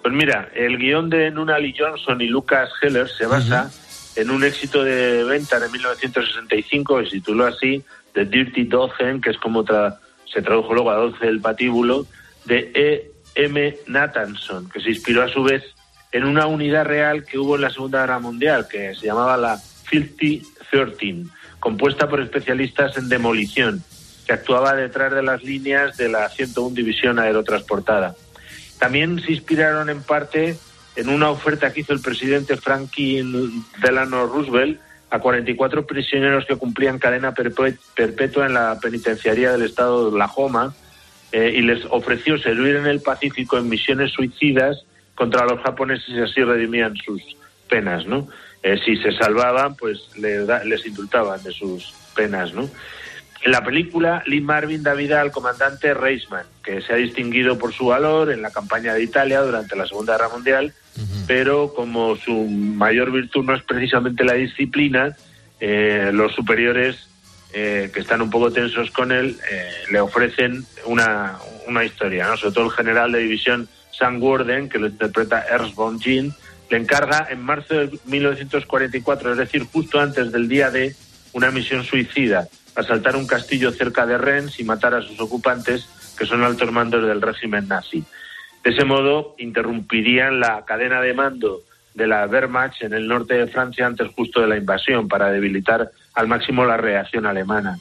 Pues 0.01 0.13
mira, 0.13 0.50
el 0.56 0.77
guion 0.77 1.10
de 1.10 1.32
Nunali 1.32 1.74
Johnson 1.77 2.22
y 2.22 2.27
Lucas 2.27 2.70
Heller 2.82 3.08
se 3.10 3.25
basa 3.25 3.63
uh 3.63 3.68
-huh. 3.68 3.85
En 4.15 4.29
un 4.29 4.43
éxito 4.43 4.84
de 4.84 5.24
venta 5.24 5.60
de 5.60 5.69
1965 5.69 7.00
que 7.00 7.05
se 7.05 7.12
tituló 7.12 7.45
así 7.45 7.84
The 8.13 8.25
Dirty 8.25 8.63
Dozen, 8.63 9.22
que 9.22 9.31
es 9.31 9.38
como 9.38 9.63
tra 9.63 10.00
se 10.31 10.41
tradujo 10.41 10.74
luego 10.74 10.91
a 10.91 10.95
12 10.95 11.25
del 11.25 11.39
patíbulo, 11.39 12.05
de 12.45 12.72
E. 12.74 13.12
M. 13.36 13.77
Nathanson, 13.88 14.69
que 14.69 14.79
se 14.79 14.89
inspiró 14.89 15.24
a 15.24 15.29
su 15.29 15.43
vez 15.43 15.63
en 16.12 16.24
una 16.24 16.48
unidad 16.48 16.86
real 16.86 17.25
que 17.25 17.38
hubo 17.38 17.55
en 17.55 17.62
la 17.62 17.69
Segunda 17.69 18.01
Guerra 18.01 18.19
Mundial, 18.19 18.67
que 18.69 18.95
se 18.95 19.05
llamaba 19.05 19.36
la 19.36 19.57
Filthy 19.57 20.41
Thirteen, 20.72 21.29
compuesta 21.60 22.07
por 22.07 22.22
especialistas 22.22 22.98
en 22.98 23.10
demolición, 23.10 23.84
que 24.25 24.34
actuaba 24.34 24.74
detrás 24.75 25.13
de 25.13 25.22
las 25.22 25.43
líneas 25.43 25.98
de 25.98 26.10
la 26.10 26.29
101 26.29 26.74
División 26.75 27.19
Aerotransportada. 27.19 28.15
También 28.79 29.22
se 29.22 29.34
inspiraron 29.34 29.89
en 29.89 30.01
parte 30.01 30.57
en 30.95 31.09
una 31.09 31.29
oferta 31.29 31.71
que 31.73 31.81
hizo 31.81 31.93
el 31.93 32.01
presidente 32.01 32.57
Franklin 32.57 33.63
Delano 33.81 34.27
Roosevelt 34.27 34.79
a 35.09 35.19
44 35.19 35.85
prisioneros 35.85 36.45
que 36.45 36.55
cumplían 36.55 36.99
cadena 36.99 37.33
perpetua 37.33 38.45
en 38.45 38.53
la 38.53 38.79
penitenciaría 38.79 39.51
del 39.51 39.63
estado 39.63 40.03
de 40.03 40.09
Oklahoma 40.09 40.73
eh, 41.31 41.53
y 41.55 41.61
les 41.61 41.85
ofreció 41.89 42.37
servir 42.37 42.75
en 42.75 42.87
el 42.87 43.01
Pacífico 43.01 43.57
en 43.57 43.69
misiones 43.69 44.11
suicidas 44.11 44.85
contra 45.15 45.45
los 45.45 45.61
japoneses 45.61 46.09
y 46.09 46.19
así 46.19 46.43
redimían 46.43 46.95
sus 46.97 47.21
penas, 47.69 48.05
¿no? 48.05 48.27
Eh, 48.63 48.79
si 48.84 48.97
se 48.97 49.12
salvaban, 49.12 49.75
pues 49.75 50.10
le 50.17 50.45
da, 50.45 50.63
les 50.63 50.86
indultaban 50.86 51.41
de 51.43 51.51
sus 51.51 51.93
penas, 52.15 52.53
¿no? 52.53 52.69
En 53.45 53.51
la 53.51 53.63
película, 53.63 54.23
Lee 54.25 54.41
Marvin 54.41 54.81
da 54.81 54.95
vida 54.95 55.21
al 55.21 55.29
comandante 55.29 55.93
Reisman, 55.93 56.47
que 56.63 56.81
se 56.81 56.93
ha 56.93 56.95
distinguido 56.95 57.60
por 57.60 57.73
su 57.73 57.86
valor 57.86 58.31
en 58.31 58.41
la 58.41 58.49
campaña 58.49 58.95
de 58.95 59.03
Italia 59.03 59.41
durante 59.41 59.75
la 59.75 59.86
Segunda 59.86 60.13
Guerra 60.13 60.29
Mundial, 60.29 60.73
uh 60.97 60.99
-huh. 60.99 61.25
pero 61.27 61.71
como 61.75 62.15
su 62.15 62.34
mayor 62.34 63.12
virtud 63.12 63.45
no 63.45 63.53
es 63.53 63.62
precisamente 63.62 64.23
la 64.23 64.34
disciplina, 64.34 65.15
eh, 65.60 66.10
los 66.12 66.34
superiores 66.34 67.08
eh, 67.53 67.91
que 67.93 67.99
están 67.99 68.23
un 68.23 68.31
poco 68.31 68.51
tensos 68.51 68.89
con 68.89 69.12
él 69.12 69.38
eh, 69.51 69.69
le 69.91 69.99
ofrecen 69.99 70.65
una, 70.86 71.38
una 71.67 71.86
historia, 71.86 72.25
¿no? 72.25 72.38
sobre 72.38 72.55
todo 72.55 72.65
el 72.65 72.71
general 72.71 73.12
de 73.12 73.19
división 73.19 73.69
Sam 73.91 74.23
Warden, 74.23 74.69
que 74.69 74.79
lo 74.79 74.88
interpreta 74.88 75.45
Ernst 75.47 75.75
von 75.75 75.99
Gin, 75.99 76.34
le 76.71 76.77
encarga 76.77 77.27
en 77.29 77.43
marzo 77.43 77.75
de 77.75 77.99
1944, 78.05 79.34
es 79.34 79.38
decir, 79.38 79.67
justo 79.71 79.99
antes 79.99 80.31
del 80.31 80.47
día 80.47 80.71
de 80.71 80.95
una 81.34 81.51
misión 81.51 81.84
suicida, 81.84 82.47
asaltar 82.75 83.15
un 83.15 83.27
castillo 83.27 83.71
cerca 83.71 84.05
de 84.05 84.17
Rennes 84.17 84.59
y 84.59 84.63
matar 84.63 84.93
a 84.93 85.01
sus 85.01 85.19
ocupantes, 85.19 85.88
que 86.17 86.25
son 86.25 86.43
altos 86.43 86.71
mandos 86.71 87.05
del 87.05 87.21
régimen 87.21 87.67
nazi. 87.67 88.03
De 88.63 88.71
ese 88.71 88.85
modo, 88.85 89.35
interrumpirían 89.38 90.39
la 90.39 90.65
cadena 90.65 91.01
de 91.01 91.13
mando 91.13 91.61
de 91.93 92.07
la 92.07 92.25
Wehrmacht 92.27 92.83
en 92.83 92.93
el 92.93 93.07
norte 93.07 93.35
de 93.35 93.47
Francia 93.47 93.85
antes 93.85 94.11
justo 94.15 94.41
de 94.41 94.47
la 94.47 94.57
invasión, 94.57 95.07
para 95.07 95.31
debilitar 95.31 95.91
al 96.13 96.27
máximo 96.27 96.65
la 96.65 96.77
reacción 96.77 97.25
alemana. 97.25 97.79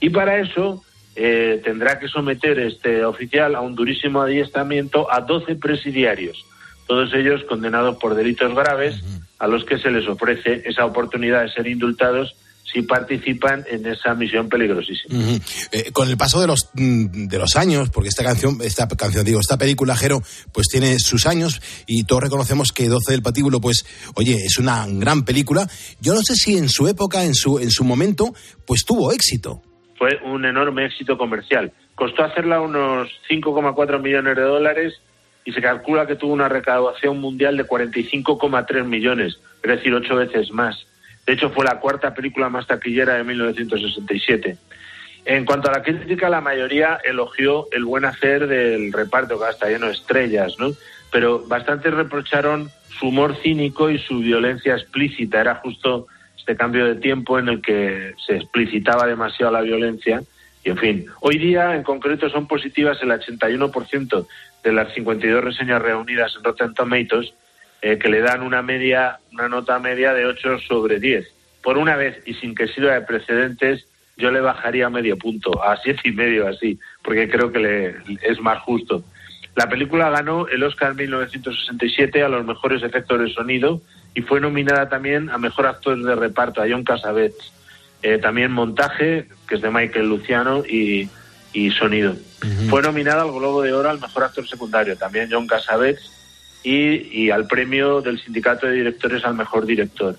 Y 0.00 0.10
para 0.10 0.38
eso 0.38 0.84
eh, 1.16 1.60
tendrá 1.64 1.98
que 1.98 2.08
someter 2.08 2.58
este 2.58 3.04
oficial 3.04 3.54
a 3.54 3.60
un 3.60 3.74
durísimo 3.74 4.20
adiestramiento 4.20 5.12
a 5.12 5.20
12 5.20 5.56
presidiarios, 5.56 6.44
todos 6.86 7.12
ellos 7.14 7.42
condenados 7.44 7.96
por 7.96 8.14
delitos 8.14 8.54
graves, 8.54 9.02
a 9.38 9.48
los 9.48 9.64
que 9.64 9.78
se 9.78 9.90
les 9.90 10.06
ofrece 10.08 10.62
esa 10.64 10.84
oportunidad 10.84 11.42
de 11.42 11.50
ser 11.50 11.66
indultados 11.66 12.36
si 12.72 12.82
participan 12.82 13.64
en 13.70 13.86
esa 13.86 14.14
misión 14.14 14.48
peligrosísima. 14.48 15.14
Uh 15.14 15.22
-huh. 15.22 15.68
eh, 15.72 15.92
con 15.92 16.08
el 16.08 16.16
paso 16.16 16.40
de 16.40 16.46
los 16.46 16.68
mm, 16.74 17.28
de 17.28 17.38
los 17.38 17.56
años, 17.56 17.90
porque 17.90 18.08
esta 18.08 18.24
canción, 18.24 18.58
esta 18.62 18.88
canción, 18.88 19.24
digo, 19.24 19.40
esta 19.40 19.56
película, 19.56 19.96
Jero, 19.96 20.20
pues 20.52 20.68
tiene 20.68 20.98
sus 20.98 21.26
años 21.26 21.60
y 21.86 22.04
todos 22.04 22.22
reconocemos 22.22 22.72
que 22.72 22.88
12 22.88 23.12
del 23.12 23.22
patíbulo, 23.22 23.60
pues, 23.60 23.86
oye, 24.14 24.34
es 24.44 24.58
una 24.58 24.86
gran 24.88 25.24
película. 25.24 25.68
Yo 26.00 26.14
no 26.14 26.22
sé 26.22 26.34
si 26.34 26.56
en 26.56 26.68
su 26.68 26.88
época, 26.88 27.24
en 27.24 27.34
su, 27.34 27.58
en 27.58 27.70
su 27.70 27.84
momento, 27.84 28.34
pues 28.66 28.84
tuvo 28.84 29.12
éxito. 29.12 29.62
Fue 29.96 30.18
un 30.24 30.44
enorme 30.44 30.86
éxito 30.86 31.16
comercial. 31.16 31.72
Costó 31.94 32.24
hacerla 32.24 32.60
unos 32.60 33.08
5,4 33.30 34.02
millones 34.02 34.36
de 34.36 34.42
dólares 34.42 34.94
y 35.44 35.52
se 35.52 35.62
calcula 35.62 36.06
que 36.06 36.16
tuvo 36.16 36.32
una 36.32 36.48
recaudación 36.48 37.18
mundial 37.20 37.56
de 37.56 37.64
45,3 37.64 38.84
millones, 38.84 39.38
es 39.62 39.70
decir, 39.70 39.94
ocho 39.94 40.16
veces 40.16 40.50
más. 40.50 40.86
De 41.26 41.32
hecho, 41.32 41.50
fue 41.50 41.64
la 41.64 41.80
cuarta 41.80 42.14
película 42.14 42.48
más 42.48 42.66
taquillera 42.66 43.14
de 43.14 43.24
1967. 43.24 44.56
En 45.24 45.44
cuanto 45.44 45.68
a 45.68 45.72
la 45.72 45.82
crítica, 45.82 46.28
la 46.28 46.40
mayoría 46.40 47.00
elogió 47.02 47.66
el 47.72 47.84
buen 47.84 48.04
hacer 48.04 48.46
del 48.46 48.92
reparto, 48.92 49.38
que 49.40 49.50
está 49.50 49.68
lleno 49.68 49.86
de 49.86 49.92
estrellas, 49.92 50.54
¿no? 50.60 50.70
Pero 51.10 51.44
bastantes 51.48 51.92
reprocharon 51.92 52.70
su 52.96 53.08
humor 53.08 53.36
cínico 53.42 53.90
y 53.90 53.98
su 53.98 54.20
violencia 54.20 54.74
explícita. 54.74 55.40
Era 55.40 55.56
justo 55.56 56.06
este 56.38 56.56
cambio 56.56 56.86
de 56.86 56.94
tiempo 56.94 57.40
en 57.40 57.48
el 57.48 57.60
que 57.60 58.14
se 58.24 58.36
explicitaba 58.36 59.04
demasiado 59.04 59.50
la 59.50 59.62
violencia. 59.62 60.22
Y, 60.62 60.70
en 60.70 60.78
fin, 60.78 61.06
hoy 61.20 61.38
día, 61.38 61.74
en 61.74 61.82
concreto, 61.82 62.30
son 62.30 62.46
positivas 62.46 62.98
el 63.02 63.10
81% 63.10 64.26
de 64.62 64.72
las 64.72 64.94
52 64.94 65.42
reseñas 65.42 65.82
reunidas 65.82 66.34
en 66.36 66.44
Rotten 66.44 66.72
Tomatoes, 66.72 67.34
eh, 67.86 67.98
que 67.98 68.08
le 68.08 68.20
dan 68.20 68.42
una 68.42 68.62
media, 68.62 69.20
una 69.32 69.48
nota 69.48 69.78
media 69.78 70.12
de 70.12 70.26
8 70.26 70.58
sobre 70.58 70.98
10. 70.98 71.24
Por 71.62 71.78
una 71.78 71.94
vez, 71.94 72.20
y 72.26 72.34
sin 72.34 72.52
que 72.52 72.66
sirva 72.66 72.94
de 72.94 73.02
precedentes, 73.02 73.86
yo 74.16 74.32
le 74.32 74.40
bajaría 74.40 74.90
medio 74.90 75.16
punto, 75.16 75.62
a 75.62 75.76
siete 75.76 76.00
y 76.04 76.10
medio 76.10 76.48
así, 76.48 76.80
porque 77.04 77.28
creo 77.28 77.52
que 77.52 77.60
le, 77.60 77.96
es 78.22 78.40
más 78.40 78.60
justo. 78.62 79.04
La 79.54 79.68
película 79.68 80.10
ganó 80.10 80.48
el 80.48 80.64
Oscar 80.64 80.90
en 80.90 80.96
1967 80.96 82.24
a 82.24 82.28
los 82.28 82.44
mejores 82.44 82.82
efectos 82.82 83.20
de 83.20 83.30
sonido 83.30 83.80
y 84.14 84.22
fue 84.22 84.40
nominada 84.40 84.88
también 84.88 85.30
a 85.30 85.38
mejor 85.38 85.66
actor 85.66 85.96
de 86.02 86.14
reparto, 86.16 86.62
a 86.62 86.66
John 86.68 86.82
Cassavetes. 86.82 87.52
Eh, 88.02 88.18
también 88.18 88.50
montaje, 88.50 89.28
que 89.46 89.54
es 89.54 89.62
de 89.62 89.70
Michael 89.70 90.08
Luciano, 90.08 90.64
y 90.66 91.08
y 91.56 91.70
sonido. 91.70 92.14
Fue 92.68 92.82
nominada 92.82 93.22
al 93.22 93.32
Globo 93.32 93.62
de 93.62 93.72
Oro 93.72 93.88
al 93.88 93.98
mejor 93.98 94.24
actor 94.24 94.46
secundario, 94.46 94.96
también 94.96 95.28
John 95.32 95.46
Cassavetes, 95.46 96.12
y, 96.66 97.22
y 97.26 97.30
al 97.30 97.46
premio 97.46 98.00
del 98.00 98.20
Sindicato 98.20 98.66
de 98.66 98.72
Directores 98.72 99.24
al 99.24 99.36
mejor 99.36 99.66
director. 99.66 100.16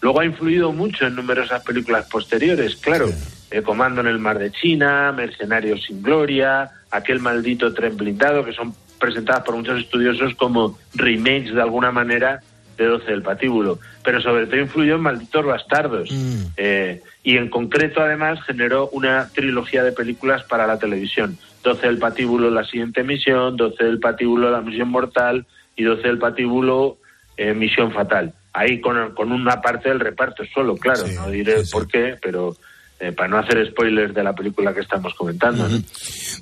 Luego 0.00 0.20
ha 0.20 0.24
influido 0.24 0.70
mucho 0.70 1.08
en 1.08 1.16
numerosas 1.16 1.64
películas 1.64 2.06
posteriores, 2.08 2.76
claro. 2.76 3.08
Eh, 3.50 3.62
Comando 3.62 4.00
en 4.00 4.06
el 4.06 4.20
Mar 4.20 4.38
de 4.38 4.52
China, 4.52 5.10
Mercenarios 5.10 5.82
sin 5.84 6.00
Gloria, 6.00 6.70
aquel 6.92 7.18
maldito 7.18 7.74
tren 7.74 7.96
blindado, 7.96 8.44
que 8.44 8.52
son 8.52 8.72
presentadas 9.00 9.42
por 9.42 9.56
muchos 9.56 9.80
estudiosos 9.80 10.36
como 10.36 10.78
remakes 10.94 11.52
de 11.52 11.60
alguna 11.60 11.90
manera 11.90 12.40
de 12.76 12.86
12 12.86 13.10
del 13.10 13.22
patíbulo. 13.22 13.80
Pero 14.04 14.20
sobre 14.20 14.46
todo 14.46 14.60
influyó 14.60 14.94
en 14.94 15.00
Malditos 15.00 15.44
Bastardos. 15.44 16.10
Eh, 16.56 17.02
y 17.24 17.36
en 17.36 17.48
concreto, 17.48 18.00
además, 18.00 18.40
generó 18.46 18.88
una 18.90 19.28
trilogía 19.34 19.82
de 19.82 19.90
películas 19.90 20.44
para 20.44 20.68
la 20.68 20.78
televisión. 20.78 21.38
12 21.64 21.88
del 21.88 21.98
patíbulo, 21.98 22.50
La 22.50 22.64
siguiente 22.64 23.02
misión, 23.02 23.56
12 23.56 23.82
del 23.82 23.98
patíbulo, 23.98 24.50
La 24.50 24.60
misión 24.60 24.88
mortal 24.88 25.44
y 25.76 25.84
12 25.84 26.02
del 26.02 26.18
patíbulo, 26.18 26.98
eh, 27.36 27.54
Misión 27.54 27.92
fatal. 27.92 28.34
Ahí 28.52 28.80
con, 28.80 29.14
con 29.14 29.32
una 29.32 29.60
parte 29.60 29.88
del 29.88 30.00
reparto 30.00 30.44
solo, 30.44 30.76
claro, 30.76 31.04
no 31.14 31.30
diré 31.30 31.62
por 31.70 31.86
qué, 31.88 32.16
pero 32.20 32.54
eh, 33.02 33.10
para 33.12 33.28
no 33.28 33.38
hacer 33.38 33.58
spoilers 33.70 34.14
de 34.14 34.22
la 34.22 34.32
película 34.32 34.72
que 34.72 34.80
estamos 34.80 35.12
comentando. 35.18 35.68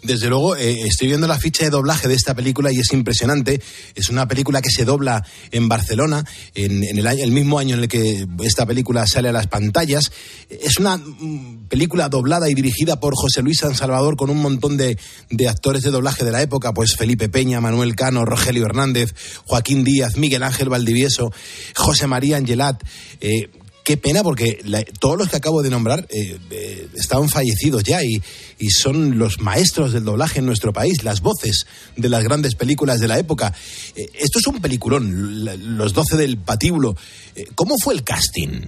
Desde 0.03 0.29
luego, 0.29 0.57
eh, 0.57 0.83
estoy 0.87 1.09
viendo 1.09 1.27
la 1.27 1.39
ficha 1.39 1.65
de 1.65 1.71
doblaje 1.71 2.07
de 2.07 2.15
esta 2.15 2.35
película 2.35 2.71
y 2.71 2.79
es 2.79 2.93
impresionante. 2.93 3.63
Es 3.95 4.11
una 4.11 4.29
película 4.29 4.61
que 4.61 4.69
se 4.71 4.85
dobla 4.85 5.25
en 5.51 5.69
Barcelona, 5.69 6.25
en, 6.55 6.85
en 6.85 6.99
el, 6.99 7.07
año- 7.07 7.25
el 7.25 7.33
mismo 7.33 7.59
año 7.59 7.77
en 7.77 7.83
el 7.83 7.89
que 7.89 8.27
esta 8.45 8.67
película 8.67 9.07
sale 9.07 9.31
a 9.31 9.33
las 9.33 9.47
pantallas. 9.47 10.13
Es 10.51 10.79
una 10.79 10.99
mm, 10.99 11.69
película 11.69 12.09
doblada 12.11 12.51
y 12.51 12.55
dirigida 12.55 13.01
por 13.01 13.15
José 13.17 13.43
Luis 13.43 13.59
San 13.61 13.75
Salvador 13.75 14.17
con 14.17 14.29
un 14.29 14.43
montón 14.43 14.77
de, 14.77 14.99
de 15.31 15.49
actores 15.49 15.83
de 15.83 15.91
doblaje 15.91 16.25
de 16.27 16.33
la 16.33 16.43
época, 16.43 16.75
pues 16.75 16.95
Felipe 16.97 17.29
Peña, 17.31 17.61
Manuel 17.63 17.95
Cano, 17.97 18.25
Rogelio 18.27 18.67
Hernández, 18.67 19.15
Joaquín 19.47 19.83
Díaz, 19.85 20.17
Miguel 20.19 20.43
Ángel 20.43 20.69
Valdivieso, 20.69 21.33
José 21.75 22.07
María 22.07 22.37
Angelat. 22.37 22.83
Eh, 23.21 23.49
Qué 23.85 23.97
pena 23.97 24.23
porque 24.23 24.61
la- 24.65 24.85
todos 25.01 25.19
los 25.19 25.29
que 25.31 25.37
acabo 25.37 25.63
de 25.63 25.71
nombrar 25.71 26.07
eh, 26.11 26.39
eh, 26.51 26.87
estaban 26.97 27.29
fallecidos 27.29 27.83
ya 27.83 28.05
y, 28.05 28.23
y 28.59 28.71
son 28.71 29.19
los 29.19 29.41
maestros 29.41 29.93
del 29.93 30.05
doblaje 30.05 30.39
en 30.41 30.47
nuestro 30.47 30.73
país, 30.73 31.03
las 31.03 31.21
voces 31.23 31.67
de 31.97 32.09
las 32.09 32.23
grandes 32.23 32.55
películas 32.55 33.01
de 33.01 33.09
la 33.09 33.19
época. 33.19 33.53
Eh, 33.97 34.07
esto 34.19 34.39
es 34.39 34.47
un 34.47 34.61
peliculón, 34.61 35.45
la- 35.45 35.57
los 35.57 35.93
12 35.95 36.17
del 36.17 36.37
patíbulo. 36.39 36.95
¿Cómo 37.55 37.75
fue 37.83 37.95
el 37.95 38.05
casting? 38.05 38.67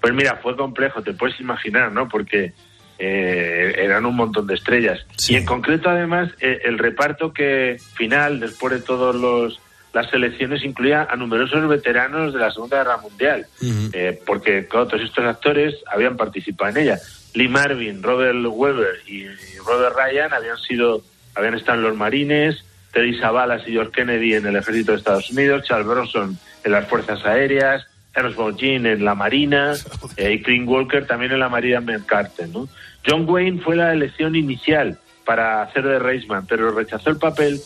Pues 0.00 0.12
mira, 0.12 0.38
fue 0.42 0.56
complejo, 0.56 1.02
te 1.02 1.12
puedes 1.14 1.38
imaginar, 1.40 1.92
¿no? 1.92 2.08
Porque 2.08 2.52
eran 2.98 4.06
un 4.06 4.14
montón 4.16 4.46
de 4.46 4.54
estrellas. 4.54 5.00
Y 5.28 5.34
en 5.36 5.44
concreto, 5.44 5.88
además, 5.90 6.30
el 6.40 6.78
reparto 6.78 7.32
que 7.32 7.76
final, 7.96 8.38
después 8.40 8.72
de 8.74 8.80
todos 8.80 9.14
los 9.16 9.60
las 9.92 10.08
selecciones, 10.10 10.64
incluía 10.64 11.06
a 11.10 11.16
numerosos 11.16 11.68
veteranos 11.68 12.32
de 12.32 12.40
la 12.40 12.50
Segunda 12.50 12.78
Guerra 12.78 12.96
Mundial, 12.98 13.46
eh, 13.92 14.20
porque 14.26 14.66
claro, 14.66 14.86
todos 14.88 15.02
estos 15.02 15.24
actores 15.24 15.74
habían 15.86 16.16
participado 16.16 16.70
en 16.70 16.84
ella. 16.84 16.98
Lee 17.34 17.48
Marvin, 17.48 18.02
Robert 18.02 18.38
Weber 18.44 19.00
y 19.06 19.26
Robert 19.66 19.94
Ryan 19.96 20.32
habían 20.32 20.58
sido, 20.58 21.02
habían 21.34 21.54
estado 21.54 21.78
en 21.78 21.84
los 21.84 21.96
Marines, 21.96 22.64
Teddy 22.92 23.18
Savalas 23.18 23.66
y 23.66 23.72
George 23.72 23.92
Kennedy 23.92 24.34
en 24.34 24.46
el 24.46 24.56
Ejército 24.56 24.92
de 24.92 24.98
Estados 24.98 25.30
Unidos, 25.30 25.64
Charles 25.64 25.86
Bronson 25.86 26.38
en 26.64 26.72
las 26.72 26.88
Fuerzas 26.88 27.24
Aéreas, 27.24 27.86
Ernst 28.14 28.38
Jean 28.56 28.86
en 28.86 29.04
la 29.04 29.14
Marina 29.14 29.74
eh, 30.16 30.32
y 30.32 30.42
Clint 30.42 30.68
Walker 30.68 31.06
también 31.06 31.32
en 31.32 31.40
la 31.40 31.48
Marina 31.48 31.80
Mercante, 31.80 32.46
¿no? 32.46 32.68
John 33.06 33.28
Wayne 33.28 33.60
fue 33.60 33.76
la 33.76 33.92
elección 33.92 34.36
inicial 34.36 34.98
para 35.24 35.62
hacer 35.62 35.84
de 35.84 35.98
Reisman, 35.98 36.46
pero 36.46 36.70
rechazó 36.70 37.10
el 37.10 37.18
papel 37.18 37.60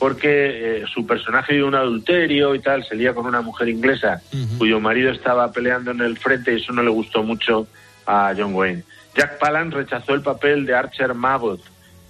porque 0.00 0.78
eh, 0.80 0.84
su 0.92 1.06
personaje 1.06 1.54
de 1.54 1.62
un 1.62 1.74
adulterio 1.74 2.54
y 2.54 2.60
tal, 2.60 2.82
se 2.84 2.96
lía 2.96 3.12
con 3.12 3.26
una 3.26 3.42
mujer 3.42 3.68
inglesa 3.68 4.22
cuyo 4.56 4.80
marido 4.80 5.12
estaba 5.12 5.52
peleando 5.52 5.90
en 5.90 6.00
el 6.00 6.16
frente 6.16 6.54
y 6.54 6.56
eso 6.56 6.72
no 6.72 6.82
le 6.82 6.88
gustó 6.88 7.22
mucho 7.22 7.68
a 8.06 8.32
John 8.36 8.54
Wayne. 8.54 8.82
Jack 9.14 9.38
Palance 9.38 9.76
rechazó 9.76 10.14
el 10.14 10.22
papel 10.22 10.64
de 10.64 10.74
Archer 10.74 11.12
Mabot 11.12 11.60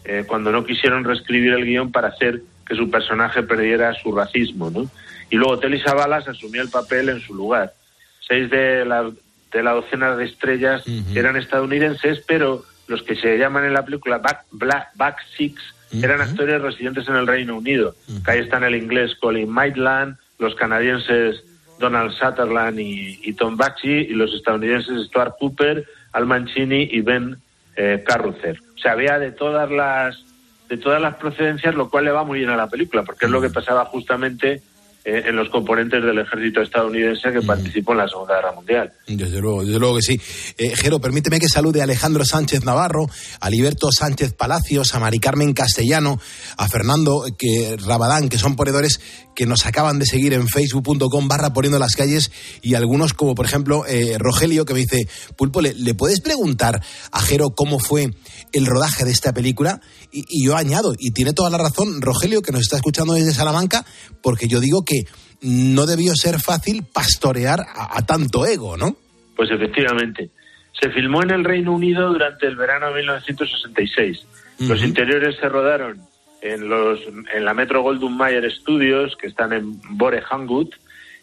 eh, 0.05 0.22
cuando 0.24 0.53
no 0.53 0.64
quisieron 0.64 1.03
reescribir 1.03 1.53
el 1.53 1.64
guion 1.64 1.90
para 1.90 2.09
hacer 2.09 2.40
que 2.64 2.76
su 2.76 2.88
personaje 2.88 3.42
perdiera 3.42 3.92
su 3.94 4.14
racismo, 4.14 4.70
¿no? 4.70 4.88
Y 5.29 5.35
luego 5.35 5.59
Telly 5.59 5.81
Savalas 5.81 6.29
asumió 6.29 6.62
el 6.62 6.70
papel 6.70 7.09
en 7.09 7.20
su 7.20 7.35
lugar. 7.35 7.74
Seis 8.20 8.48
de 8.50 8.85
la, 8.85 9.11
de 9.50 9.62
la 9.64 9.72
docena 9.72 10.14
de 10.14 10.26
estrellas 10.26 10.85
eran 11.16 11.37
estadounidenses, 11.37 12.22
pero 12.24 12.64
los 12.87 13.03
que 13.03 13.16
se 13.16 13.37
llaman 13.37 13.64
en 13.64 13.74
la 13.74 13.85
película 13.85 14.18
Back, 14.18 14.44
Black, 14.53 14.90
Back 14.94 15.16
Six 15.37 15.61
eran 15.92 16.20
actores 16.20 16.61
residentes 16.62 17.09
en 17.09 17.16
el 17.16 17.26
Reino 17.26 17.57
Unido. 17.57 17.94
Que 18.24 18.31
ahí 18.31 18.38
están 18.40 18.64
el 18.64 18.76
inglés 18.76 19.16
Colin 19.20 19.50
Maitland, 19.50 20.16
los 20.38 20.55
canadienses 20.55 21.42
Donald 21.79 22.12
Sutherland 22.12 22.79
y, 22.79 23.18
y 23.22 23.33
Tom 23.33 23.57
Baxi, 23.57 23.88
y 23.88 24.14
los 24.14 24.33
estadounidenses 24.35 25.07
Stuart 25.07 25.35
Cooper, 25.38 25.85
Al 26.12 26.26
Mancini 26.26 26.88
y 26.90 27.00
Ben 27.00 27.37
eh, 27.76 28.05
Carruthers. 28.07 28.61
O 28.76 28.79
sea, 28.79 28.92
había 28.92 29.18
de 29.18 29.33
todas 29.33 29.70
las 29.70 30.24
de 30.68 30.76
todas 30.76 31.03
las 31.03 31.16
procedencias, 31.16 31.74
lo 31.74 31.90
cual 31.90 32.05
le 32.05 32.12
va 32.12 32.22
muy 32.22 32.38
bien 32.38 32.50
a 32.50 32.57
la 32.57 32.68
película, 32.68 33.03
porque 33.03 33.26
es 33.26 33.31
lo 33.33 33.40
que 33.40 33.50
pasaba 33.50 33.85
justamente 33.87 34.62
eh, 35.04 35.22
en 35.26 35.36
los 35.36 35.48
componentes 35.48 36.02
del 36.04 36.18
ejército 36.18 36.60
estadounidense 36.60 37.32
que 37.32 37.40
participó 37.40 37.92
en 37.92 37.98
la 37.98 38.08
Segunda 38.08 38.36
Guerra 38.36 38.52
Mundial. 38.52 38.92
Desde 39.06 39.40
luego, 39.40 39.64
desde 39.64 39.78
luego 39.78 39.96
que 39.96 40.02
sí. 40.02 40.20
Eh, 40.58 40.74
Jero, 40.76 41.00
permíteme 41.00 41.40
que 41.40 41.48
salude 41.48 41.80
a 41.80 41.84
Alejandro 41.84 42.24
Sánchez 42.24 42.64
Navarro, 42.64 43.06
a 43.40 43.48
Liberto 43.48 43.90
Sánchez 43.90 44.34
Palacios, 44.34 44.94
a 44.94 45.00
Mari 45.00 45.18
Carmen 45.18 45.54
Castellano, 45.54 46.20
a 46.58 46.68
Fernando 46.68 47.24
que, 47.38 47.76
Rabadán, 47.78 48.28
que 48.28 48.36
son 48.36 48.56
ponedores 48.56 49.00
que 49.34 49.46
nos 49.46 49.64
acaban 49.64 49.98
de 49.98 50.04
seguir 50.04 50.34
en 50.34 50.46
facebook.com 50.46 51.28
barra 51.28 51.54
poniendo 51.54 51.78
las 51.78 51.96
calles 51.96 52.30
y 52.60 52.74
algunos 52.74 53.14
como 53.14 53.34
por 53.34 53.46
ejemplo 53.46 53.86
eh, 53.86 54.16
Rogelio 54.18 54.66
que 54.66 54.74
me 54.74 54.80
dice, 54.80 55.08
Pulpo, 55.36 55.62
¿le, 55.62 55.72
le 55.72 55.94
puedes 55.94 56.20
preguntar 56.20 56.82
a 57.10 57.20
Jero 57.22 57.54
cómo 57.54 57.78
fue 57.78 58.10
el 58.52 58.66
rodaje 58.66 59.06
de 59.06 59.12
esta 59.12 59.32
película? 59.32 59.80
Y, 60.12 60.24
y 60.28 60.46
yo 60.46 60.56
añado, 60.56 60.92
y 60.98 61.12
tiene 61.12 61.32
toda 61.32 61.50
la 61.50 61.58
razón 61.58 62.00
Rogelio 62.00 62.42
que 62.42 62.52
nos 62.52 62.62
está 62.62 62.76
escuchando 62.76 63.14
desde 63.14 63.32
Salamanca, 63.32 63.84
porque 64.22 64.48
yo 64.48 64.60
digo 64.60 64.82
que 64.84 65.04
no 65.42 65.86
debió 65.86 66.14
ser 66.14 66.40
fácil 66.40 66.84
pastorear 66.84 67.60
a, 67.60 67.96
a 67.98 68.06
tanto 68.06 68.46
ego, 68.46 68.76
¿no? 68.76 68.96
Pues 69.36 69.50
efectivamente. 69.50 70.30
Se 70.78 70.90
filmó 70.90 71.22
en 71.22 71.30
el 71.30 71.44
Reino 71.44 71.72
Unido 71.72 72.08
durante 72.12 72.46
el 72.46 72.56
verano 72.56 72.88
de 72.88 72.94
1966. 72.96 74.26
Los 74.60 74.82
interiores 74.82 75.36
se 75.40 75.48
rodaron 75.48 76.00
en, 76.42 76.68
los, 76.68 77.00
en 77.34 77.44
la 77.44 77.54
Metro 77.54 77.82
Goldwyn 77.82 78.16
Mayer 78.16 78.50
Studios, 78.52 79.16
que 79.16 79.26
están 79.26 79.52
en 79.52 79.80
Bore 79.90 80.20
Hangwood. 80.20 80.68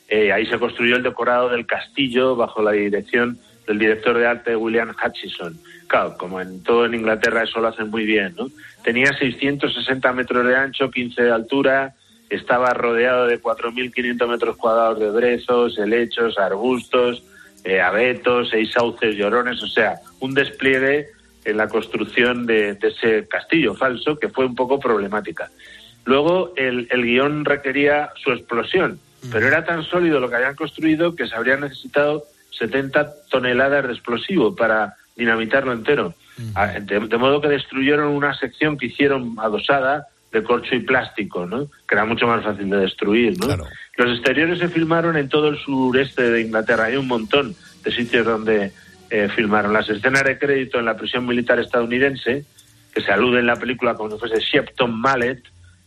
Eh, 0.09 0.31
ahí 0.31 0.45
se 0.47 0.57
construyó 0.57 0.95
el 0.95 1.03
decorado 1.03 1.49
del 1.49 1.65
castillo 1.65 2.35
bajo 2.35 2.61
la 2.61 2.71
dirección 2.71 3.39
del 3.67 3.77
director 3.77 4.17
de 4.17 4.25
arte 4.25 4.55
William 4.55 4.89
Hutchison. 4.89 5.59
Claro, 5.87 6.17
como 6.17 6.41
en 6.41 6.63
todo 6.63 6.85
en 6.85 6.95
Inglaterra 6.95 7.43
eso 7.43 7.59
lo 7.59 7.67
hacen 7.67 7.89
muy 7.89 8.05
bien, 8.05 8.33
¿no? 8.37 8.47
Tenía 8.83 9.13
660 9.13 10.11
metros 10.13 10.45
de 10.47 10.55
ancho, 10.55 10.89
15 10.89 11.23
de 11.23 11.31
altura, 11.31 11.93
estaba 12.29 12.73
rodeado 12.73 13.27
de 13.27 13.41
4.500 13.41 14.27
metros 14.27 14.57
cuadrados 14.57 14.99
de 14.99 15.11
brezos, 15.11 15.77
helechos, 15.77 16.39
arbustos, 16.39 17.23
eh, 17.63 17.81
abetos, 17.81 18.49
seis 18.49 18.71
sauces 18.71 19.15
llorones, 19.15 19.61
o 19.61 19.67
sea, 19.67 19.95
un 20.19 20.33
despliegue 20.33 21.07
en 21.43 21.57
la 21.57 21.67
construcción 21.67 22.45
de, 22.45 22.73
de 22.75 22.87
ese 22.87 23.27
castillo 23.27 23.73
falso 23.75 24.17
que 24.17 24.29
fue 24.29 24.45
un 24.45 24.55
poco 24.55 24.79
problemática. 24.79 25.49
Luego 26.05 26.53
el, 26.55 26.87
el 26.89 27.03
guion 27.03 27.43
requería 27.43 28.11
su 28.15 28.31
explosión, 28.31 28.99
pero 29.31 29.47
era 29.47 29.65
tan 29.65 29.83
sólido 29.83 30.19
lo 30.19 30.29
que 30.29 30.37
habían 30.37 30.55
construido 30.55 31.15
que 31.15 31.27
se 31.27 31.35
habrían 31.35 31.61
necesitado 31.61 32.23
70 32.57 33.13
toneladas 33.29 33.87
de 33.87 33.93
explosivo 33.93 34.55
para 34.55 34.95
dinamitarlo 35.15 35.73
entero. 35.73 36.13
Ah, 36.55 36.67
De, 36.67 36.99
de 36.99 37.17
modo 37.17 37.41
que 37.41 37.47
destruyeron 37.47 38.09
una 38.09 38.33
sección 38.35 38.77
que 38.77 38.87
hicieron 38.87 39.35
adosada 39.39 40.07
de 40.31 40.43
corcho 40.43 40.75
y 40.75 40.81
plástico, 40.81 41.45
¿no? 41.45 41.67
que 41.87 41.95
era 41.95 42.05
mucho 42.05 42.27
más 42.27 42.43
fácil 42.43 42.69
de 42.69 42.77
destruir. 42.77 43.37
¿no? 43.39 43.47
Los 43.95 44.17
exteriores 44.17 44.59
se 44.59 44.67
filmaron 44.67 45.17
en 45.17 45.29
todo 45.29 45.49
el 45.49 45.57
sureste 45.57 46.29
de 46.29 46.41
Inglaterra. 46.41 46.85
Hay 46.85 46.97
un 46.97 47.07
montón 47.07 47.55
de 47.83 47.91
sitios 47.91 48.25
donde 48.25 48.71
eh, 49.09 49.29
filmaron. 49.35 49.73
Las 49.73 49.89
escenas 49.89 50.23
de 50.23 50.37
crédito 50.37 50.79
en 50.79 50.85
la 50.85 50.97
prisión 50.97 51.25
militar 51.25 51.59
estadounidense, 51.59 52.45
que 52.93 53.01
se 53.01 53.11
alude 53.11 53.39
en 53.39 53.47
la 53.47 53.55
película 53.55 53.95
como 53.95 54.11
si 54.11 54.19
fuese 54.19 54.39
Shepton 54.39 54.99
Mallet, 54.99 55.41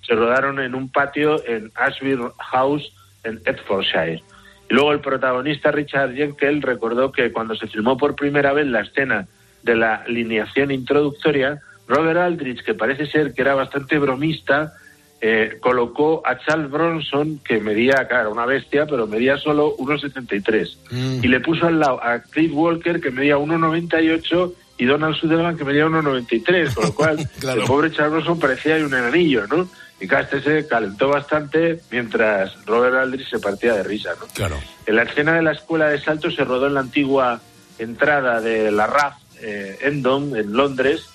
se 0.06 0.14
rodaron 0.14 0.58
en 0.58 0.74
un 0.74 0.90
patio 0.90 1.44
en 1.46 1.70
Ashville 1.74 2.30
House, 2.38 2.92
en 3.24 3.40
Hertfordshire. 3.44 4.22
Y 4.70 4.74
luego 4.74 4.92
el 4.92 5.00
protagonista 5.00 5.72
Richard 5.72 6.14
Jenkel 6.14 6.62
recordó 6.62 7.10
que 7.10 7.32
cuando 7.32 7.56
se 7.56 7.66
filmó 7.66 7.96
por 7.96 8.14
primera 8.14 8.52
vez 8.52 8.68
la 8.68 8.82
escena 8.82 9.26
de 9.64 9.74
la 9.74 9.96
alineación 9.96 10.70
introductoria, 10.70 11.60
Robert 11.88 12.20
Aldrich, 12.20 12.62
que 12.62 12.74
parece 12.74 13.06
ser 13.06 13.34
que 13.34 13.42
era 13.42 13.56
bastante 13.56 13.98
bromista, 13.98 14.72
eh, 15.20 15.58
colocó 15.60 16.22
a 16.24 16.38
Charles 16.38 16.70
Bronson, 16.70 17.40
que 17.44 17.58
medía, 17.58 18.06
claro, 18.08 18.30
una 18.30 18.46
bestia, 18.46 18.86
pero 18.86 19.08
medía 19.08 19.36
solo 19.38 19.76
1,73. 19.76 21.20
Y 21.22 21.26
le 21.26 21.40
puso 21.40 21.66
al 21.66 21.80
lado 21.80 22.02
a 22.02 22.20
Cliff 22.20 22.52
Walker, 22.54 23.00
que 23.00 23.10
medía 23.10 23.36
1,98 23.38 24.54
y 24.78 24.86
Donald 24.86 25.16
Sutherland 25.16 25.58
que 25.58 25.64
medía 25.64 25.84
1,93, 25.86 26.74
con 26.74 26.84
lo 26.84 26.94
cual 26.94 27.18
el 27.42 27.62
pobre 27.64 27.90
Charles 27.90 28.24
parecía 28.40 28.76
un 28.76 28.94
enanillo, 28.94 29.46
¿no? 29.48 29.68
Y 30.00 30.08
Caste 30.08 30.40
se 30.40 30.66
calentó 30.66 31.08
bastante 31.08 31.80
mientras 31.90 32.64
Robert 32.64 32.96
Aldrich 32.96 33.28
se 33.28 33.38
partía 33.38 33.74
de 33.74 33.82
risa, 33.82 34.10
¿no? 34.18 34.26
Claro. 34.28 34.58
En 34.86 34.96
la 34.96 35.02
escena 35.02 35.34
de 35.34 35.42
la 35.42 35.52
escuela 35.52 35.88
de 35.88 36.00
salto 36.00 36.30
se 36.30 36.42
rodó 36.44 36.66
en 36.66 36.74
la 36.74 36.80
antigua 36.80 37.40
entrada 37.78 38.40
de 38.40 38.70
la 38.70 38.86
RAF 38.86 39.14
eh, 39.42 39.78
Endon, 39.82 40.36
en 40.36 40.52
Londres, 40.52 41.06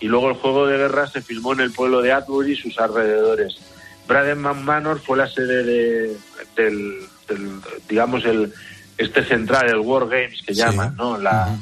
y 0.00 0.06
luego 0.06 0.30
el 0.30 0.36
juego 0.36 0.66
de 0.66 0.78
guerra 0.78 1.06
se 1.06 1.20
filmó 1.20 1.52
en 1.52 1.60
el 1.60 1.72
pueblo 1.72 2.00
de 2.00 2.12
Atbury 2.12 2.52
y 2.52 2.56
sus 2.56 2.78
alrededores. 2.78 3.58
Bradenman 4.08 4.64
Manor 4.64 5.00
fue 5.00 5.18
la 5.18 5.28
sede 5.28 5.62
de, 5.62 6.16
del, 6.56 7.06
digamos, 7.88 8.24
el 8.24 8.52
este 8.98 9.24
central, 9.24 9.68
el 9.68 9.78
War 9.78 10.08
Games 10.08 10.42
que 10.46 10.52
llaman, 10.52 10.94
¿no? 10.96 11.16
La, 11.16 11.56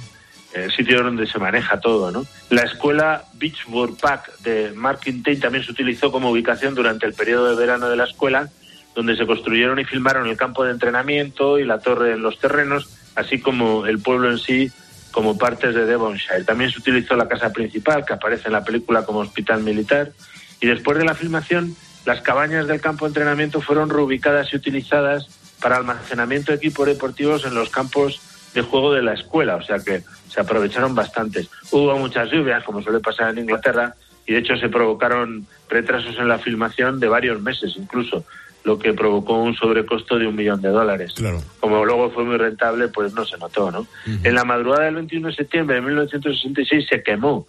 El 0.53 0.73
sitio 0.73 1.03
donde 1.03 1.27
se 1.27 1.39
maneja 1.39 1.79
todo, 1.79 2.11
¿no? 2.11 2.25
La 2.49 2.63
escuela 2.63 3.25
Beachwood 3.35 3.99
Park 3.99 4.39
de 4.41 4.73
Mark 4.75 5.01
Tain 5.23 5.41
también 5.41 5.63
se 5.63 5.73
utilizó 5.73 6.11
como 6.11 6.31
ubicación 6.31 6.75
durante 6.75 7.07
el 7.07 7.13
periodo 7.13 7.51
de 7.51 7.57
verano 7.57 7.89
de 7.89 7.97
la 7.97 8.05
escuela, 8.05 8.49
donde 8.95 9.17
se 9.17 9.27
construyeron 9.27 9.79
y 9.79 9.85
filmaron 9.85 10.27
el 10.27 10.37
campo 10.37 10.65
de 10.65 10.73
entrenamiento 10.73 11.59
y 11.59 11.65
la 11.65 11.79
torre 11.79 12.13
en 12.13 12.23
los 12.23 12.39
terrenos, 12.39 12.89
así 13.15 13.41
como 13.41 13.87
el 13.87 13.99
pueblo 14.01 14.31
en 14.31 14.39
sí 14.39 14.71
como 15.11 15.37
partes 15.37 15.75
de 15.75 15.85
Devonshire. 15.85 16.45
También 16.45 16.71
se 16.71 16.81
utilizó 16.81 17.15
la 17.15 17.29
casa 17.29 17.53
principal, 17.53 18.05
que 18.05 18.15
aparece 18.15 18.47
en 18.47 18.53
la 18.53 18.65
película 18.65 19.05
como 19.05 19.21
hospital 19.21 19.63
militar, 19.63 20.13
y 20.61 20.67
después 20.67 20.99
de 20.99 21.05
la 21.05 21.15
filmación, 21.15 21.77
las 22.07 22.23
cabañas 22.23 22.67
del 22.67 22.81
campo 22.81 23.05
de 23.05 23.11
entrenamiento 23.11 23.61
fueron 23.61 23.91
reubicadas 23.91 24.53
y 24.53 24.57
utilizadas 24.57 25.29
para 25.61 25.77
almacenamiento 25.77 26.53
de 26.53 26.57
equipos 26.57 26.87
deportivos 26.87 27.45
en 27.45 27.55
los 27.55 27.71
campos 27.71 28.21
de 28.55 28.63
juego 28.63 28.93
de 28.93 29.03
la 29.03 29.15
escuela, 29.15 29.57
o 29.57 29.63
sea 29.63 29.79
que 29.79 30.03
se 30.29 30.41
aprovecharon 30.41 30.95
bastantes. 30.95 31.49
Hubo 31.71 31.97
muchas 31.99 32.31
lluvias, 32.31 32.65
como 32.65 32.83
suele 32.83 33.01
pasar 33.01 33.31
en 33.31 33.39
Inglaterra, 33.39 33.95
y 34.27 34.33
de 34.33 34.39
hecho 34.41 34.57
se 34.57 34.69
provocaron 34.69 35.47
retrasos 35.69 36.17
en 36.19 36.29
la 36.29 36.39
filmación 36.39 37.01
de 37.01 37.09
varios 37.09 37.41
meses 37.41 37.75
incluso, 37.77 38.25
lo 38.65 38.79
que 38.79 38.93
provocó 38.93 39.43
un 39.43 39.55
sobrecosto 39.55 40.19
de 40.19 40.27
un 40.27 40.37
millón 40.37 40.61
de 40.61 40.69
dólares. 40.69 41.15
Como 41.61 41.85
luego 41.85 42.11
fue 42.11 42.25
muy 42.25 42.37
rentable, 42.37 42.89
pues 42.89 43.15
no 43.15 43.25
se 43.25 43.39
notó, 43.39 43.71
¿no? 43.71 43.87
En 44.07 44.35
la 44.35 44.45
madrugada 44.45 44.85
del 44.85 44.97
21 44.97 45.29
de 45.29 45.35
septiembre 45.35 45.77
de 45.77 45.83
1966 45.83 46.87
se 46.89 47.03
quemó 47.03 47.47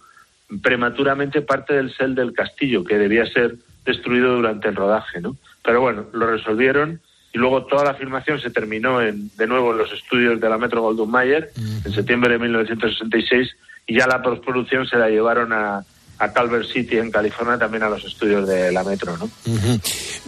prematuramente 0.62 1.42
parte 1.42 1.74
del 1.74 1.94
cel 1.94 2.14
del 2.14 2.32
castillo, 2.32 2.84
que 2.84 2.98
debía 2.98 3.26
ser 3.26 3.56
destruido 3.84 4.34
durante 4.34 4.68
el 4.68 4.76
rodaje, 4.76 5.20
¿no? 5.20 5.36
Pero 5.62 5.80
bueno, 5.80 6.06
lo 6.12 6.26
resolvieron 6.26 7.00
y 7.32 7.38
luego 7.38 7.64
toda 7.66 7.84
la 7.84 7.94
filmación 7.94 8.40
se 8.40 8.50
terminó 8.50 9.00
en, 9.00 9.30
de 9.36 9.46
nuevo 9.46 9.72
en 9.72 9.78
los 9.78 9.92
estudios 9.92 10.40
de 10.40 10.48
la 10.48 10.58
Metro 10.58 10.82
Goldwyn 10.82 11.10
Mayer 11.10 11.52
en 11.56 11.92
septiembre 11.92 12.32
de 12.32 12.38
1966 12.38 13.48
y 13.86 13.98
ya 13.98 14.06
la 14.06 14.22
postproducción 14.22 14.86
se 14.86 14.96
la 14.96 15.08
llevaron 15.08 15.52
a, 15.52 15.84
a 16.20 16.32
Calvert 16.32 16.70
City 16.70 16.98
en 16.98 17.10
California 17.10 17.58
también 17.58 17.82
a 17.82 17.88
los 17.88 18.04
estudios 18.04 18.46
de 18.46 18.70
la 18.70 18.84
Metro, 18.84 19.16
¿no? 19.16 19.30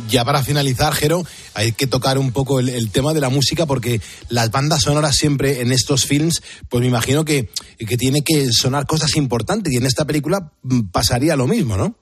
Ya 0.08 0.24
para 0.24 0.42
finalizar, 0.42 0.94
Jero, 0.94 1.22
hay 1.52 1.72
que 1.72 1.86
tocar 1.86 2.16
un 2.16 2.32
poco 2.32 2.60
el, 2.60 2.90
tema 2.90 3.12
de 3.12 3.20
la 3.20 3.28
música 3.28 3.66
porque 3.66 4.00
las 4.30 4.50
bandas 4.50 4.82
sonoras 4.82 5.16
siempre 5.16 5.60
en 5.60 5.70
estos 5.70 6.06
films, 6.06 6.42
pues 6.70 6.80
me 6.80 6.88
imagino 6.88 7.26
que, 7.26 7.50
que 7.78 7.96
tiene 7.98 8.22
que 8.24 8.50
sonar 8.52 8.86
cosas 8.86 9.16
importantes 9.16 9.70
y 9.70 9.76
en 9.76 9.84
esta 9.84 10.06
película 10.06 10.52
mm, 10.62 10.88
pasaría 10.90 11.36
lo 11.36 11.46
mismo, 11.46 11.76
¿no? 11.76 11.94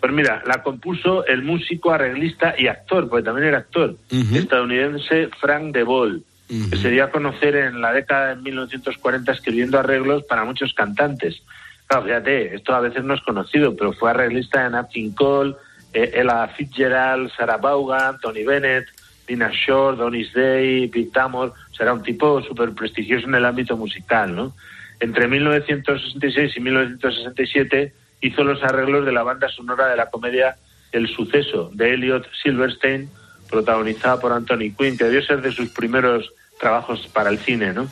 Pues 0.00 0.12
mira, 0.12 0.42
la 0.46 0.62
compuso 0.62 1.26
el 1.26 1.42
músico, 1.42 1.90
arreglista 1.90 2.54
y 2.56 2.68
actor, 2.68 3.08
porque 3.08 3.24
también 3.24 3.48
era 3.48 3.58
actor, 3.58 3.96
estadounidense 4.10 5.28
Frank 5.40 5.72
DeVol, 5.74 6.22
que 6.48 6.76
se 6.76 6.90
dio 6.90 7.04
a 7.04 7.10
conocer 7.10 7.56
en 7.56 7.80
la 7.80 7.92
década 7.92 8.34
de 8.34 8.42
1940 8.42 9.32
escribiendo 9.32 9.78
arreglos 9.78 10.24
para 10.24 10.44
muchos 10.44 10.72
cantantes. 10.72 11.42
Claro, 11.88 12.04
fíjate, 12.04 12.54
esto 12.54 12.74
a 12.74 12.80
veces 12.80 13.02
no 13.02 13.14
es 13.14 13.22
conocido, 13.22 13.74
pero 13.74 13.92
fue 13.92 14.10
arreglista 14.10 14.62
de 14.62 14.70
Nat 14.70 14.88
King 14.90 15.10
Cole, 15.12 15.56
eh, 15.92 16.12
Ella 16.14 16.46
Fitzgerald, 16.48 17.30
Sarah 17.36 17.56
Vaughan, 17.56 18.20
Tony 18.20 18.44
Bennett, 18.44 18.86
Dina 19.26 19.50
Shore, 19.50 19.96
Donis 19.96 20.32
Day, 20.32 20.88
Pete 20.88 21.10
Tamor. 21.12 21.54
O 21.70 21.74
sea, 21.74 21.84
era 21.84 21.94
un 21.94 22.02
tipo 22.02 22.42
súper 22.42 22.72
prestigioso 22.72 23.26
en 23.26 23.34
el 23.34 23.44
ámbito 23.44 23.76
musical, 23.76 24.34
¿no? 24.34 24.54
Entre 25.00 25.28
1966 25.28 26.56
y 26.56 26.60
1967 26.60 27.92
hizo 28.20 28.44
los 28.44 28.62
arreglos 28.62 29.04
de 29.04 29.12
la 29.12 29.22
banda 29.22 29.48
sonora 29.48 29.88
de 29.88 29.96
la 29.96 30.10
comedia 30.10 30.56
El 30.92 31.08
suceso 31.08 31.70
de 31.74 31.94
Elliot 31.94 32.26
Silverstein, 32.42 33.10
protagonizada 33.50 34.20
por 34.20 34.32
Anthony 34.32 34.74
Quinn, 34.76 34.96
que 34.96 35.04
debió 35.04 35.22
ser 35.22 35.42
de 35.42 35.52
sus 35.52 35.70
primeros 35.70 36.32
trabajos 36.58 37.06
para 37.08 37.30
el 37.30 37.38
cine, 37.38 37.72
¿no? 37.72 37.88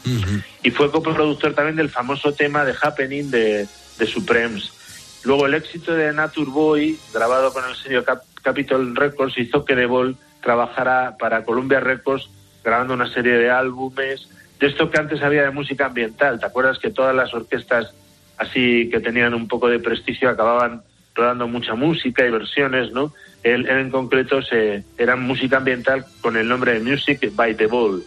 Y 0.63 0.71
fue 0.71 0.91
coproductor 0.91 1.55
también 1.55 1.77
del 1.77 1.89
famoso 1.89 2.33
tema 2.33 2.65
de 2.65 2.75
Happening 2.81 3.31
de, 3.31 3.69
de 3.99 4.07
Supremes. 4.07 5.21
Luego 5.25 5.47
el 5.47 5.55
éxito 5.55 5.95
de 5.95 6.13
Nature 6.13 6.51
Boy, 6.51 6.99
grabado 7.13 7.53
con 7.53 7.65
el 7.69 7.75
sello 7.77 8.05
Capitol 8.43 8.95
Records, 8.97 9.39
hizo 9.39 9.65
que 9.65 9.75
DeVol 9.75 10.17
trabajara 10.43 11.17
para 11.19 11.45
Columbia 11.45 11.81
Records 11.81 12.29
grabando 12.65 12.95
una 12.95 13.13
serie 13.13 13.35
de 13.35 13.51
álbumes 13.51 14.29
de 14.59 14.67
esto 14.67 14.91
que 14.91 14.99
antes 14.99 15.23
había 15.23 15.43
de 15.43 15.51
música 15.51 15.87
ambiental. 15.87 16.41
¿Te 16.41 16.47
acuerdas 16.47 16.79
que 16.79 16.91
todas 16.91 17.15
las 17.15 17.33
orquestas 17.35 17.95
así 18.39 18.89
que 18.91 19.01
tenían 19.01 19.35
un 19.35 19.49
poco 19.49 19.69
de 19.69 19.79
prestigio 19.79 20.31
acababan 20.31 20.83
rodando 21.15 21.49
mucha 21.49 21.75
música 21.75 22.27
y 22.27 22.31
versiones, 22.31 22.93
¿no? 22.93 23.13
Él, 23.43 23.69
en 23.69 23.91
concreto 23.91 24.43
se, 24.43 24.85
era 24.99 25.17
música 25.17 25.59
ambiental 25.59 26.05
con 26.21 26.37
el 26.37 26.49
nombre 26.49 26.75
de 26.75 26.81
Music 26.81 27.31
by 27.35 27.57
the 27.57 27.67
Ball. 27.67 28.03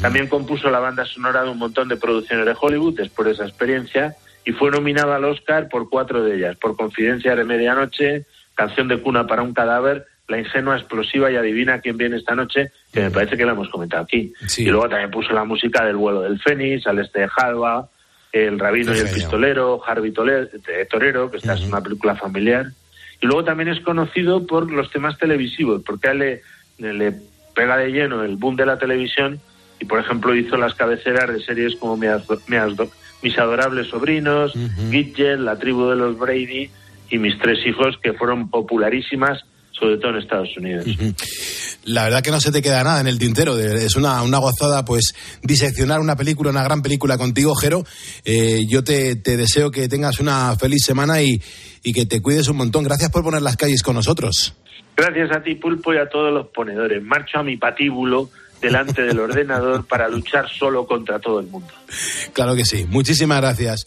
También 0.00 0.28
compuso 0.28 0.70
la 0.70 0.80
banda 0.80 1.04
sonora 1.04 1.42
de 1.42 1.50
un 1.50 1.58
montón 1.58 1.88
de 1.88 1.96
producciones 1.96 2.46
de 2.46 2.56
Hollywood 2.58 2.96
después 2.96 3.26
de 3.26 3.32
esa 3.34 3.44
experiencia 3.44 4.16
y 4.44 4.52
fue 4.52 4.70
nominado 4.70 5.12
al 5.12 5.24
Oscar 5.24 5.68
por 5.68 5.90
cuatro 5.90 6.22
de 6.22 6.36
ellas, 6.36 6.56
por 6.56 6.74
Confidencia 6.76 7.36
de 7.36 7.44
Medianoche, 7.44 8.24
Canción 8.54 8.88
de 8.88 9.00
cuna 9.00 9.26
para 9.26 9.42
un 9.42 9.52
cadáver, 9.52 10.06
La 10.26 10.38
ingenua, 10.38 10.76
explosiva 10.76 11.30
y 11.30 11.36
adivina 11.36 11.80
quién 11.80 11.96
viene 11.96 12.16
esta 12.16 12.34
noche, 12.34 12.72
que 12.92 13.00
me 13.02 13.10
parece 13.10 13.36
que 13.36 13.44
la 13.46 13.52
hemos 13.52 13.68
comentado 13.68 14.02
aquí. 14.02 14.32
Y 14.56 14.64
luego 14.66 14.88
también 14.88 15.10
puso 15.10 15.32
la 15.32 15.44
música 15.44 15.84
del 15.84 15.96
vuelo 15.96 16.22
del 16.22 16.40
Fénix, 16.40 16.86
al 16.86 16.98
este 16.98 17.20
de 17.20 17.28
Halva, 17.36 17.88
El 18.32 18.58
rabino 18.58 18.94
y 18.94 18.98
el 18.98 19.08
pistolero, 19.08 19.80
Harvey 19.84 20.12
Torero, 20.12 21.30
que 21.30 21.38
esta 21.38 21.54
es 21.54 21.62
una 21.62 21.80
película 21.80 22.14
familiar. 22.14 22.66
Y 23.20 23.26
luego 23.26 23.44
también 23.44 23.68
es 23.68 23.80
conocido 23.80 24.46
por 24.46 24.70
los 24.70 24.90
temas 24.90 25.18
televisivos, 25.18 25.82
porque 25.84 26.08
a 26.08 26.10
él 26.12 26.40
le, 26.78 26.92
le 26.92 27.14
pega 27.54 27.76
de 27.76 27.90
lleno 27.90 28.22
el 28.22 28.36
boom 28.36 28.56
de 28.56 28.66
la 28.66 28.78
televisión 28.78 29.40
y, 29.80 29.84
por 29.84 30.00
ejemplo, 30.00 30.34
hizo 30.34 30.56
las 30.56 30.74
cabeceras 30.74 31.32
de 31.32 31.40
series 31.40 31.76
como 31.76 31.96
Mis, 31.96 33.38
adorables 33.38 33.88
sobrinos, 33.88 34.54
uh 34.54 35.38
La 35.38 35.58
tribu 35.58 35.88
de 35.88 35.96
los 35.96 36.18
Brady 36.18 36.70
y 37.10 37.18
Mis 37.18 37.38
tres 37.38 37.64
hijos, 37.66 37.98
que 38.02 38.12
fueron 38.12 38.50
popularísimas, 38.50 39.44
sobre 39.72 39.96
todo 39.98 40.12
en 40.12 40.18
Estados 40.18 40.56
Unidos. 40.56 40.86
La 41.84 42.04
verdad 42.04 42.22
que 42.22 42.30
no 42.30 42.40
se 42.40 42.52
te 42.52 42.60
queda 42.60 42.84
nada 42.84 43.00
en 43.00 43.06
el 43.06 43.18
tintero. 43.18 43.58
Es 43.58 43.96
una, 43.96 44.22
una 44.22 44.38
gozada, 44.38 44.84
pues, 44.84 45.14
diseccionar 45.42 46.00
una 46.00 46.16
película, 46.16 46.50
una 46.50 46.62
gran 46.62 46.82
película 46.82 47.16
contigo, 47.16 47.54
Jero. 47.54 47.84
Eh, 48.24 48.66
yo 48.68 48.84
te, 48.84 49.16
te, 49.16 49.36
deseo 49.36 49.70
que 49.70 49.88
tengas 49.88 50.20
una 50.20 50.54
feliz 50.56 50.84
semana 50.84 51.22
y, 51.22 51.40
y 51.82 51.92
que 51.92 52.04
te 52.04 52.20
cuides 52.20 52.48
un 52.48 52.58
montón. 52.58 52.84
Gracias 52.84 53.10
por 53.10 53.22
poner 53.22 53.42
las 53.42 53.56
calles 53.56 53.82
con 53.82 53.94
nosotros. 53.94 54.54
Gracias 54.96 55.30
a 55.34 55.42
ti, 55.42 55.54
Pulpo, 55.54 55.94
y 55.94 55.98
a 55.98 56.08
todos 56.08 56.32
los 56.32 56.48
ponedores. 56.48 57.02
Marcho 57.02 57.38
a 57.38 57.42
mi 57.42 57.56
patíbulo 57.56 58.28
delante 58.60 59.02
del 59.02 59.18
ordenador 59.20 59.86
para 59.86 60.08
luchar 60.08 60.48
solo 60.48 60.86
contra 60.86 61.18
todo 61.18 61.40
el 61.40 61.46
mundo. 61.46 61.72
Claro 62.32 62.56
que 62.56 62.64
sí. 62.64 62.84
Muchísimas 62.88 63.40
gracias. 63.40 63.86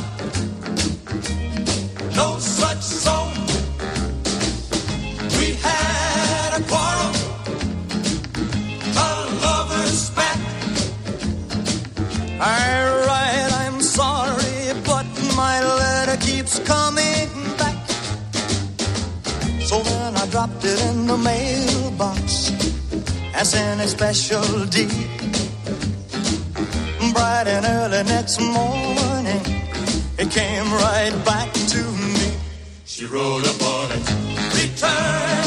Write, 12.41 13.51
I'm 13.53 13.81
sorry, 13.81 14.73
but 14.83 15.05
my 15.37 15.63
letter 15.63 16.17
keeps 16.17 16.57
coming 16.59 17.29
back. 17.55 17.77
So 19.61 19.79
then 19.83 20.15
I 20.17 20.25
dropped 20.31 20.65
it 20.65 20.81
in 20.89 21.05
the 21.05 21.17
mailbox 21.17 22.51
as 23.35 23.53
in 23.53 23.79
a 23.79 23.87
special 23.87 24.65
deed. 24.65 24.89
bright 27.13 27.47
and 27.47 27.63
early 27.63 28.03
next 28.05 28.41
morning, 28.41 29.41
it 30.17 30.31
came 30.31 30.67
right 30.73 31.15
back 31.23 31.53
to 31.53 31.83
me. 32.13 32.37
She 32.85 33.05
wrote 33.05 33.45
upon 33.45 33.91
it, 33.91 34.05
return 34.57 35.40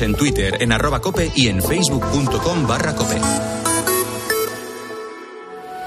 En 0.00 0.14
Twitter, 0.14 0.62
en 0.62 0.72
arroba 0.72 1.00
cope 1.00 1.32
y 1.34 1.48
en 1.48 1.62
facebook.com 1.62 2.66
barra 2.66 2.94
cope. 2.94 3.18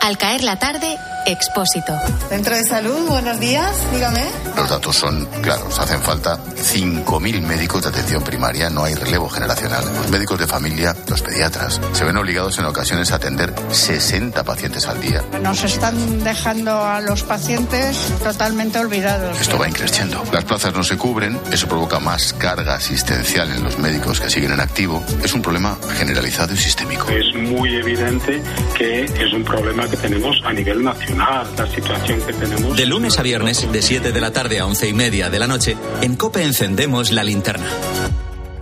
Al 0.01 0.17
caer 0.17 0.43
la 0.43 0.57
tarde, 0.57 0.97
Expósito. 1.27 1.93
Centro 2.27 2.55
de 2.55 2.63
Salud, 2.63 3.07
buenos 3.07 3.39
días, 3.39 3.75
dígame. 3.93 4.25
Los 4.55 4.69
datos 4.69 4.95
son 4.95 5.25
claros. 5.43 5.77
Hacen 5.77 6.01
falta 6.01 6.39
5.000 6.71 7.41
médicos 7.41 7.81
de 7.81 7.89
atención 7.89 8.23
primaria. 8.23 8.69
No 8.69 8.83
hay 8.83 8.93
relevo 8.93 9.27
generacional. 9.27 9.83
Los 9.85 10.11
médicos 10.11 10.37
de 10.39 10.45
familia, 10.45 10.95
los 11.07 11.21
pediatras, 11.21 11.81
se 11.93 12.03
ven 12.03 12.15
obligados 12.15 12.59
en 12.59 12.65
ocasiones 12.65 13.11
a 13.11 13.15
atender 13.15 13.53
60 13.71 14.43
pacientes 14.43 14.85
al 14.87 15.01
día. 15.01 15.23
Nos 15.41 15.63
están 15.63 16.23
dejando 16.23 16.71
a 16.83 17.01
los 17.01 17.23
pacientes 17.23 17.97
totalmente 18.23 18.77
olvidados. 18.77 19.41
Esto 19.41 19.57
va 19.57 19.67
increciendo. 19.67 20.23
Las 20.31 20.45
plazas 20.45 20.73
no 20.75 20.83
se 20.83 20.95
cubren. 20.95 21.39
Eso 21.51 21.67
provoca 21.67 21.99
más 21.99 22.33
carga 22.33 22.75
asistencial 22.75 23.51
en 23.51 23.63
los 23.63 23.79
médicos 23.79 24.19
que 24.19 24.29
siguen 24.29 24.51
en 24.51 24.59
activo. 24.59 25.03
Es 25.23 25.33
un 25.33 25.41
problema 25.41 25.75
generalizado 25.97 26.53
y 26.53 26.57
sistémico. 26.57 27.09
Es 27.09 27.33
muy 27.35 27.75
evidente 27.75 28.43
que 28.77 29.05
es 29.05 29.33
un 29.33 29.43
problema 29.43 29.89
que 29.89 29.97
tenemos 29.97 30.39
a 30.45 30.53
nivel 30.53 30.83
nacional, 30.83 31.47
la 31.57 31.67
situación 31.67 32.21
que 32.21 32.33
tenemos. 32.33 32.77
De 32.77 32.85
lunes 32.85 33.17
a 33.17 33.23
viernes, 33.23 33.71
de 33.71 33.81
7 33.81 34.11
de 34.11 34.21
la 34.21 34.31
tarde 34.31 34.59
a 34.59 34.67
11 34.67 34.87
y 34.87 34.93
media 34.93 35.29
de 35.29 35.39
la 35.39 35.47
noche, 35.47 35.75
en 36.01 36.15
Cope 36.15 36.43
encendemos 36.59 37.11
la 37.11 37.23
linterna. 37.23 37.69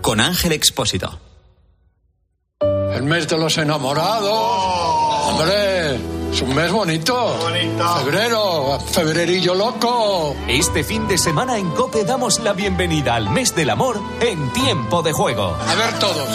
Con 0.04 0.22
Ángel 0.22 0.52
Expósito. 0.52 1.20
El 2.62 3.02
mes 3.02 3.28
de 3.28 3.40
los 3.40 3.58
enamorados. 3.58 5.32
Hombre, 5.32 5.96
es 6.32 6.42
un 6.44 6.54
mes 6.54 6.72
bonito. 6.72 7.40
Febrero, 8.04 8.80
febrerillo 8.92 9.56
loco. 9.56 10.36
Este 10.48 10.84
fin 10.84 11.08
de 11.08 11.18
semana 11.18 11.58
en 11.58 11.72
Cope 11.72 12.04
damos 12.04 12.38
la 12.42 12.54
bienvenida 12.54 13.16
al 13.16 13.32
mes 13.32 13.56
del 13.56 13.72
amor 13.72 14.00
en 14.20 14.54
tiempo 14.54 15.02
de 15.02 15.14
juego. 15.14 15.58
A 15.60 15.74
ver 15.74 15.98
todos. 15.98 16.30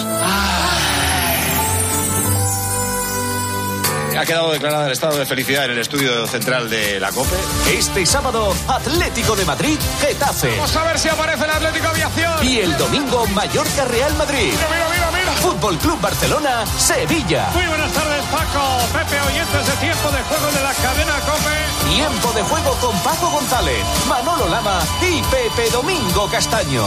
Ha 4.19 4.27
quedado 4.27 4.53
declarado 4.53 4.87
el 4.87 4.93
estado 4.93 5.17
de 5.17 5.27
felicidad 5.27 5.65
en 5.65 5.73
el 5.73 5.79
estudio 5.79 6.27
central 6.27 6.69
de 6.69 7.01
la 7.01 7.11
COPE. 7.13 7.37
Este 7.73 8.05
sábado, 8.05 8.55
Atlético 8.69 9.35
de 9.35 9.45
Madrid, 9.45 9.79
Getafe. 10.01 10.51
Vamos 10.51 10.77
a 10.77 10.85
ver 10.85 10.99
si 10.99 11.09
aparece 11.09 11.45
el 11.45 11.51
Atlético 11.51 11.89
Aviación. 11.89 12.47
Y 12.47 12.59
el 12.59 12.77
domingo, 12.77 13.27
Mallorca, 13.29 13.85
Real 13.87 14.15
Madrid. 14.17 14.53
Mira, 14.53 14.69
mira, 14.71 14.89
mira, 14.91 15.11
mira. 15.11 15.33
Fútbol 15.41 15.79
Club 15.79 16.01
Barcelona, 16.01 16.65
Sevilla. 16.79 17.49
Muy 17.55 17.67
buenas 17.67 17.93
tardes, 17.93 18.25
Paco. 18.27 18.63
Pepe, 18.93 19.21
oyentes 19.21 19.67
de 19.67 19.73
tiempo 19.87 20.11
de 20.11 20.23
juego 20.23 20.53
de 20.53 20.63
la 20.63 20.75
cadena 20.75 21.15
COPE. 21.21 21.95
Tiempo 21.95 22.33
de 22.33 22.43
juego 22.43 22.75
con 22.81 22.99
Paco 23.01 23.31
González, 23.31 23.85
Manolo 24.09 24.49
Lama 24.49 24.81
y 25.01 25.23
Pepe 25.23 25.71
Domingo 25.71 26.29
Castaño. 26.31 26.85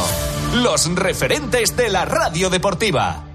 Los 0.53 0.93
referentes 0.93 1.75
de 1.75 1.89
la 1.89 2.05
radio 2.05 2.49
deportiva. 2.49 3.34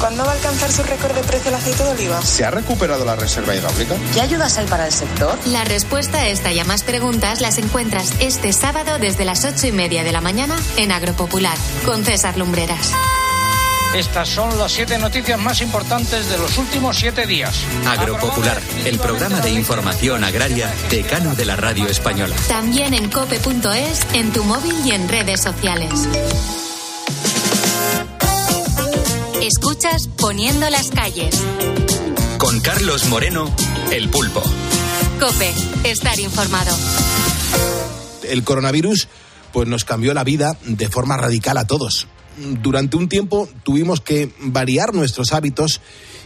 ¿Cuándo 0.00 0.24
va 0.24 0.30
a 0.30 0.34
alcanzar 0.34 0.72
su 0.72 0.82
récord 0.82 1.14
de 1.14 1.22
precio 1.22 1.50
el 1.50 1.54
aceite 1.56 1.84
de 1.84 1.90
oliva? 1.90 2.22
¿Se 2.22 2.42
ha 2.42 2.50
recuperado 2.50 3.04
la 3.04 3.16
reserva 3.16 3.54
hidráulica? 3.54 3.96
¿Qué 4.14 4.22
ayudas 4.22 4.56
hay 4.56 4.66
para 4.66 4.86
el 4.86 4.92
sector? 4.92 5.38
La 5.48 5.64
respuesta 5.64 6.20
a 6.20 6.28
esta 6.28 6.50
y 6.52 6.58
a 6.58 6.64
más 6.64 6.84
preguntas 6.84 7.42
las 7.42 7.58
encuentras 7.58 8.14
este 8.18 8.54
sábado 8.54 8.98
desde 8.98 9.26
las 9.26 9.44
ocho 9.44 9.66
y 9.66 9.72
media 9.72 10.02
de 10.02 10.12
la 10.12 10.22
mañana 10.22 10.56
en 10.78 10.90
Agropopular 10.90 11.56
con 11.84 12.02
César 12.02 12.38
Lumbreras. 12.38 12.92
Estas 13.94 14.28
son 14.28 14.56
las 14.56 14.72
siete 14.72 14.96
noticias 14.96 15.38
más 15.38 15.60
importantes 15.60 16.30
de 16.30 16.38
los 16.38 16.56
últimos 16.56 16.96
siete 16.96 17.26
días. 17.26 17.54
Agropopular, 17.86 18.58
el 18.86 18.98
programa 18.98 19.40
de 19.40 19.50
información 19.50 20.24
agraria 20.24 20.72
decano 20.88 21.34
de 21.34 21.44
la 21.44 21.56
radio 21.56 21.86
española. 21.88 22.36
También 22.48 22.94
en 22.94 23.10
cope.es, 23.10 24.06
en 24.14 24.32
tu 24.32 24.44
móvil 24.44 24.76
y 24.86 24.92
en 24.92 25.08
redes 25.08 25.42
sociales. 25.42 26.08
Escuchas 29.50 30.06
Poniendo 30.16 30.70
las 30.70 30.90
calles. 30.90 31.34
Con 32.38 32.60
Carlos 32.60 33.06
Moreno, 33.06 33.52
El 33.90 34.08
Pulpo. 34.08 34.40
Cope, 35.18 35.52
estar 35.82 36.20
informado. 36.20 36.70
El 38.22 38.44
coronavirus 38.44 39.08
pues 39.52 39.66
nos 39.66 39.84
cambió 39.84 40.14
la 40.14 40.22
vida 40.22 40.56
de 40.64 40.88
forma 40.88 41.16
radical 41.16 41.58
a 41.58 41.66
todos. 41.66 42.06
Durante 42.62 42.96
un 42.96 43.08
tiempo 43.08 43.48
tuvimos 43.64 44.00
que 44.00 44.32
variar 44.38 44.94
nuestros 44.94 45.32
hábitos 45.32 45.80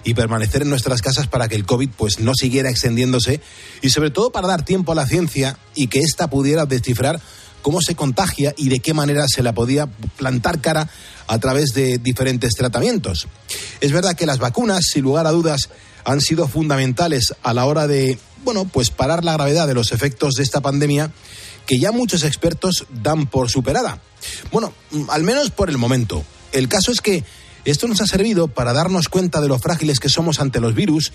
y 0.04 0.12
permanecer 0.12 0.60
en 0.60 0.68
nuestras 0.68 1.00
casas 1.00 1.26
para 1.26 1.48
que 1.48 1.54
el 1.54 1.64
COVID 1.64 1.88
pues 1.96 2.20
no 2.20 2.32
siguiera 2.34 2.68
extendiéndose 2.68 3.40
y 3.80 3.88
sobre 3.88 4.10
todo 4.10 4.32
para 4.32 4.48
dar 4.48 4.66
tiempo 4.66 4.92
a 4.92 4.96
la 4.96 5.06
ciencia 5.06 5.56
y 5.74 5.86
que 5.86 6.00
ésta 6.00 6.28
pudiera 6.28 6.66
descifrar 6.66 7.22
cómo 7.64 7.80
se 7.80 7.94
contagia 7.94 8.52
y 8.58 8.68
de 8.68 8.80
qué 8.80 8.92
manera 8.92 9.24
se 9.26 9.42
la 9.42 9.54
podía 9.54 9.86
plantar 9.86 10.60
cara 10.60 10.86
a 11.26 11.38
través 11.38 11.70
de 11.72 11.96
diferentes 11.96 12.52
tratamientos. 12.52 13.26
Es 13.80 13.90
verdad 13.90 14.14
que 14.14 14.26
las 14.26 14.38
vacunas, 14.38 14.84
sin 14.92 15.02
lugar 15.02 15.26
a 15.26 15.30
dudas, 15.30 15.70
han 16.04 16.20
sido 16.20 16.46
fundamentales 16.46 17.34
a 17.42 17.54
la 17.54 17.64
hora 17.64 17.86
de, 17.86 18.18
bueno, 18.44 18.66
pues 18.66 18.90
parar 18.90 19.24
la 19.24 19.32
gravedad 19.32 19.66
de 19.66 19.72
los 19.72 19.92
efectos 19.92 20.34
de 20.34 20.42
esta 20.42 20.60
pandemia 20.60 21.10
que 21.64 21.78
ya 21.78 21.90
muchos 21.90 22.22
expertos 22.24 22.84
dan 23.02 23.24
por 23.26 23.48
superada. 23.48 23.98
Bueno, 24.52 24.74
al 25.08 25.22
menos 25.22 25.50
por 25.50 25.70
el 25.70 25.78
momento. 25.78 26.22
El 26.52 26.68
caso 26.68 26.92
es 26.92 27.00
que 27.00 27.24
esto 27.64 27.88
nos 27.88 28.02
ha 28.02 28.06
servido 28.06 28.46
para 28.46 28.74
darnos 28.74 29.08
cuenta 29.08 29.40
de 29.40 29.48
lo 29.48 29.58
frágiles 29.58 30.00
que 30.00 30.10
somos 30.10 30.38
ante 30.38 30.60
los 30.60 30.74
virus, 30.74 31.14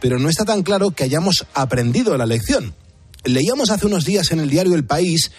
pero 0.00 0.20
no 0.20 0.28
está 0.28 0.44
tan 0.44 0.62
claro 0.62 0.92
que 0.92 1.02
hayamos 1.02 1.44
aprendido 1.54 2.16
la 2.16 2.24
lección. 2.24 2.76
Leíamos 3.24 3.70
hace 3.70 3.86
unos 3.86 4.04
días 4.04 4.30
en 4.30 4.38
el 4.38 4.48
diario 4.48 4.76
El 4.76 4.84
País 4.84 5.32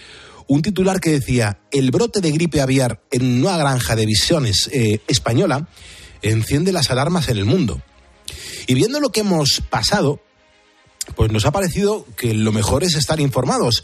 un 0.50 0.64
titular 0.64 1.00
que 1.00 1.12
decía, 1.12 1.60
el 1.72 1.92
brote 1.92 2.22
de 2.22 2.32
gripe 2.32 2.60
aviar 2.60 3.00
en 3.12 3.46
una 3.46 3.56
granja 3.56 3.96
de 3.96 4.08
visiones 4.08 4.68
eh, 4.74 5.00
española 5.08 5.70
enciende 6.24 6.72
las 6.72 6.90
alarmas 6.90 7.30
en 7.30 7.38
el 7.38 7.46
mundo. 7.46 7.84
Y 8.66 8.74
viendo 8.74 9.00
lo 9.00 9.12
que 9.12 9.20
hemos 9.20 9.62
pasado, 9.70 10.24
pues 11.16 11.32
nos 11.32 11.46
ha 11.46 11.52
parecido 11.52 12.04
que 12.18 12.34
lo 12.34 12.52
mejor 12.52 12.84
es 12.84 12.96
estar 12.96 13.20
informados. 13.20 13.84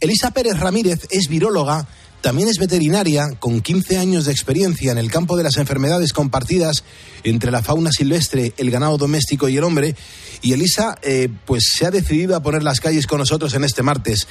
Elisa 0.00 0.30
Pérez 0.30 0.60
Ramírez 0.60 1.08
es 1.10 1.26
viróloga, 1.28 1.88
también 2.26 2.48
es 2.48 2.58
veterinaria, 2.58 3.28
con 3.38 3.60
15 3.60 3.98
años 3.98 4.24
de 4.24 4.32
experiencia 4.32 4.90
en 4.90 4.98
el 4.98 5.12
campo 5.12 5.36
de 5.36 5.44
las 5.44 5.58
enfermedades 5.58 6.12
compartidas 6.12 6.82
entre 7.22 7.52
la 7.52 7.62
fauna 7.62 7.92
silvestre, 7.92 8.52
el 8.56 8.72
ganado 8.72 8.98
doméstico 8.98 9.48
y 9.48 9.56
el 9.56 9.62
hombre. 9.62 9.94
Y 10.42 10.52
Elisa, 10.52 10.98
eh, 11.02 11.28
pues 11.44 11.70
se 11.78 11.86
ha 11.86 11.92
decidido 11.92 12.34
a 12.34 12.42
poner 12.42 12.64
las 12.64 12.80
calles 12.80 13.06
con 13.06 13.20
nosotros 13.20 13.54
en 13.54 13.62
este 13.62 13.84
martes. 13.84 14.26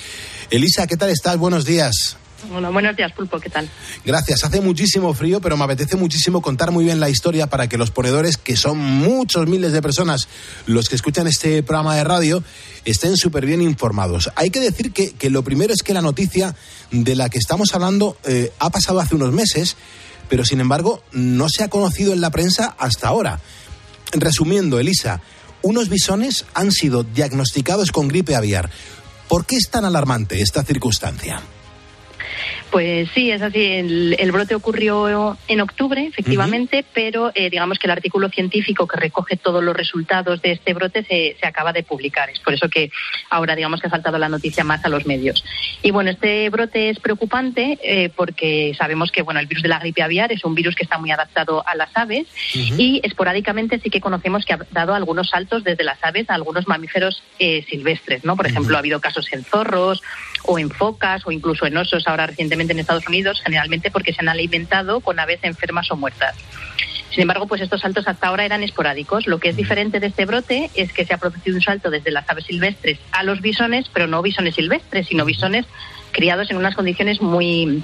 Elisa, 0.50 0.88
¿qué 0.88 0.98
tal 0.98 1.10
estás? 1.10 1.38
Buenos 1.38 1.64
días. 1.64 2.18
Bueno, 2.52 2.72
buenos 2.72 2.96
días, 2.96 3.12
Pulpo, 3.14 3.40
¿qué 3.40 3.50
tal? 3.50 3.70
Gracias. 4.04 4.44
Hace 4.44 4.62
muchísimo 4.62 5.14
frío, 5.14 5.40
pero 5.40 5.56
me 5.58 5.64
apetece 5.64 5.96
muchísimo 5.96 6.42
contar 6.42 6.72
muy 6.72 6.84
bien 6.84 7.00
la 7.00 7.10
historia 7.10 7.48
para 7.48 7.70
que 7.70 7.78
los 7.78 7.92
ponedores, 7.92 8.38
que 8.38 8.58
son 8.58 8.78
muchos 8.78 9.48
miles 9.48 9.72
de 9.72 9.82
personas 9.82 10.28
los 10.66 10.90
que 10.90 10.96
escuchan 10.96 11.28
este 11.28 11.64
programa 11.64 11.96
de 11.96 12.04
radio, 12.04 12.44
estén 12.84 13.16
súper 13.18 13.46
bien 13.46 13.62
informados. 13.62 14.30
Hay 14.36 14.50
que 14.50 14.60
decir 14.60 14.92
que, 14.92 15.14
que, 15.14 15.30
lo 15.30 15.44
primero 15.44 15.74
es 15.74 15.82
que 15.82 15.94
la 15.94 16.02
noticia 16.02 16.56
de 16.92 17.16
la 17.16 17.30
que 17.30 17.38
estamos 17.38 17.74
hablando 17.74 18.18
eh, 18.26 18.52
ha 18.60 18.70
pasado 18.70 19.00
hace 19.00 19.16
unos 19.16 19.32
meses, 19.32 19.76
pero 20.30 20.46
sin 20.46 20.60
embargo 20.60 21.02
no 21.12 21.50
se 21.50 21.64
ha 21.64 21.70
conocido 21.70 22.14
en 22.14 22.22
la 22.22 22.32
prensa 22.32 22.76
hasta 22.78 23.08
ahora. 23.08 23.40
Resumiendo, 24.12 24.80
Elisa, 24.80 25.22
unos 25.62 25.90
bisones 25.90 26.46
han 26.54 26.72
sido 26.72 27.04
diagnosticados 27.04 27.92
con 27.92 28.08
gripe 28.08 28.36
aviar. 28.36 28.70
¿Por 29.28 29.46
qué 29.46 29.56
es 29.56 29.70
tan 29.70 29.86
alarmante 29.86 30.42
esta 30.42 30.64
circunstancia? 30.64 31.42
Pues 32.72 33.10
sí, 33.14 33.32
es 33.32 33.42
así. 33.42 33.64
El, 33.64 34.16
el 34.20 34.32
brote 34.32 34.56
ocurrió 34.56 35.38
en 35.48 35.62
octubre, 35.62 36.06
efectivamente, 36.06 36.86
pero 36.94 37.32
eh, 37.36 37.50
digamos 37.50 37.80
que 37.80 37.88
el 37.88 37.92
artículo 37.92 38.30
científico 38.30 38.88
que 38.88 38.98
recoge 38.98 39.38
todos 39.38 39.64
los 39.64 39.76
resultados 39.76 40.42
de 40.42 40.52
este 40.52 40.74
brote 40.74 41.04
se, 41.04 41.38
se 41.40 41.48
acaba 41.48 41.74
de 41.74 41.84
publicar. 41.84 42.30
Es 42.30 42.40
por 42.40 42.54
eso 42.54 42.70
que 42.70 42.92
ahora, 43.30 43.56
digamos 43.56 43.82
que 43.82 43.88
ha 43.88 43.92
saltado 43.92 44.18
la 44.18 44.30
noticia 44.30 44.64
más 44.64 44.84
a 44.86 44.90
los 44.90 45.06
medios. 45.06 45.44
Y 45.82 45.92
bueno, 45.92 46.10
este 46.10 46.50
brote 46.50 46.90
es 46.90 47.00
preocupante 47.00 47.80
eh, 47.84 48.10
porque 48.16 48.74
sabemos 48.78 49.12
que 49.12 49.22
bueno, 49.22 49.40
el 49.40 49.48
virus 49.48 49.64
de 49.64 49.70
la 49.70 49.80
gripe 49.80 50.02
aviar 50.02 50.32
es 50.32 50.44
un 50.44 50.56
virus 50.56 50.76
que 50.76 50.84
está 50.84 50.98
muy 50.98 51.12
adaptado 51.12 51.66
a 51.68 51.76
las 51.76 51.90
aves 51.96 52.28
y 52.54 53.02
esporádicamente 53.04 53.80
sí 53.80 53.90
que 53.90 54.02
conocemos 54.02 54.46
que 54.46 54.54
ha 54.54 54.60
dado 54.72 54.94
algunos 54.94 55.30
saltos 55.30 55.64
desde 55.64 55.84
las 55.84 56.04
aves 56.04 56.30
a 56.30 56.36
algunos 56.36 56.68
mamíferos 56.68 57.24
eh, 57.40 57.66
silvestres, 57.70 58.26
¿no? 58.26 58.36
Por 58.36 58.48
ejemplo, 58.48 58.76
ha 58.76 58.80
habido 58.80 59.00
casos 59.00 59.32
en 59.32 59.44
zorros 59.44 60.02
o 60.44 60.60
en 60.60 60.70
focas 60.70 61.24
o 61.26 61.32
incluso 61.32 61.66
en 61.66 61.78
osos 61.78 62.08
ahora 62.08 62.28
recientemente 62.36 62.74
en 62.74 62.80
Estados 62.80 63.08
Unidos, 63.08 63.42
generalmente 63.42 63.92
porque 63.92 64.12
se 64.14 64.20
han 64.20 64.28
alimentado 64.28 65.00
con 65.00 65.20
aves 65.20 65.40
enfermas 65.44 65.90
o 65.90 65.96
muertas. 65.96 66.36
Sin 67.12 67.22
embargo, 67.22 67.48
pues 67.48 67.62
estos 67.62 67.80
saltos 67.80 68.10
hasta 68.10 68.28
ahora 68.28 68.44
eran 68.44 68.62
esporádicos. 68.62 69.26
Lo 69.26 69.40
que 69.40 69.48
es 69.48 69.56
diferente 69.56 70.02
de 70.02 70.08
este 70.08 70.26
brote 70.26 70.70
es 70.76 70.92
que 70.92 71.06
se 71.06 71.14
ha 71.14 71.18
producido 71.18 71.56
un 71.56 71.62
salto 71.62 71.90
desde 71.90 72.12
las 72.12 72.30
aves 72.30 72.44
silvestres 72.46 73.00
a 73.14 73.24
los 73.24 73.40
bisones, 73.40 73.90
pero 73.94 74.06
no 74.06 74.22
bisones 74.22 74.56
silvestres, 74.56 75.08
sino 75.08 75.24
bisones 75.24 75.66
criados 76.12 76.52
en 76.52 76.58
unas 76.58 76.76
condiciones 76.76 77.22
muy 77.22 77.82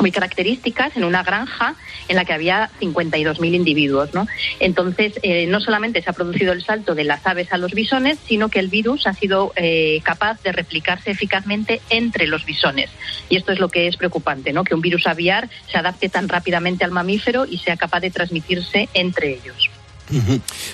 muy 0.00 0.12
características 0.12 0.96
en 0.96 1.04
una 1.04 1.22
granja 1.22 1.74
en 2.08 2.16
la 2.16 2.24
que 2.24 2.32
había 2.32 2.70
52.000 2.80 3.54
individuos. 3.54 4.14
¿no? 4.14 4.26
Entonces, 4.60 5.14
eh, 5.22 5.46
no 5.46 5.60
solamente 5.60 6.02
se 6.02 6.10
ha 6.10 6.12
producido 6.12 6.52
el 6.52 6.64
salto 6.64 6.94
de 6.94 7.04
las 7.04 7.26
aves 7.26 7.52
a 7.52 7.58
los 7.58 7.72
bisones, 7.72 8.18
sino 8.26 8.48
que 8.48 8.58
el 8.58 8.68
virus 8.68 9.06
ha 9.06 9.14
sido 9.14 9.52
eh, 9.56 10.00
capaz 10.02 10.42
de 10.42 10.52
replicarse 10.52 11.10
eficazmente 11.10 11.80
entre 11.90 12.26
los 12.26 12.44
bisones. 12.44 12.90
Y 13.28 13.36
esto 13.36 13.52
es 13.52 13.58
lo 13.58 13.68
que 13.68 13.88
es 13.88 13.96
preocupante, 13.96 14.52
¿no? 14.52 14.64
que 14.64 14.74
un 14.74 14.80
virus 14.80 15.06
aviar 15.06 15.48
se 15.70 15.78
adapte 15.78 16.08
tan 16.08 16.28
rápidamente 16.28 16.84
al 16.84 16.90
mamífero 16.90 17.46
y 17.46 17.58
sea 17.58 17.76
capaz 17.76 18.00
de 18.00 18.10
transmitirse 18.10 18.88
entre 18.94 19.34
ellos. 19.34 19.70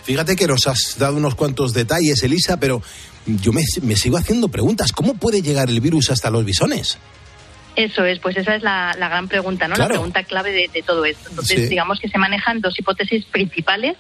Fíjate 0.05 0.37
que 0.37 0.47
nos 0.47 0.67
has 0.67 0.99
dado 0.99 1.17
unos 1.17 1.35
cuantos 1.35 1.73
detalles, 1.73 2.23
Elisa, 2.23 2.59
pero 2.59 2.83
yo 3.27 3.53
me 3.53 3.97
sigo 3.97 4.19
haciendo 4.19 4.49
preguntas. 4.49 4.93
¿Cómo 4.93 5.15
puede 5.15 5.41
llegar 5.41 5.71
el 5.71 5.81
virus 5.81 6.11
hasta 6.11 6.31
los 6.31 6.45
bisones? 6.45 6.99
Eso 7.75 8.05
es, 8.05 8.19
pues 8.19 8.37
esa 8.37 8.55
es 8.55 8.63
la, 8.63 8.95
la 8.99 9.09
gran 9.09 9.29
pregunta, 9.29 9.67
¿no? 9.67 9.75
Claro. 9.77 9.89
La 9.89 9.95
pregunta 9.95 10.23
clave 10.25 10.53
de, 10.53 10.69
de 10.69 10.83
todo 10.83 11.05
esto. 11.05 11.31
Entonces, 11.31 11.61
Sí. 11.63 11.67
digamos 11.69 12.01
que 12.01 12.09
se 12.09 12.19
manejan 12.19 12.61
dos 12.61 12.79
hipótesis 12.79 13.25
principales. 13.27 13.97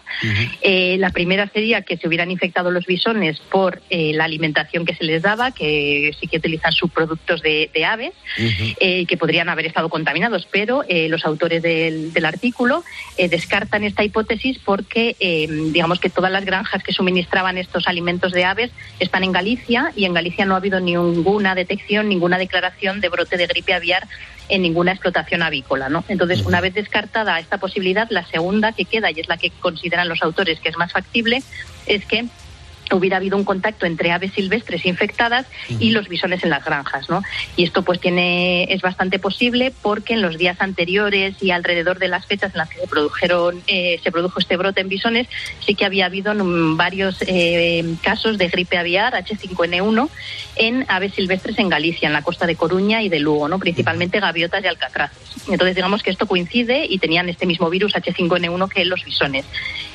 Eh, 0.61 0.97
la 0.99 1.11
primera 1.11 1.49
sería 1.49 1.83
que 1.83 1.97
se 1.97 2.07
hubieran 2.07 2.31
infectado 2.31 2.70
los 2.70 2.85
bisones 2.87 3.41
por 3.51 3.81
eh, 3.91 4.12
la 4.14 4.25
alimentación 4.25 4.85
que 4.85 4.95
se 4.95 5.05
les 5.05 5.23
daba, 5.23 5.53
que 5.53 6.14
sí 6.20 6.27
que 6.29 6.37
utilizan 6.37 6.73
subproductos 6.73 7.41
de, 7.41 7.70
de 7.73 7.85
aves, 7.85 8.12
eh, 8.39 9.07
que 9.07 9.16
podrían 9.16 9.49
haber 9.49 9.66
estado 9.66 9.89
contaminados, 9.89 10.47
pero 10.51 10.85
eh, 10.89 11.09
los 11.09 11.25
autores 11.25 11.62
del, 11.62 12.12
del 12.12 12.25
artículo 12.27 12.85
descartan 13.16 13.85
esta 13.85 14.05
hipótesis 14.05 14.59
porque, 14.64 15.16
digamos 15.73 16.01
que 16.01 16.11
todas 16.11 16.31
las 16.31 16.45
granjas 16.45 16.83
que 16.83 16.93
suministraban 16.93 17.57
estos 17.57 17.87
alimentos 17.87 18.33
de 18.33 18.45
aves 18.45 18.70
están 19.01 19.25
en 19.25 19.33
Galicia 19.33 19.93
y 19.97 20.05
en 20.05 20.12
Galicia 20.14 20.45
no 20.45 20.55
ha 20.55 20.59
habido 20.59 20.81
ninguna 20.81 21.55
detección, 21.55 22.09
ninguna 22.09 22.37
declaración 22.39 23.01
de 23.01 23.09
brote 23.09 23.37
de 23.37 23.47
gripe 23.47 23.62
aviar 23.71 24.09
en 24.49 24.63
ninguna 24.63 24.93
explotación 24.93 25.43
avícola, 25.43 25.89
¿no? 25.89 26.05
Entonces, 26.09 26.43
una 26.45 26.61
vez 26.61 26.75
descartada 26.75 27.39
esta 27.39 27.59
posibilidad, 27.59 28.07
la 28.11 28.27
segunda 28.27 28.73
que 28.73 28.85
queda 28.85 29.11
y 29.11 29.21
es 29.21 29.29
la 29.29 29.37
que 29.37 29.51
consideran 29.51 30.09
los 30.09 30.23
autores 30.23 30.61
que 30.61 30.69
es 30.69 30.77
más 30.77 30.93
factible 30.93 31.43
es 31.87 32.05
que 32.07 32.27
hubiera 32.97 33.16
habido 33.16 33.36
un 33.36 33.45
contacto 33.45 33.86
entre 33.86 34.12
aves 34.12 34.32
silvestres 34.32 34.84
infectadas 34.86 35.47
y 35.68 35.90
los 35.90 36.09
bisones 36.09 36.45
en 36.45 36.51
las 36.51 36.64
granjas, 36.64 37.09
¿no? 37.09 37.22
Y 37.57 37.64
esto 37.64 37.82
pues 37.82 38.01
tiene 38.01 38.64
es 38.64 38.82
bastante 38.82 39.18
posible 39.18 39.72
porque 39.82 40.14
en 40.14 40.22
los 40.22 40.38
días 40.38 40.61
anteriores 40.61 41.43
y 41.43 41.51
alrededor 41.51 41.99
de 41.99 42.09
las 42.09 42.26
fechas 42.26 42.53
en 42.53 42.59
las 42.59 42.68
que 42.68 42.80
se 42.80 42.86
produjeron 42.86 43.62
eh, 43.66 44.01
se 44.03 44.12
produjo 44.12 44.38
este 44.38 44.57
brote 44.57 44.80
en 44.80 44.88
bisones 44.88 45.28
sí 45.64 45.74
que 45.74 45.84
había 45.84 46.07
habido 46.07 46.34
mm, 46.34 46.76
varios 46.76 47.16
eh, 47.26 47.84
casos 48.03 48.38
de 48.38 48.49
gripe 48.49 48.78
aviar 48.78 49.14
H5N1 49.14 50.09
en 50.57 50.84
aves 50.88 51.14
silvestres 51.14 51.59
en 51.59 51.68
Galicia, 51.68 52.07
en 52.07 52.12
la 52.12 52.22
costa 52.22 52.47
de 52.47 52.57
Coruña 52.57 53.03
y 53.03 53.09
de 53.09 53.20
Lugo, 53.20 53.49
¿no? 53.49 53.59
Principalmente 53.59 54.20
gaviotas 54.20 54.62
y 54.64 54.66
alcatraces. 54.66 55.49
Entonces 55.49 55.74
digamos 55.74 56.03
que 56.03 56.11
esto 56.11 56.26
coincide 56.26 56.86
y 56.88 56.99
tenían 56.99 57.28
este 57.28 57.47
mismo 57.47 57.70
virus 57.70 57.95
H5N1 57.95 58.68
que 58.68 58.84
los 58.84 59.05
bisones. 59.05 59.45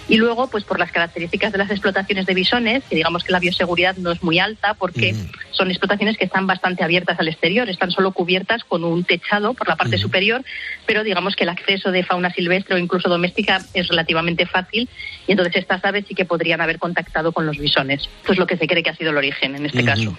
Y 0.09 0.17
luego, 0.17 0.47
pues 0.47 0.63
por 0.63 0.79
las 0.79 0.91
características 0.91 1.51
de 1.51 1.57
las 1.57 1.69
explotaciones 1.69 2.25
de 2.25 2.33
bisones, 2.33 2.83
que 2.89 2.95
digamos 2.95 3.23
que 3.23 3.31
la 3.31 3.39
bioseguridad 3.39 3.97
no 3.97 4.11
es 4.11 4.23
muy 4.23 4.39
alta 4.39 4.73
porque 4.73 5.15
son 5.51 5.69
explotaciones 5.69 6.17
que 6.17 6.25
están 6.25 6.47
bastante 6.47 6.83
abiertas 6.83 7.19
al 7.19 7.27
exterior, 7.27 7.69
están 7.69 7.91
solo 7.91 8.11
cubiertas 8.11 8.63
con 8.63 8.83
un 8.83 9.03
techado 9.03 9.53
por 9.53 9.67
la 9.67 9.75
parte 9.75 9.97
superior, 9.97 10.43
pero 10.85 11.03
digamos 11.03 11.35
que 11.35 11.43
el 11.43 11.49
acceso 11.49 11.91
de 11.91 12.03
fauna 12.03 12.31
silvestre 12.31 12.75
o 12.75 12.77
incluso 12.77 13.09
doméstica 13.09 13.61
es 13.73 13.87
relativamente 13.87 14.45
fácil 14.45 14.87
y 15.27 15.31
entonces 15.31 15.55
estas 15.57 15.83
aves 15.83 16.05
sí 16.07 16.15
que 16.15 16.25
podrían 16.25 16.61
haber 16.61 16.79
contactado 16.79 17.31
con 17.31 17.45
los 17.45 17.57
bisones. 17.57 18.03
Esto 18.21 18.33
es 18.33 18.39
lo 18.39 18.47
que 18.47 18.57
se 18.57 18.67
cree 18.67 18.83
que 18.83 18.91
ha 18.91 18.95
sido 18.95 19.11
el 19.11 19.17
origen 19.17 19.55
en 19.55 19.65
este 19.65 19.83
caso. 19.83 20.17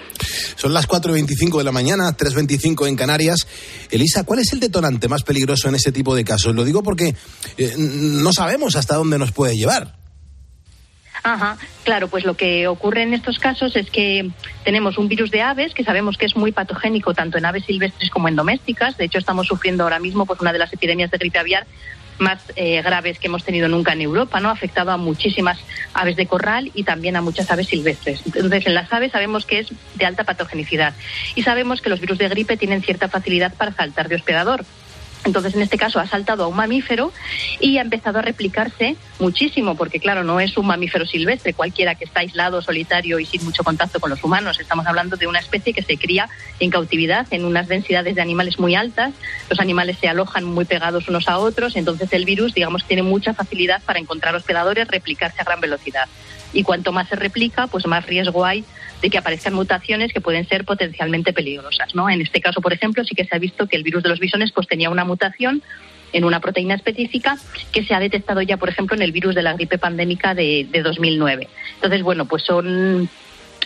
Son 0.56 0.74
las 0.74 0.88
4.25 0.88 1.58
de 1.58 1.64
la 1.64 1.72
mañana, 1.72 2.16
3.25 2.16 2.88
en 2.88 2.96
Canarias. 2.96 3.46
Elisa, 3.90 4.24
¿cuál 4.24 4.40
es 4.40 4.52
el 4.52 4.60
detonante 4.60 5.08
más 5.08 5.22
peligroso 5.22 5.68
en 5.68 5.76
este 5.76 5.92
tipo 5.92 6.14
de 6.14 6.24
casos? 6.24 6.54
Lo 6.54 6.64
digo 6.64 6.82
porque 6.82 7.14
eh, 7.56 7.74
no 7.76 8.32
sabemos 8.32 8.76
hasta 8.76 8.96
dónde 8.96 9.18
nos 9.18 9.32
puede 9.32 9.56
llevar. 9.56 9.77
Ajá, 11.22 11.58
claro, 11.84 12.08
pues 12.08 12.24
lo 12.24 12.34
que 12.34 12.68
ocurre 12.68 13.02
en 13.02 13.14
estos 13.14 13.38
casos 13.38 13.76
es 13.76 13.90
que 13.90 14.30
tenemos 14.64 14.98
un 14.98 15.08
virus 15.08 15.30
de 15.30 15.42
aves 15.42 15.74
que 15.74 15.84
sabemos 15.84 16.16
que 16.16 16.26
es 16.26 16.36
muy 16.36 16.52
patogénico 16.52 17.14
tanto 17.14 17.38
en 17.38 17.44
aves 17.44 17.64
silvestres 17.64 18.10
como 18.10 18.28
en 18.28 18.36
domésticas. 18.36 18.96
De 18.96 19.04
hecho, 19.04 19.18
estamos 19.18 19.46
sufriendo 19.46 19.84
ahora 19.84 19.98
mismo 19.98 20.26
pues 20.26 20.40
una 20.40 20.52
de 20.52 20.58
las 20.58 20.72
epidemias 20.72 21.10
de 21.10 21.18
gripe 21.18 21.38
aviar 21.38 21.66
más 22.18 22.40
eh, 22.56 22.82
graves 22.82 23.18
que 23.18 23.28
hemos 23.28 23.44
tenido 23.44 23.68
nunca 23.68 23.92
en 23.92 24.02
Europa, 24.02 24.40
¿no? 24.40 24.48
Ha 24.48 24.52
afectado 24.52 24.90
a 24.90 24.96
muchísimas 24.96 25.58
aves 25.94 26.16
de 26.16 26.26
corral 26.26 26.70
y 26.74 26.84
también 26.84 27.16
a 27.16 27.22
muchas 27.22 27.50
aves 27.50 27.68
silvestres. 27.68 28.22
Entonces, 28.26 28.66
en 28.66 28.74
las 28.74 28.92
aves 28.92 29.12
sabemos 29.12 29.46
que 29.46 29.60
es 29.60 29.68
de 29.94 30.04
alta 30.04 30.24
patogenicidad 30.24 30.94
y 31.34 31.42
sabemos 31.42 31.80
que 31.80 31.90
los 31.90 32.00
virus 32.00 32.18
de 32.18 32.28
gripe 32.28 32.56
tienen 32.56 32.82
cierta 32.82 33.08
facilidad 33.08 33.54
para 33.54 33.72
saltar 33.72 34.08
de 34.08 34.16
hospedador. 34.16 34.64
Entonces, 35.24 35.54
en 35.54 35.62
este 35.62 35.78
caso, 35.78 36.00
ha 36.00 36.06
saltado 36.06 36.44
a 36.44 36.46
un 36.46 36.56
mamífero 36.56 37.12
y 37.60 37.78
ha 37.78 37.82
empezado 37.82 38.18
a 38.18 38.22
replicarse 38.22 38.96
muchísimo, 39.18 39.74
porque 39.74 40.00
claro, 40.00 40.24
no 40.24 40.40
es 40.40 40.56
un 40.56 40.66
mamífero 40.66 41.06
silvestre, 41.06 41.54
cualquiera 41.54 41.94
que 41.94 42.04
está 42.04 42.20
aislado, 42.20 42.62
solitario 42.62 43.18
y 43.18 43.26
sin 43.26 43.44
mucho 43.44 43.64
contacto 43.64 44.00
con 44.00 44.10
los 44.10 44.22
humanos. 44.22 44.58
Estamos 44.60 44.86
hablando 44.86 45.16
de 45.16 45.26
una 45.26 45.40
especie 45.40 45.74
que 45.74 45.82
se 45.82 45.96
cría 45.96 46.28
en 46.60 46.70
cautividad, 46.70 47.26
en 47.30 47.44
unas 47.44 47.68
densidades 47.68 48.14
de 48.14 48.22
animales 48.22 48.58
muy 48.58 48.74
altas. 48.74 49.12
Los 49.50 49.60
animales 49.60 49.98
se 50.00 50.08
alojan 50.08 50.44
muy 50.44 50.64
pegados 50.64 51.08
unos 51.08 51.28
a 51.28 51.38
otros, 51.38 51.76
entonces 51.76 52.12
el 52.12 52.24
virus, 52.24 52.54
digamos, 52.54 52.84
tiene 52.84 53.02
mucha 53.02 53.34
facilidad 53.34 53.82
para 53.82 53.98
encontrar 53.98 54.34
hospedadores, 54.34 54.88
replicarse 54.88 55.40
a 55.40 55.44
gran 55.44 55.60
velocidad. 55.60 56.08
Y 56.52 56.62
cuanto 56.62 56.92
más 56.92 57.08
se 57.08 57.16
replica, 57.16 57.66
pues 57.66 57.86
más 57.86 58.06
riesgo 58.06 58.44
hay 58.44 58.64
de 59.02 59.10
que 59.10 59.18
aparezcan 59.18 59.54
mutaciones 59.54 60.12
que 60.12 60.20
pueden 60.20 60.46
ser 60.48 60.64
potencialmente 60.64 61.32
peligrosas. 61.32 61.94
¿no? 61.94 62.08
En 62.10 62.20
este 62.20 62.40
caso, 62.40 62.60
por 62.60 62.72
ejemplo, 62.72 63.04
sí 63.04 63.14
que 63.14 63.24
se 63.24 63.34
ha 63.34 63.38
visto 63.38 63.66
que 63.66 63.76
el 63.76 63.82
virus 63.82 64.02
de 64.02 64.08
los 64.08 64.20
bisones 64.20 64.52
pues, 64.52 64.66
tenía 64.66 64.90
una 64.90 65.04
mutación 65.04 65.62
en 66.12 66.24
una 66.24 66.40
proteína 66.40 66.74
específica 66.74 67.36
que 67.70 67.84
se 67.84 67.94
ha 67.94 68.00
detectado 68.00 68.40
ya, 68.40 68.56
por 68.56 68.70
ejemplo, 68.70 68.96
en 68.96 69.02
el 69.02 69.12
virus 69.12 69.34
de 69.34 69.42
la 69.42 69.52
gripe 69.52 69.78
pandémica 69.78 70.34
de, 70.34 70.66
de 70.70 70.82
2009. 70.82 71.48
Entonces, 71.74 72.02
bueno, 72.02 72.24
pues 72.24 72.44
son 72.44 73.10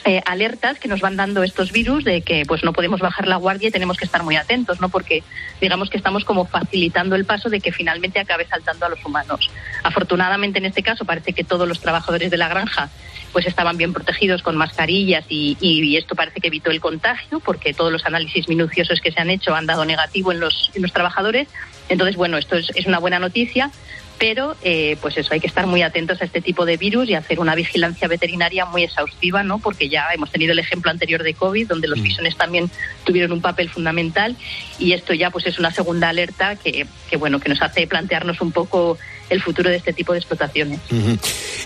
eh, 0.04 0.20
alertas 0.26 0.80
que 0.80 0.88
nos 0.88 1.00
van 1.00 1.16
dando 1.16 1.44
estos 1.44 1.70
virus 1.70 2.02
de 2.02 2.22
que 2.22 2.44
pues 2.44 2.64
no 2.64 2.72
podemos 2.72 3.00
bajar 3.00 3.28
la 3.28 3.36
guardia 3.36 3.68
y 3.68 3.70
tenemos 3.70 3.96
que 3.96 4.04
estar 4.04 4.24
muy 4.24 4.34
atentos, 4.34 4.80
¿no? 4.80 4.88
Porque 4.88 5.22
digamos 5.60 5.90
que 5.90 5.96
estamos 5.96 6.24
como 6.24 6.44
facilitando 6.44 7.14
el 7.14 7.24
paso 7.24 7.48
de 7.48 7.60
que 7.60 7.70
finalmente 7.70 8.18
acabe 8.18 8.44
saltando 8.46 8.86
a 8.86 8.88
los 8.88 9.04
humanos. 9.04 9.48
Afortunadamente 9.84 10.58
en 10.58 10.64
este 10.64 10.82
caso 10.82 11.04
parece 11.04 11.32
que 11.32 11.44
todos 11.44 11.68
los 11.68 11.78
trabajadores 11.78 12.32
de 12.32 12.36
la 12.36 12.48
granja 12.48 12.90
pues 13.32 13.46
estaban 13.46 13.76
bien 13.76 13.92
protegidos 13.92 14.42
con 14.42 14.56
mascarillas 14.56 15.24
y, 15.28 15.56
y- 15.60 15.96
esto 15.96 16.14
parece 16.14 16.40
que 16.40 16.48
evitó 16.48 16.70
el 16.70 16.80
contagio 16.80 17.40
porque 17.40 17.72
todos 17.74 17.90
los 17.92 18.04
análisis 18.04 18.48
minuciosos 18.48 19.00
que 19.00 19.10
se 19.12 19.20
han 19.20 19.30
hecho 19.30 19.54
han 19.54 19.66
dado 19.66 19.84
negativo 19.84 20.32
en 20.32 20.40
los, 20.40 20.70
en 20.74 20.82
los 20.82 20.92
trabajadores. 20.92 21.48
Entonces, 21.88 22.16
bueno, 22.16 22.38
esto 22.38 22.56
es, 22.56 22.70
es 22.74 22.86
una 22.86 22.98
buena 22.98 23.18
noticia, 23.18 23.70
pero 24.18 24.54
eh, 24.62 24.96
pues 25.02 25.16
eso, 25.16 25.34
hay 25.34 25.40
que 25.40 25.46
estar 25.48 25.66
muy 25.66 25.82
atentos 25.82 26.20
a 26.22 26.24
este 26.24 26.40
tipo 26.40 26.64
de 26.64 26.76
virus 26.76 27.08
y 27.08 27.14
hacer 27.14 27.40
una 27.40 27.54
vigilancia 27.54 28.06
veterinaria 28.06 28.64
muy 28.66 28.84
exhaustiva, 28.84 29.42
¿no? 29.42 29.58
Porque 29.58 29.88
ya 29.88 30.06
hemos 30.14 30.30
tenido 30.30 30.52
el 30.52 30.58
ejemplo 30.60 30.90
anterior 30.90 31.22
de 31.22 31.34
COVID, 31.34 31.66
donde 31.68 31.88
los 31.88 32.00
bisones 32.00 32.36
también 32.36 32.70
tuvieron 33.04 33.32
un 33.32 33.40
papel 33.40 33.68
fundamental 33.68 34.36
y 34.78 34.92
esto 34.92 35.12
ya 35.14 35.30
pues 35.30 35.46
es 35.46 35.58
una 35.58 35.72
segunda 35.72 36.08
alerta 36.10 36.56
que, 36.56 36.86
que 37.10 37.16
bueno, 37.16 37.40
que 37.40 37.48
nos 37.48 37.62
hace 37.62 37.86
plantearnos 37.86 38.40
un 38.40 38.52
poco 38.52 38.96
el 39.32 39.42
futuro 39.42 39.70
de 39.70 39.76
este 39.76 39.92
tipo 39.92 40.12
de 40.12 40.18
explotaciones. 40.18 40.78
Eh, 40.90 41.10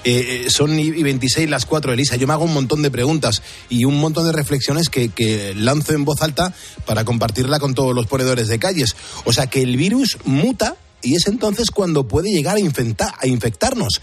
eh, 0.04 0.50
son 0.50 0.78
y 0.78 0.86
y 0.86 1.02
26 1.02 1.50
las 1.50 1.66
4, 1.66 1.92
Elisa. 1.92 2.16
Yo 2.16 2.26
me 2.26 2.32
hago 2.32 2.44
un 2.44 2.54
montón 2.54 2.82
de 2.82 2.90
preguntas 2.90 3.42
y 3.68 3.84
un 3.84 3.98
montón 3.98 4.24
de 4.26 4.32
reflexiones 4.32 4.88
que, 4.88 5.54
lanzo 5.56 5.92
en 5.92 6.04
voz 6.04 6.22
alta 6.22 6.54
para 6.86 7.04
compartirla 7.04 7.58
con 7.58 7.74
todos 7.74 7.94
los 7.94 8.06
ponedores 8.06 8.48
de 8.48 8.58
calles. 8.58 8.96
O 9.24 9.32
sea, 9.32 9.48
que 9.48 9.62
el 9.62 9.76
virus 9.76 10.18
muta 10.24 10.76
y 11.02 11.16
es 11.16 11.26
entonces 11.26 11.70
cuando 11.70 12.08
puede 12.08 12.30
llegar 12.30 12.56
a, 12.56 13.14
a 13.18 13.26
infectarnos. 13.26 14.00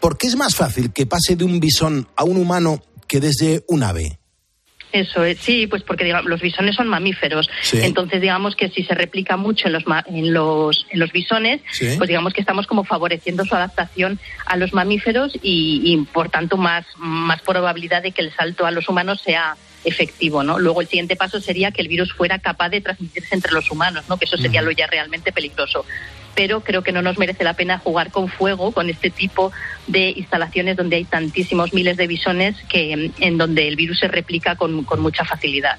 ¿Por 0.00 0.18
qué 0.18 0.26
es 0.26 0.36
más 0.36 0.54
fácil 0.54 0.92
que 0.92 1.06
pase 1.06 1.36
de 1.36 1.44
un 1.44 1.58
bisón 1.58 2.08
a 2.14 2.24
un 2.24 2.36
humano 2.36 2.82
que 3.08 3.20
desde 3.20 3.64
un 3.68 3.82
ave? 3.82 4.18
Eso 4.96 5.24
es, 5.24 5.38
sí, 5.38 5.66
pues 5.66 5.82
porque 5.82 6.04
digamos, 6.04 6.24
los 6.24 6.40
bisones 6.40 6.74
son 6.74 6.88
mamíferos. 6.88 7.50
Sí. 7.60 7.80
Entonces, 7.82 8.20
digamos 8.22 8.56
que 8.56 8.70
si 8.70 8.82
se 8.82 8.94
replica 8.94 9.36
mucho 9.36 9.66
en 9.66 9.74
los, 9.74 9.84
en 10.06 10.32
los, 10.32 10.86
en 10.90 10.98
los 10.98 11.12
bisones, 11.12 11.60
Sí. 11.70 11.94
pues 11.98 12.08
digamos 12.08 12.32
que 12.32 12.40
estamos 12.40 12.66
como 12.66 12.84
favoreciendo 12.84 13.44
su 13.44 13.54
adaptación 13.54 14.18
a 14.46 14.56
los 14.56 14.72
mamíferos 14.72 15.34
y, 15.42 15.82
y, 15.84 15.98
por 16.12 16.30
tanto, 16.30 16.56
más, 16.56 16.86
más 16.96 17.42
probabilidad 17.42 18.02
de 18.02 18.12
que 18.12 18.22
el 18.22 18.32
salto 18.34 18.64
a 18.64 18.70
los 18.70 18.88
humanos 18.88 19.20
sea 19.22 19.56
efectivo, 19.84 20.42
¿no? 20.42 20.58
Luego 20.58 20.80
el 20.80 20.88
siguiente 20.88 21.14
paso 21.14 21.40
sería 21.40 21.70
que 21.72 21.82
el 21.82 21.88
virus 21.88 22.12
fuera 22.12 22.38
capaz 22.38 22.70
de 22.70 22.80
transmitirse 22.80 23.34
entre 23.34 23.52
los 23.52 23.70
humanos, 23.70 24.04
¿no? 24.08 24.16
Que 24.16 24.24
eso 24.24 24.36
sería 24.38 24.62
lo 24.62 24.70
ya 24.70 24.86
realmente 24.86 25.30
peligroso. 25.30 25.84
Pero 26.36 26.60
creo 26.60 26.82
que 26.82 26.92
no 26.92 27.02
nos 27.02 27.18
merece 27.18 27.42
la 27.42 27.54
pena 27.54 27.78
jugar 27.78 28.12
con 28.12 28.28
fuego 28.28 28.70
con 28.70 28.88
este 28.88 29.10
tipo 29.10 29.50
de 29.88 30.10
instalaciones 30.10 30.76
donde 30.76 30.96
hay 30.96 31.04
tantísimos 31.04 31.74
miles 31.74 31.96
de 31.96 32.06
bisones 32.06 32.54
que 32.68 33.10
en 33.18 33.38
donde 33.38 33.66
el 33.66 33.74
virus 33.74 33.98
se 33.98 34.08
replica 34.08 34.54
con, 34.54 34.84
con 34.84 35.00
mucha 35.00 35.24
facilidad. 35.24 35.78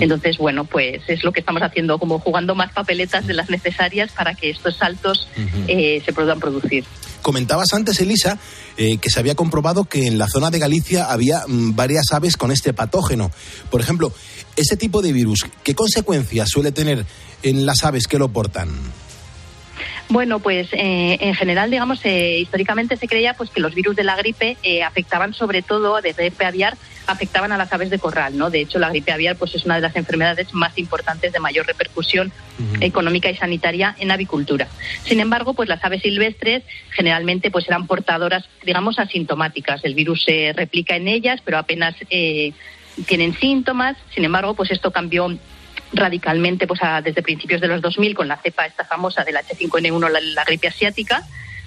Entonces, 0.00 0.38
bueno, 0.38 0.64
pues 0.64 1.02
es 1.08 1.24
lo 1.24 1.32
que 1.32 1.40
estamos 1.40 1.62
haciendo, 1.62 1.98
como 1.98 2.18
jugando 2.18 2.54
más 2.54 2.72
papeletas 2.72 3.26
de 3.26 3.34
las 3.34 3.50
necesarias 3.50 4.12
para 4.12 4.34
que 4.34 4.50
estos 4.50 4.76
saltos 4.76 5.28
eh, 5.66 6.02
se 6.04 6.12
puedan 6.12 6.38
producir. 6.38 6.84
Comentabas 7.22 7.72
antes, 7.72 7.98
Elisa, 8.00 8.38
eh, 8.76 8.98
que 8.98 9.08
se 9.08 9.18
había 9.18 9.34
comprobado 9.34 9.84
que 9.84 10.06
en 10.06 10.18
la 10.18 10.28
zona 10.28 10.50
de 10.50 10.58
Galicia 10.58 11.10
había 11.10 11.44
mm, 11.46 11.74
varias 11.74 12.12
aves 12.12 12.36
con 12.36 12.50
este 12.50 12.74
patógeno. 12.74 13.30
Por 13.70 13.80
ejemplo, 13.80 14.12
ese 14.56 14.76
tipo 14.76 15.00
de 15.00 15.12
virus, 15.12 15.46
¿qué 15.62 15.74
consecuencias 15.74 16.50
suele 16.50 16.70
tener 16.70 17.06
en 17.42 17.64
las 17.64 17.82
aves 17.84 18.06
que 18.06 18.18
lo 18.18 18.28
portan? 18.28 18.68
Bueno, 20.08 20.38
pues 20.38 20.68
eh, 20.72 21.16
en 21.20 21.34
general, 21.34 21.70
digamos, 21.70 22.00
eh, 22.04 22.38
históricamente 22.40 22.96
se 22.96 23.08
creía 23.08 23.34
pues 23.34 23.50
que 23.50 23.60
los 23.60 23.74
virus 23.74 23.96
de 23.96 24.04
la 24.04 24.16
gripe 24.16 24.56
eh, 24.62 24.82
afectaban 24.82 25.32
sobre 25.32 25.62
todo, 25.62 26.00
de 26.02 26.12
gripe 26.12 26.44
aviar, 26.44 26.76
afectaban 27.06 27.52
a 27.52 27.56
las 27.56 27.72
aves 27.72 27.90
de 27.90 27.98
corral, 27.98 28.36
¿no? 28.36 28.50
De 28.50 28.60
hecho, 28.60 28.78
la 28.78 28.90
gripe 28.90 29.12
aviar 29.12 29.36
pues 29.36 29.54
es 29.54 29.64
una 29.64 29.76
de 29.76 29.80
las 29.80 29.96
enfermedades 29.96 30.52
más 30.52 30.76
importantes 30.78 31.32
de 31.32 31.40
mayor 31.40 31.66
repercusión 31.66 32.32
económica 32.80 33.30
y 33.30 33.36
sanitaria 33.36 33.96
en 33.98 34.10
avicultura. 34.10 34.68
Sin 35.04 35.20
embargo, 35.20 35.54
pues 35.54 35.68
las 35.68 35.82
aves 35.84 36.02
silvestres 36.02 36.62
generalmente 36.90 37.50
pues 37.50 37.66
eran 37.66 37.86
portadoras, 37.86 38.44
digamos, 38.62 38.98
asintomáticas. 38.98 39.84
El 39.84 39.94
virus 39.94 40.24
se 40.24 40.52
replica 40.54 40.96
en 40.96 41.08
ellas, 41.08 41.40
pero 41.44 41.58
apenas 41.58 41.94
eh, 42.10 42.52
tienen 43.06 43.34
síntomas. 43.34 43.96
Sin 44.14 44.24
embargo, 44.24 44.54
pues 44.54 44.70
esto 44.70 44.90
cambió 44.90 45.36
radicalmente 45.96 46.66
pues 46.66 46.82
a- 46.82 47.00
desde 47.02 47.22
principios 47.22 47.60
de 47.60 47.68
los 47.68 47.80
2000 47.80 48.14
con 48.14 48.28
la 48.28 48.36
cepa 48.36 48.66
esta 48.66 48.84
famosa 48.84 49.24
del 49.24 49.36
H5N1, 49.36 50.10
la, 50.10 50.20
la 50.20 50.44
gripe 50.44 50.68
asiática, 50.68 51.22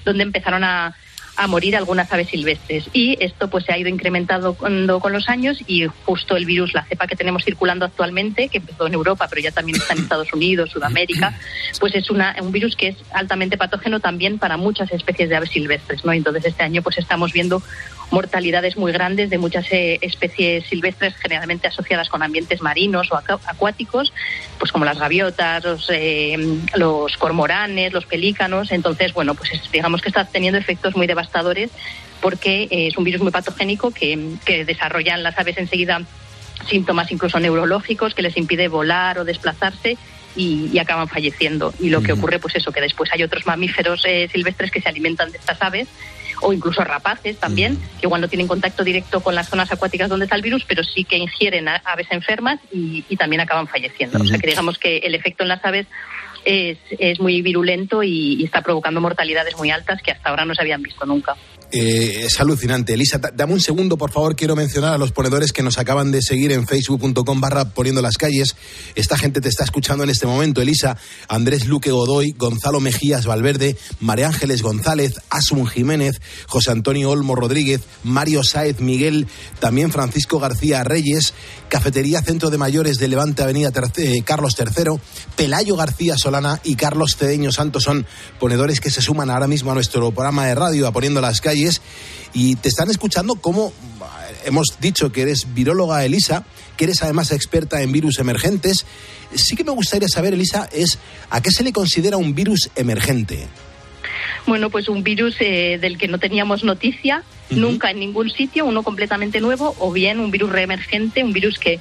donde 0.06 0.24
empezaron 0.24 0.64
a, 0.64 0.96
a 1.36 1.48
morir 1.48 1.76
algunas 1.76 2.12
aves 2.12 2.30
silvestres. 2.30 2.86
Y 2.94 3.16
esto 3.24 3.50
pues 3.50 3.66
se 3.66 3.72
ha 3.74 3.78
ido 3.78 3.90
incrementando 3.90 4.56
con, 4.56 4.88
con 5.00 5.14
los 5.14 5.30
años 5.30 5.60
y 5.68 5.86
justo 6.06 6.36
el 6.36 6.46
virus, 6.46 6.74
la 6.74 6.84
cepa 6.86 7.06
que 7.08 7.16
tenemos 7.16 7.44
circulando 7.46 7.86
actualmente, 7.86 8.50
que 8.50 8.58
empezó 8.58 8.88
en 8.88 8.94
Europa, 8.96 9.28
pero 9.30 9.42
ya 9.42 9.52
también 9.52 9.78
está 9.78 9.94
en 9.94 10.00
Estados 10.00 10.34
Unidos, 10.34 10.72
Sudamérica, 10.72 11.38
pues 11.80 11.94
es 11.96 12.10
una, 12.10 12.36
un 12.42 12.52
virus 12.52 12.76
que 12.76 12.88
es 12.88 12.96
altamente 13.12 13.56
patógeno 13.58 14.00
también 14.00 14.40
para 14.40 14.58
muchas 14.58 14.92
especies 14.92 15.30
de 15.30 15.36
aves 15.36 15.52
silvestres. 15.52 16.04
¿no? 16.04 16.12
Entonces 16.12 16.44
este 16.46 16.64
año 16.64 16.82
pues 16.82 16.98
estamos 16.98 17.32
viendo 17.34 17.62
mortalidades 18.10 18.78
muy 18.78 18.92
grandes 18.92 19.30
de 19.30 19.38
muchas 19.38 19.66
eh, 19.72 20.00
especies 20.02 20.66
silvestres 20.68 21.16
generalmente 21.18 21.68
asociadas 21.68 22.10
con 22.10 22.24
ambientes 22.24 22.62
marinos 22.62 23.12
o 23.12 23.16
acu- 23.16 23.40
acuáticos, 23.46 24.14
pues 24.58 24.72
como 24.72 24.86
las 24.86 24.98
gaviotas, 24.98 25.64
los, 25.64 25.90
eh, 25.92 26.38
los 26.76 27.18
cormoranes, 27.18 27.92
los 27.94 28.06
pelícanos. 28.06 28.72
Entonces, 28.72 29.14
bueno, 29.14 29.36
pues 29.36 29.52
es- 29.54 29.72
digamos 29.72 30.02
que 30.02 30.10
está 30.10 30.26
teniendo 30.26 30.58
efectos 30.58 30.96
muy 30.96 31.06
devastadores 31.08 31.70
porque 32.22 32.64
eh, 32.72 32.88
es 32.88 32.98
un 32.98 33.04
virus 33.04 33.22
muy 33.22 33.32
patogénico 33.32 33.92
que, 33.92 34.18
que 34.46 34.64
desarrollan 34.66 35.22
las 35.22 35.38
aves 35.38 35.58
enseguida 35.58 36.02
síntomas 36.68 37.12
incluso 37.12 37.40
neurológicos 37.40 38.14
que 38.16 38.22
les 38.24 38.36
impide 38.38 38.68
volar 38.68 39.20
o 39.20 39.26
desplazarse 39.26 39.98
y, 40.36 40.70
y 40.74 40.80
acaban 40.80 41.08
falleciendo. 41.08 41.74
Y 41.80 41.90
lo 41.90 42.02
que 42.02 42.14
ocurre, 42.14 42.40
pues 42.40 42.56
eso, 42.56 42.72
que 42.72 42.82
después 42.82 43.12
hay 43.14 43.22
otros 43.24 43.46
mamíferos 43.46 44.04
eh, 44.06 44.28
silvestres 44.32 44.72
que 44.72 44.82
se 44.82 44.90
alimentan 44.90 45.32
de 45.32 45.38
estas 45.38 45.62
aves 45.62 45.88
o 46.42 46.54
incluso 46.54 46.84
rapaces 46.84 47.38
también, 47.38 47.78
que 48.00 48.06
igual 48.08 48.22
no 48.22 48.28
tienen 48.28 48.48
contacto 48.48 48.84
directo 48.84 49.22
con 49.22 49.36
las 49.36 49.50
zonas 49.50 49.72
acuáticas 49.72 50.10
donde 50.10 50.26
está 50.26 50.36
el 50.36 50.42
virus, 50.42 50.64
pero 50.66 50.84
sí 50.84 51.04
que 51.04 51.18
ingieren 51.18 51.68
a- 51.68 51.82
aves 51.86 52.08
enfermas 52.12 52.60
y, 52.72 53.04
y 53.10 53.16
también 53.18 53.42
acaban 53.42 53.68
falleciendo. 53.68 54.20
O 54.20 54.26
sea 54.26 54.38
que 54.38 54.48
digamos 54.48 54.78
que 54.78 54.98
el 54.98 55.16
efecto 55.16 55.44
en 55.44 55.50
las 55.50 55.64
aves 55.66 55.88
es, 56.48 56.78
es 56.98 57.20
muy 57.20 57.42
virulento 57.42 58.02
y, 58.04 58.42
está 58.46 58.62
provocando 58.62 59.02
mortalidades 59.02 59.58
muy 59.58 59.70
altas 59.70 60.02
que 60.02 60.12
hasta 60.12 60.30
ahora 60.30 60.46
no 60.46 60.56
se 60.56 60.62
habían 60.62 60.82
visto 60.82 61.06
nunca. 61.06 61.36
Eh, 61.70 62.22
es 62.24 62.40
alucinante. 62.40 62.94
Elisa, 62.94 63.18
da- 63.18 63.32
dame 63.36 63.52
un 63.52 63.60
segundo, 63.60 63.98
por 63.98 64.12
favor. 64.12 64.38
Quiero 64.38 64.56
mencionar 64.56 64.94
a 64.94 64.98
los 64.98 65.12
ponedores 65.12 65.52
que 65.52 65.62
nos 65.64 65.78
acaban 65.78 66.12
de 66.12 66.22
seguir 66.22 66.54
en 66.54 66.66
facebook.com 66.66 67.42
barra 67.42 67.74
poniendo 67.74 68.02
las 68.02 68.16
calles. 68.18 68.56
Esta 68.96 69.18
gente 69.18 69.42
te 69.42 69.50
está 69.50 69.66
escuchando 69.66 70.06
en 70.06 70.10
este 70.10 70.26
momento. 70.26 70.62
Elisa, 70.62 70.98
Andrés 71.28 71.68
Luque 71.68 71.92
Godoy, 71.92 72.32
Gonzalo 72.38 72.80
Mejías 72.80 73.26
Valverde, 73.26 73.76
María 74.00 74.28
Ángeles 74.28 74.62
González, 74.62 75.20
Asun 75.30 75.68
Jiménez, 75.68 76.22
José 76.48 76.72
Antonio 76.72 77.10
Olmo 77.10 77.36
Rodríguez, 77.36 77.82
Mario 78.06 78.44
Sáez 78.44 78.80
Miguel, 78.80 79.28
también 79.60 79.92
Francisco 79.92 80.40
García 80.40 80.86
Reyes, 80.86 81.34
Cafetería 81.68 82.22
Centro 82.22 82.50
de 82.50 82.58
Mayores 82.58 82.98
de 82.98 83.10
Levante 83.10 83.44
Avenida 83.44 83.74
eh, 83.98 84.22
Carlos 84.24 84.56
III, 84.58 85.00
Pelayo 85.36 85.76
García 85.76 86.16
Solana 86.38 86.62
y 86.64 86.76
Carlos 86.76 87.16
Cedeño 87.18 87.52
Santos 87.52 87.84
son 87.84 88.06
ponedores 88.40 88.80
que 88.80 88.92
se 88.92 89.02
suman 89.02 89.30
ahora 89.30 89.48
mismo 89.48 89.72
a 89.72 89.74
nuestro 89.74 90.12
programa 90.12 90.46
de 90.46 90.56
radio, 90.56 90.88
a 90.88 90.92
Poniendo 90.92 91.20
las 91.20 91.42
Calles, 91.42 91.82
y 92.34 92.56
te 92.56 92.70
están 92.70 92.90
escuchando 92.90 93.36
como 93.36 93.74
hemos 94.46 94.78
dicho 94.80 95.12
que 95.12 95.24
eres 95.24 95.54
viróloga, 95.54 96.06
Elisa, 96.06 96.46
que 96.78 96.86
eres 96.86 97.02
además 97.02 97.32
experta 97.32 97.82
en 97.82 97.92
virus 97.92 98.20
emergentes. 98.20 98.86
Sí 99.34 99.56
que 99.56 99.64
me 99.64 99.72
gustaría 99.72 100.08
saber, 100.08 100.34
Elisa, 100.34 100.70
es 100.72 101.00
a 101.30 101.42
qué 101.42 101.50
se 101.50 101.64
le 101.64 101.74
considera 101.74 102.18
un 102.18 102.36
virus 102.36 102.70
emergente. 102.76 103.48
Bueno, 104.46 104.70
pues 104.70 104.88
un 104.88 105.04
virus 105.04 105.36
eh, 105.40 105.78
del 105.82 105.98
que 105.98 106.08
no 106.08 106.20
teníamos 106.20 106.64
noticia 106.64 107.24
nunca 107.50 107.92
en 107.92 108.00
ningún 108.00 108.30
sitio, 108.30 108.66
uno 108.66 108.84
completamente 108.84 109.42
nuevo, 109.42 109.76
o 109.80 109.92
bien 109.92 110.20
un 110.20 110.32
virus 110.32 110.52
reemergente, 110.52 111.24
un 111.24 111.34
virus 111.34 111.60
que, 111.60 111.80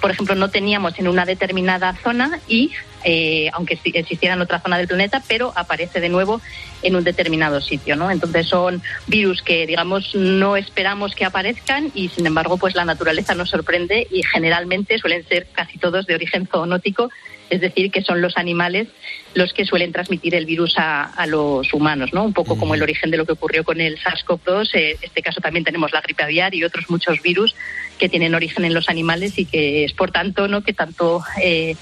por 0.00 0.10
ejemplo, 0.10 0.34
no 0.34 0.48
teníamos 0.48 0.98
en 0.98 1.08
una 1.08 1.26
determinada 1.26 1.94
zona 2.02 2.40
y, 2.48 2.70
eh, 3.08 3.48
aunque 3.52 3.78
existiera 3.84 4.34
en 4.34 4.40
otra 4.40 4.58
zona 4.58 4.78
del 4.78 4.88
planeta, 4.88 5.22
pero 5.28 5.52
aparece 5.54 6.00
de 6.00 6.08
nuevo 6.08 6.40
en 6.82 6.96
un 6.96 7.04
determinado 7.04 7.60
sitio, 7.60 7.94
¿no? 7.94 8.10
Entonces 8.10 8.48
son 8.48 8.82
virus 9.06 9.42
que, 9.42 9.64
digamos, 9.64 10.12
no 10.16 10.56
esperamos 10.56 11.14
que 11.14 11.24
aparezcan 11.24 11.92
y, 11.94 12.08
sin 12.08 12.26
embargo, 12.26 12.56
pues 12.56 12.74
la 12.74 12.84
naturaleza 12.84 13.36
nos 13.36 13.50
sorprende 13.50 14.08
y 14.10 14.24
generalmente 14.24 14.98
suelen 14.98 15.24
ser 15.28 15.46
casi 15.52 15.78
todos 15.78 16.06
de 16.06 16.16
origen 16.16 16.46
zoonótico, 16.50 17.10
es 17.48 17.60
decir, 17.60 17.92
que 17.92 18.02
son 18.02 18.20
los 18.20 18.36
animales 18.36 18.88
los 19.34 19.52
que 19.52 19.64
suelen 19.64 19.92
transmitir 19.92 20.34
el 20.34 20.44
virus 20.44 20.76
a, 20.76 21.04
a 21.04 21.26
los 21.28 21.72
humanos, 21.72 22.12
¿no? 22.12 22.24
Un 22.24 22.32
poco 22.32 22.58
como 22.58 22.74
el 22.74 22.82
origen 22.82 23.12
de 23.12 23.18
lo 23.18 23.24
que 23.24 23.34
ocurrió 23.34 23.62
con 23.62 23.80
el 23.80 23.98
SARS-CoV-2. 24.00 24.70
eh, 24.74 24.96
En 24.98 25.04
este 25.04 25.22
caso 25.22 25.40
también 25.40 25.62
tenemos 25.62 25.92
la 25.92 26.00
gripe 26.00 26.24
aviar 26.24 26.56
y 26.56 26.64
otros 26.64 26.90
muchos 26.90 27.22
virus 27.22 27.54
que 27.98 28.08
tienen 28.08 28.34
origen 28.34 28.64
en 28.64 28.74
los 28.74 28.88
animales 28.88 29.38
y 29.38 29.44
que 29.44 29.84
es 29.84 29.92
por 29.92 30.10
tanto, 30.10 30.48
¿no? 30.48 30.62
Que 30.62 30.72
tanto 30.72 31.22
eh, 31.40 31.76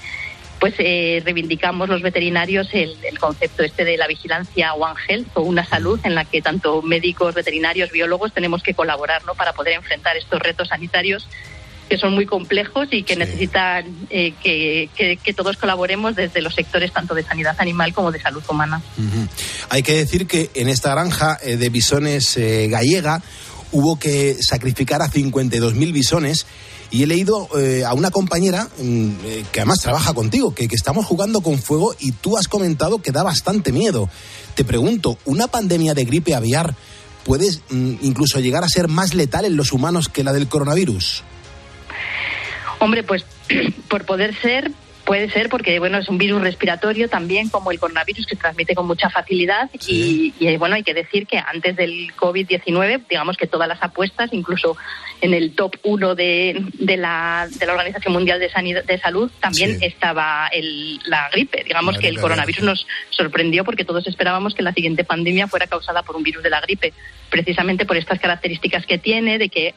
pues 0.59 0.73
eh, 0.79 1.21
reivindicamos 1.25 1.89
los 1.89 2.01
veterinarios 2.01 2.67
el, 2.73 2.95
el 3.09 3.19
concepto 3.19 3.63
este 3.63 3.83
de 3.85 3.97
la 3.97 4.07
vigilancia 4.07 4.73
One 4.73 4.95
Health 5.07 5.27
o 5.35 5.41
una 5.41 5.65
salud 5.65 5.99
en 6.03 6.15
la 6.15 6.25
que 6.25 6.41
tanto 6.41 6.81
médicos, 6.81 7.35
veterinarios, 7.35 7.91
biólogos 7.91 8.33
tenemos 8.33 8.63
que 8.63 8.73
colaborar, 8.73 9.25
¿no? 9.25 9.35
Para 9.35 9.53
poder 9.53 9.73
enfrentar 9.73 10.15
estos 10.17 10.39
retos 10.39 10.69
sanitarios 10.69 11.27
que 11.89 11.99
son 11.99 12.15
muy 12.15 12.25
complejos 12.25 12.87
y 12.91 13.03
que 13.03 13.15
necesitan 13.15 13.85
eh, 14.09 14.33
que, 14.41 14.89
que- 14.95 15.17
que 15.17 15.33
todos 15.33 15.55
colaboremos 15.57 16.15
desde 16.15 16.41
los 16.41 16.55
sectores 16.55 16.91
tanto 16.91 17.13
de 17.13 17.21
sanidad 17.21 17.55
animal 17.59 17.93
como 17.93 18.11
de 18.11 18.19
salud 18.19 18.41
humana. 18.49 18.81
Hay 19.69 19.83
que 19.83 19.93
decir 19.93 20.25
que 20.25 20.49
en 20.55 20.67
esta 20.67 20.89
granja 20.91 21.37
eh, 21.43 21.57
de 21.57 21.69
bisones 21.69 22.37
eh, 22.37 22.67
gallega 22.69 23.21
hubo 23.71 23.99
que 23.99 24.35
sacrificar 24.41 25.01
a 25.03 25.09
52.000 25.11 25.91
bisones 25.91 26.47
y 26.91 27.03
he 27.03 27.07
leído 27.07 27.49
eh, 27.57 27.83
a 27.85 27.93
una 27.93 28.11
compañera 28.11 28.67
mm, 28.77 29.09
eh, 29.23 29.45
que 29.51 29.59
además 29.61 29.79
trabaja 29.79 30.13
contigo, 30.13 30.53
que, 30.53 30.67
que 30.67 30.75
estamos 30.75 31.05
jugando 31.05 31.41
con 31.41 31.59
fuego 31.59 31.95
y 31.99 32.11
tú 32.11 32.37
has 32.37 32.47
comentado 32.47 33.01
que 33.01 33.11
da 33.11 33.23
bastante 33.23 33.71
miedo. 33.71 34.09
Te 34.55 34.63
pregunto, 34.63 35.17
¿una 35.25 35.47
pandemia 35.47 35.93
de 35.93 36.05
gripe 36.05 36.35
aviar 36.35 36.75
puede 37.23 37.49
mm, 37.69 37.95
incluso 38.01 38.39
llegar 38.39 38.63
a 38.63 38.69
ser 38.69 38.87
más 38.87 39.13
letal 39.13 39.45
en 39.45 39.57
los 39.57 39.73
humanos 39.73 40.09
que 40.09 40.23
la 40.23 40.33
del 40.33 40.47
coronavirus? 40.47 41.23
Hombre, 42.79 43.03
pues 43.03 43.25
por 43.89 44.05
poder 44.05 44.35
ser, 44.41 44.71
puede 45.05 45.29
ser 45.29 45.49
porque 45.49 45.79
bueno 45.79 45.97
es 45.97 46.09
un 46.09 46.17
virus 46.17 46.41
respiratorio 46.41 47.07
también 47.07 47.49
como 47.49 47.71
el 47.71 47.79
coronavirus 47.79 48.25
que 48.25 48.35
transmite 48.35 48.75
con 48.75 48.87
mucha 48.87 49.09
facilidad 49.09 49.69
y, 49.87 50.33
y, 50.39 50.57
bueno 50.57 50.75
hay 50.75 50.83
que 50.83 50.93
decir 50.93 51.27
que 51.27 51.37
antes 51.37 51.75
del 51.75 52.13
COVID-19 52.15 53.03
digamos 53.09 53.37
que 53.37 53.47
todas 53.47 53.67
las 53.67 53.81
apuestas 53.83 54.33
incluso 54.33 54.75
en 55.21 55.33
el 55.33 55.53
top 55.53 55.75
1 55.83 56.15
de, 56.15 56.65
de, 56.73 56.97
la, 56.97 57.47
de 57.49 57.65
la 57.65 57.73
Organización 57.73 58.13
Mundial 58.13 58.39
de, 58.39 58.49
Sanidad, 58.49 58.83
de 58.83 58.99
Salud 58.99 59.31
también 59.39 59.77
estaba 59.81 60.47
el, 60.47 60.99
la 61.05 61.29
gripe. 61.29 61.63
Digamos 61.63 61.95
La 61.95 62.01
que 62.01 62.07
el 62.09 62.19
coronavirus 62.19 62.63
nos 62.63 62.87
sorprendió 63.09 63.63
porque 63.63 63.85
todos 63.85 64.05
esperábamos 64.07 64.53
que 64.53 64.61
la 64.61 64.73
siguiente 64.73 65.03
pandemia 65.03 65.47
fuera 65.47 65.67
causada 65.67 66.03
por 66.03 66.15
un 66.15 66.23
virus 66.23 66.43
de 66.43 66.49
la 66.49 66.61
gripe 66.61 66.93
precisamente 67.29 67.85
por 67.85 67.97
estas 67.97 68.19
características 68.19 68.85
que 68.85 68.97
tiene 68.97 69.37
de 69.37 69.49
que 69.49 69.73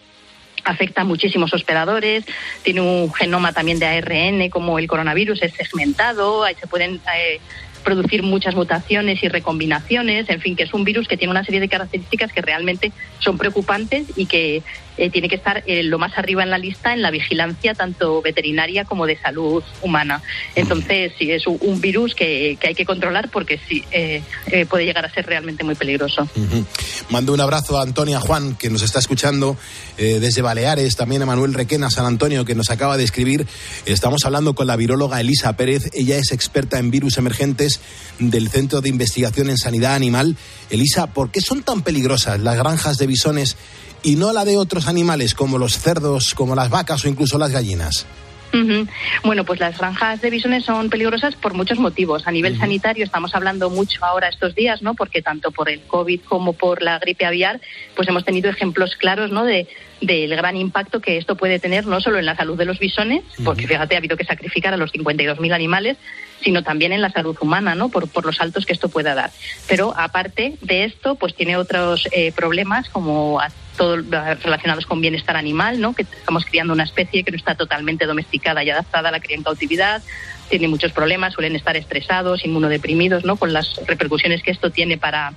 afecta 0.65 1.03
a 1.03 1.05
muchísimos 1.05 1.53
hospedadores, 1.53 2.25
tiene 2.63 2.81
un 2.81 3.13
genoma 3.13 3.53
también 3.53 3.79
de 3.79 3.87
ARN 3.87 4.51
como 4.51 4.79
el 4.79 4.87
coronavirus, 4.87 5.43
es 5.43 5.53
segmentado, 5.55 6.45
ahí 6.45 6.55
se 6.61 6.67
pueden 6.67 7.01
eh, 7.15 7.41
producir 7.85 8.23
muchas 8.23 8.55
mutaciones 8.55 9.23
y 9.23 9.29
recombinaciones, 9.29 10.29
en 10.29 10.41
fin, 10.41 10.57
que 10.57 10.65
es 10.65 10.75
un 10.75 10.85
virus 10.85 11.09
que 11.09 11.17
tiene 11.17 11.31
una 11.31 11.45
serie 11.45 11.61
de 11.61 11.69
características 11.69 12.33
que 12.33 12.43
realmente 12.43 12.93
son 13.19 13.39
preocupantes 13.39 14.07
y 14.17 14.27
que 14.27 14.63
eh, 14.99 15.11
tiene 15.11 15.29
que 15.29 15.37
estar 15.37 15.63
eh, 15.67 15.83
lo 15.85 15.99
más 15.99 16.19
arriba 16.19 16.43
en 16.43 16.51
la 16.51 16.59
lista 16.59 16.93
en 16.93 17.03
la 17.03 17.11
vigilancia 17.11 17.75
tanto 17.75 18.21
veterinaria 18.21 18.85
como 18.85 19.07
de 19.07 19.17
salud 19.17 19.63
humana. 19.81 20.23
Entonces, 20.55 21.13
sí, 21.19 21.31
es 21.31 21.47
un, 21.47 21.81
virus 21.81 22.15
que, 22.15 22.59
hay 22.61 22.75
que 22.75 22.85
controlar 22.85 23.31
porque 23.31 23.61
sí, 23.69 23.85
eh, 23.93 24.23
puede 24.69 24.85
llegar 24.85 25.05
a 25.05 25.11
ser 25.11 25.27
realmente 25.27 25.63
muy 25.63 25.77
peligroso. 25.77 26.29
Mando 27.11 27.33
un 27.33 27.41
abrazo 27.41 27.79
a 27.79 27.83
Antonia 27.83 28.19
Juan, 28.19 28.57
que 28.57 28.71
nos 28.71 28.83
está 28.83 28.99
escuchando 28.99 29.57
desde 29.97 30.43
Baleares, 30.43 30.97
también 30.97 31.23
a 31.23 31.27
Manuel 31.27 31.55
Requena, 31.55 31.91
San 31.91 32.07
Antonio, 32.07 32.45
que 32.45 32.55
nos 32.55 32.71
acaba 32.71 32.97
de 32.97 33.05
escribir. 33.05 33.47
Estamos 33.87 34.25
hablando 34.25 34.55
con 34.55 34.67
la 34.67 34.77
viróloga 34.77 35.21
Elisa 35.21 35.57
Pérez. 35.57 35.91
Ella 35.93 36.17
es 36.17 36.33
experta 36.33 36.79
en 36.79 36.91
virus 36.91 37.19
emergentes 37.19 37.81
del 38.19 38.49
Centro 38.49 38.81
de 38.81 38.89
Investigación 38.89 39.51
en 39.51 39.59
Sanidad 39.59 39.95
Animal. 39.95 40.37
Elisa, 40.71 41.09
¿por 41.09 41.31
qué 41.31 41.41
son 41.41 41.63
tan 41.63 41.83
peligrosas 41.83 42.41
las 42.41 42.57
granjas 42.57 42.99
de 42.99 43.07
bisones 43.07 43.57
y 44.03 44.17
no 44.17 44.33
la 44.33 44.45
de 44.45 44.57
otros 44.57 44.89
animales 44.89 45.35
como 45.35 45.59
los 45.59 45.79
cerdos, 45.79 46.35
como 46.35 46.55
las 46.55 46.71
vacas 46.71 47.05
o 47.05 47.09
incluso 47.09 47.39
las 47.39 47.51
gallinas? 47.51 48.07
Bueno, 49.23 49.45
pues 49.45 49.61
las 49.61 49.79
granjas 49.79 50.21
de 50.21 50.31
bisones 50.31 50.65
son 50.65 50.89
peligrosas 50.89 51.35
por 51.37 51.55
muchos 51.55 51.79
motivos. 51.79 52.27
A 52.27 52.33
nivel 52.33 52.59
sanitario 52.59 53.05
estamos 53.05 53.35
hablando 53.35 53.71
mucho 53.71 54.05
ahora 54.05 54.29
estos 54.29 54.55
días, 54.55 54.83
¿no? 54.83 54.95
Porque 54.95 55.23
tanto 55.23 55.51
por 55.51 55.69
el 55.69 55.81
COVID 55.83 56.21
como 56.23 56.55
por 56.55 56.83
la 56.83 56.99
gripe 56.99 57.27
aviar, 57.27 57.61
pues 57.95 58.09
hemos 58.09 58.25
tenido 58.25 58.51
ejemplos 58.51 58.97
claros, 58.97 59.31
¿no? 59.31 59.45
De 59.45 59.69
del 60.01 60.37
gran 60.37 60.57
impacto 60.57 61.01
que 61.01 61.19
esto 61.19 61.37
puede 61.37 61.59
tener 61.59 61.85
no 61.87 62.01
solo 62.01 62.21
en 62.21 62.27
la 62.27 62.37
salud 62.37 62.57
de 62.57 62.65
los 62.65 62.79
bisones, 62.79 63.25
porque 63.45 63.67
fíjate, 63.67 63.97
ha 63.97 63.99
habido 63.99 64.17
que 64.17 64.25
sacrificar 64.25 64.73
a 64.73 64.77
los 64.77 64.93
52.000 64.93 65.53
animales, 65.53 65.97
sino 66.41 66.63
también 66.63 66.93
en 66.93 67.03
la 67.03 67.11
salud 67.11 67.37
humana, 67.41 67.75
¿no? 67.75 67.89
Por, 67.89 68.09
por 68.09 68.25
los 68.25 68.37
saltos 68.37 68.65
que 68.65 68.73
esto 68.73 68.89
pueda 68.89 69.17
dar. 69.17 69.33
Pero 69.67 69.93
aparte 69.97 70.57
de 70.61 70.85
esto, 70.85 71.17
pues 71.17 71.35
tiene 71.35 71.57
otros 71.57 72.09
eh, 72.13 72.31
problemas 72.31 72.89
como 72.91 73.41
a- 73.79 74.35
todo 74.37 74.43
relacionados 74.43 74.87
con 74.87 75.01
bienestar 75.01 75.37
animal, 75.37 75.81
¿no? 75.81 75.95
Que 75.95 76.03
estamos 76.03 76.45
criando 76.45 76.73
una 76.73 76.83
especie 76.85 77.23
que 77.25 77.31
no 77.31 77.37
está 77.37 77.55
totalmente 77.55 78.07
domesticada 78.07 78.63
y 78.65 78.71
adaptada 78.71 79.09
a 79.09 79.13
la 79.13 79.21
cría 79.21 79.37
en 79.37 79.43
cautividad, 79.45 80.03
tiene 80.51 80.67
muchos 80.69 80.93
problemas, 80.93 81.35
suelen 81.35 81.55
estar 81.57 81.77
estresados, 81.77 82.45
inmunodeprimidos, 82.45 83.25
¿no? 83.25 83.37
Con 83.37 83.53
las 83.53 83.81
repercusiones 83.87 84.43
que 84.43 84.51
esto 84.51 84.71
tiene 84.71 84.99
para 84.99 85.33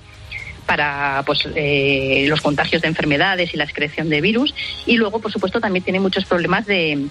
para 0.66 1.24
pues, 1.26 1.40
eh, 1.56 2.24
los 2.28 2.40
contagios 2.40 2.82
de 2.82 2.88
enfermedades 2.88 3.52
y 3.52 3.56
la 3.56 3.64
excreción 3.64 4.08
de 4.08 4.20
virus. 4.20 4.54
Y 4.86 4.96
luego, 4.96 5.18
por 5.20 5.32
supuesto, 5.32 5.60
también 5.60 5.82
tiene 5.84 5.98
muchos 5.98 6.24
problemas 6.24 6.66
de 6.66 7.06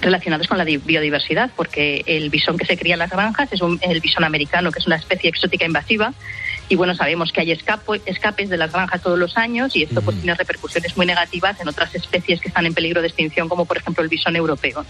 relacionados 0.00 0.46
con 0.46 0.58
la 0.58 0.64
di- 0.64 0.76
biodiversidad, 0.76 1.50
porque 1.56 2.02
el 2.06 2.30
bisón 2.30 2.56
que 2.56 2.66
se 2.66 2.76
cría 2.76 2.94
en 2.94 3.00
las 3.00 3.10
granjas 3.10 3.48
es 3.52 3.60
un- 3.62 3.80
el 3.82 4.00
bisón 4.00 4.22
americano, 4.22 4.70
que 4.70 4.78
es 4.78 4.86
una 4.86 4.96
especie 4.96 5.28
exótica 5.28 5.64
invasiva, 5.66 6.12
y 6.68 6.76
bueno, 6.76 6.94
sabemos 6.94 7.30
que 7.32 7.40
hay 7.40 7.52
escapo- 7.52 8.00
escapes 8.06 8.48
de 8.48 8.56
las 8.56 8.72
granjas 8.72 9.02
todos 9.02 9.18
los 9.18 9.36
años 9.36 9.76
y 9.76 9.82
esto 9.82 10.00
pues 10.02 10.16
tiene 10.16 10.34
repercusiones 10.34 10.96
muy 10.96 11.06
negativas 11.06 11.60
en 11.60 11.68
otras 11.68 11.94
especies 11.94 12.40
que 12.40 12.48
están 12.48 12.66
en 12.66 12.74
peligro 12.74 13.00
de 13.02 13.08
extinción, 13.08 13.48
como 13.48 13.64
por 13.66 13.76
ejemplo 13.76 14.02
el 14.02 14.08
bisón 14.08 14.36
europeo. 14.36 14.84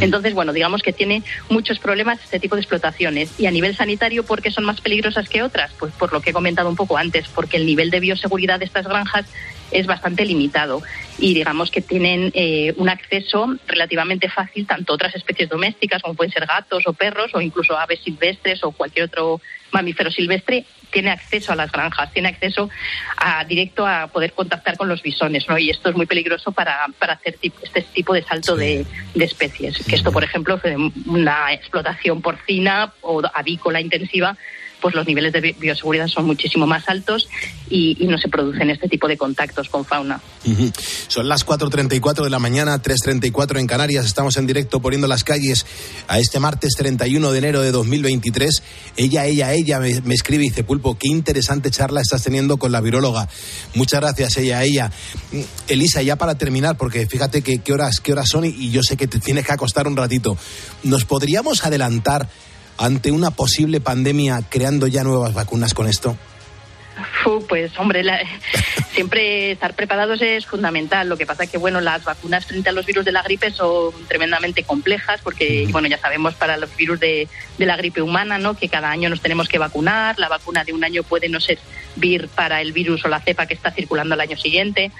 Entonces, 0.00 0.34
bueno, 0.34 0.52
digamos 0.52 0.82
que 0.82 0.92
tiene 0.92 1.22
muchos 1.48 1.78
problemas 1.78 2.18
este 2.22 2.40
tipo 2.40 2.56
de 2.56 2.62
explotaciones. 2.62 3.30
Y 3.38 3.46
a 3.46 3.50
nivel 3.50 3.76
sanitario, 3.76 4.24
¿por 4.24 4.40
qué 4.42 4.50
son 4.50 4.64
más 4.64 4.80
peligrosas 4.80 5.28
que 5.28 5.42
otras? 5.42 5.72
Pues 5.78 5.92
por 5.92 6.12
lo 6.12 6.20
que 6.20 6.30
he 6.30 6.32
comentado 6.32 6.68
un 6.68 6.76
poco 6.76 6.96
antes, 6.96 7.28
porque 7.28 7.56
el 7.58 7.66
nivel 7.66 7.90
de 7.90 8.00
bioseguridad 8.00 8.58
de 8.58 8.64
estas 8.64 8.86
granjas 8.86 9.26
es 9.70 9.86
bastante 9.86 10.24
limitado 10.24 10.82
y 11.18 11.34
digamos 11.34 11.70
que 11.70 11.80
tienen 11.80 12.30
eh, 12.34 12.74
un 12.76 12.88
acceso 12.88 13.54
relativamente 13.66 14.28
fácil 14.28 14.66
tanto 14.66 14.92
a 14.92 14.96
otras 14.96 15.14
especies 15.14 15.48
domésticas 15.48 16.02
como 16.02 16.14
pueden 16.14 16.32
ser 16.32 16.46
gatos 16.46 16.82
o 16.86 16.92
perros 16.92 17.30
o 17.34 17.40
incluso 17.40 17.78
aves 17.78 18.00
silvestres 18.04 18.64
o 18.64 18.72
cualquier 18.72 19.06
otro 19.06 19.40
mamífero 19.72 20.10
silvestre 20.10 20.64
tiene 20.90 21.10
acceso 21.12 21.52
a 21.52 21.56
las 21.56 21.70
granjas, 21.70 22.12
tiene 22.12 22.30
acceso 22.30 22.68
a, 23.16 23.44
directo 23.44 23.86
a 23.86 24.08
poder 24.08 24.32
contactar 24.32 24.76
con 24.76 24.88
los 24.88 25.02
bisones, 25.02 25.48
¿no? 25.48 25.56
Y 25.56 25.70
esto 25.70 25.88
es 25.90 25.94
muy 25.94 26.06
peligroso 26.06 26.50
para, 26.50 26.84
para 26.98 27.12
hacer 27.12 27.38
tip- 27.38 27.54
este 27.62 27.82
tipo 27.82 28.12
de 28.12 28.24
salto 28.24 28.56
de, 28.56 28.84
de 29.14 29.24
especies. 29.24 29.78
Que 29.86 29.94
esto, 29.94 30.10
por 30.10 30.24
ejemplo, 30.24 30.60
una 31.06 31.52
explotación 31.52 32.20
porcina 32.20 32.92
o 33.02 33.22
avícola 33.32 33.80
intensiva, 33.80 34.36
pues 34.80 34.94
los 34.94 35.06
niveles 35.06 35.32
de 35.32 35.40
bi- 35.40 35.52
bioseguridad 35.58 36.08
son 36.08 36.24
muchísimo 36.26 36.66
más 36.66 36.88
altos 36.88 37.28
y, 37.68 37.96
no 38.10 38.18
se 38.18 38.28
producen 38.28 38.70
este 38.70 38.88
tipo 38.88 39.06
de 39.06 39.16
contactos 39.16 39.68
con 39.68 39.84
fauna. 39.84 40.20
Ujú. 40.44 40.72
Son 41.08 41.28
las 41.28 41.46
4.34 41.46 42.24
de 42.24 42.30
la 42.30 42.38
mañana, 42.40 42.82
3.34 42.82 43.60
en 43.60 43.66
Canarias. 43.66 44.04
Estamos 44.06 44.36
en 44.36 44.46
directo 44.46 44.80
poniendo 44.80 45.06
las 45.06 45.22
calles 45.22 45.64
a 46.08 46.18
este 46.18 46.40
martes 46.40 46.72
31 46.76 47.30
de 47.30 47.38
enero 47.38 47.60
de 47.62 47.70
2023. 47.70 48.62
Ella, 48.96 49.26
ella, 49.26 49.52
ella 49.52 49.78
me, 49.78 50.00
me 50.00 50.14
escribe 50.14 50.44
y 50.44 50.48
dice, 50.48 50.64
Pulpo, 50.64 50.98
qué 50.98 51.08
interesante 51.08 51.70
charla 51.70 52.00
estás 52.00 52.22
teniendo 52.24 52.56
con 52.56 52.72
la 52.72 52.80
viróloga. 52.80 53.28
Muchas 53.74 54.00
gracias, 54.00 54.36
ella, 54.38 54.64
ella. 54.64 54.90
Mm, 55.32 55.40
Elisa, 55.68 56.02
ya 56.02 56.16
para 56.16 56.36
terminar, 56.36 56.76
porque 56.76 57.06
fíjate 57.06 57.42
que 57.42 57.58
qué 57.58 57.72
horas, 57.72 58.00
qué 58.00 58.12
horas 58.12 58.26
son 58.28 58.44
y, 58.44 58.48
y 58.48 58.70
yo 58.70 58.82
sé 58.82 58.96
que 58.96 59.06
te 59.06 59.20
tienes 59.20 59.46
que 59.46 59.52
acostar 59.52 59.86
un 59.86 59.96
ratito. 59.96 60.36
¿Nos 60.82 61.04
podríamos 61.04 61.64
adelantar 61.64 62.28
ante 62.80 63.12
una 63.12 63.30
posible 63.30 63.80
pandemia 63.80 64.42
creando 64.48 64.86
ya 64.88 65.04
nuevas 65.04 65.34
vacunas 65.34 65.74
con 65.74 65.86
esto? 65.86 66.16
Pues 67.48 67.78
hombre, 67.78 68.02
la- 68.02 68.20
siempre 68.92 69.52
estar 69.52 69.74
preparados 69.74 70.20
es 70.20 70.46
fundamental. 70.46 71.08
Lo 71.08 71.16
que 71.16 71.26
pasa 71.26 71.44
es 71.44 71.50
que 71.50 71.58
bueno, 71.58 71.80
las 71.80 72.04
vacunas 72.04 72.44
frente 72.46 72.68
a 72.70 72.72
los 72.72 72.84
virus 72.86 73.04
de 73.04 73.12
la 73.12 73.22
gripe 73.22 73.50
son 73.52 73.92
tremendamente 74.08 74.64
complejas 74.64 75.20
porque 75.22 75.66
bueno, 75.70 75.88
ya 75.88 75.98
sabemos 75.98 76.34
para 76.34 76.56
los 76.56 76.74
virus 76.76 76.98
de, 77.00 77.28
de 77.58 77.66
la 77.66 77.76
gripe 77.76 78.02
humana, 78.02 78.38
¿no? 78.38 78.54
Que 78.56 78.68
cada 78.68 78.90
año 78.90 79.08
nos 79.08 79.20
tenemos 79.20 79.48
que 79.48 79.58
vacunar. 79.58 80.18
La 80.18 80.28
vacuna 80.28 80.64
de 80.64 80.72
un 80.72 80.82
año 80.84 81.02
puede 81.02 81.28
no 81.28 81.38
servir 81.40 82.28
para 82.34 82.60
el 82.60 82.72
virus 82.72 83.04
o 83.04 83.08
la 83.08 83.20
cepa 83.20 83.46
que 83.46 83.54
está 83.54 83.70
circulando 83.70 84.14
al 84.14 84.20
año 84.20 84.36
siguiente. 84.36 84.90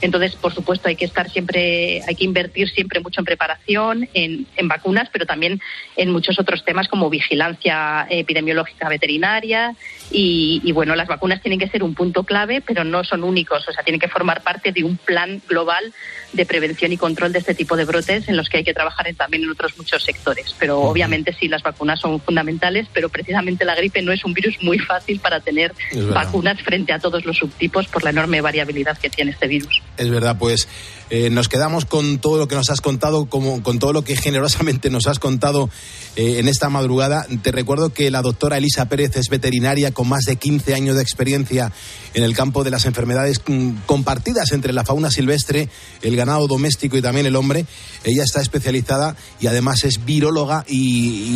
Entonces, 0.00 0.34
por 0.36 0.54
supuesto, 0.54 0.88
hay 0.88 0.96
que 0.96 1.04
estar 1.04 1.30
siempre, 1.30 2.02
hay 2.06 2.14
que 2.14 2.24
invertir 2.24 2.68
siempre 2.70 3.00
mucho 3.00 3.20
en 3.20 3.24
preparación, 3.24 4.08
en, 4.14 4.46
en 4.56 4.68
vacunas, 4.68 5.08
pero 5.12 5.26
también 5.26 5.60
en 5.96 6.10
muchos 6.10 6.38
otros 6.38 6.64
temas 6.64 6.88
como 6.88 7.10
vigilancia 7.10 8.06
epidemiológica 8.08 8.88
veterinaria 8.88 9.74
y, 10.10 10.60
y, 10.64 10.72
bueno, 10.72 10.96
las 10.96 11.08
vacunas 11.08 11.42
tienen 11.42 11.58
que 11.58 11.68
ser 11.68 11.82
un 11.82 11.94
punto 11.94 12.24
clave, 12.24 12.60
pero 12.60 12.84
no 12.84 13.04
son 13.04 13.22
únicos, 13.24 13.66
o 13.68 13.72
sea, 13.72 13.84
tienen 13.84 14.00
que 14.00 14.08
formar 14.08 14.42
parte 14.42 14.72
de 14.72 14.84
un 14.84 14.96
plan 14.96 15.40
global 15.48 15.92
de 16.32 16.46
prevención 16.46 16.92
y 16.92 16.96
control 16.96 17.32
de 17.32 17.40
este 17.40 17.54
tipo 17.54 17.76
de 17.76 17.84
brotes 17.84 18.28
en 18.28 18.36
los 18.36 18.48
que 18.48 18.58
hay 18.58 18.64
que 18.64 18.74
trabajar 18.74 19.06
en- 19.08 19.16
también 19.16 19.42
en 19.44 19.50
otros 19.50 19.76
muchos 19.76 20.02
sectores. 20.02 20.54
Pero 20.58 20.80
obviamente 20.80 21.34
sí, 21.38 21.48
las 21.48 21.62
vacunas 21.62 22.00
son 22.00 22.20
fundamentales, 22.20 22.86
pero 22.92 23.08
precisamente 23.08 23.64
la 23.64 23.74
gripe 23.74 24.02
no 24.02 24.12
es 24.12 24.24
un 24.24 24.32
virus 24.32 24.56
muy 24.62 24.78
fácil 24.78 25.20
para 25.20 25.40
tener 25.40 25.72
vacunas 26.14 26.60
frente 26.62 26.92
a 26.92 26.98
todos 26.98 27.24
los 27.26 27.36
subtipos 27.36 27.86
por 27.88 28.02
la 28.04 28.10
enorme 28.10 28.40
variabilidad 28.40 28.96
que 28.98 29.10
tiene 29.10 29.32
este 29.32 29.46
virus. 29.48 29.82
Es 30.00 30.08
verdad, 30.08 30.38
pues 30.38 30.66
eh, 31.10 31.28
nos 31.28 31.48
quedamos 31.50 31.84
con 31.84 32.20
todo 32.20 32.38
lo 32.38 32.48
que 32.48 32.54
nos 32.54 32.70
has 32.70 32.80
contado, 32.80 33.26
como, 33.26 33.62
con 33.62 33.78
todo 33.78 33.92
lo 33.92 34.02
que 34.02 34.16
generosamente 34.16 34.88
nos 34.88 35.06
has 35.06 35.18
contado 35.18 35.68
eh, 36.16 36.36
en 36.38 36.48
esta 36.48 36.70
madrugada. 36.70 37.26
Te 37.42 37.52
recuerdo 37.52 37.92
que 37.92 38.10
la 38.10 38.22
doctora 38.22 38.56
Elisa 38.56 38.86
Pérez 38.88 39.14
es 39.16 39.28
veterinaria 39.28 39.92
con 39.92 40.08
más 40.08 40.24
de 40.24 40.36
15 40.36 40.72
años 40.74 40.96
de 40.96 41.02
experiencia 41.02 41.70
en 42.14 42.24
el 42.24 42.34
campo 42.34 42.64
de 42.64 42.70
las 42.70 42.86
enfermedades 42.86 43.42
mm, 43.46 43.72
compartidas 43.84 44.52
entre 44.52 44.72
la 44.72 44.84
fauna 44.86 45.10
silvestre, 45.10 45.68
el 46.00 46.16
ganado 46.16 46.46
doméstico 46.46 46.96
y 46.96 47.02
también 47.02 47.26
el 47.26 47.36
hombre. 47.36 47.66
Ella 48.02 48.24
está 48.24 48.40
especializada 48.40 49.16
y 49.38 49.48
además 49.48 49.84
es 49.84 50.06
viróloga 50.06 50.64
y, 50.66 50.78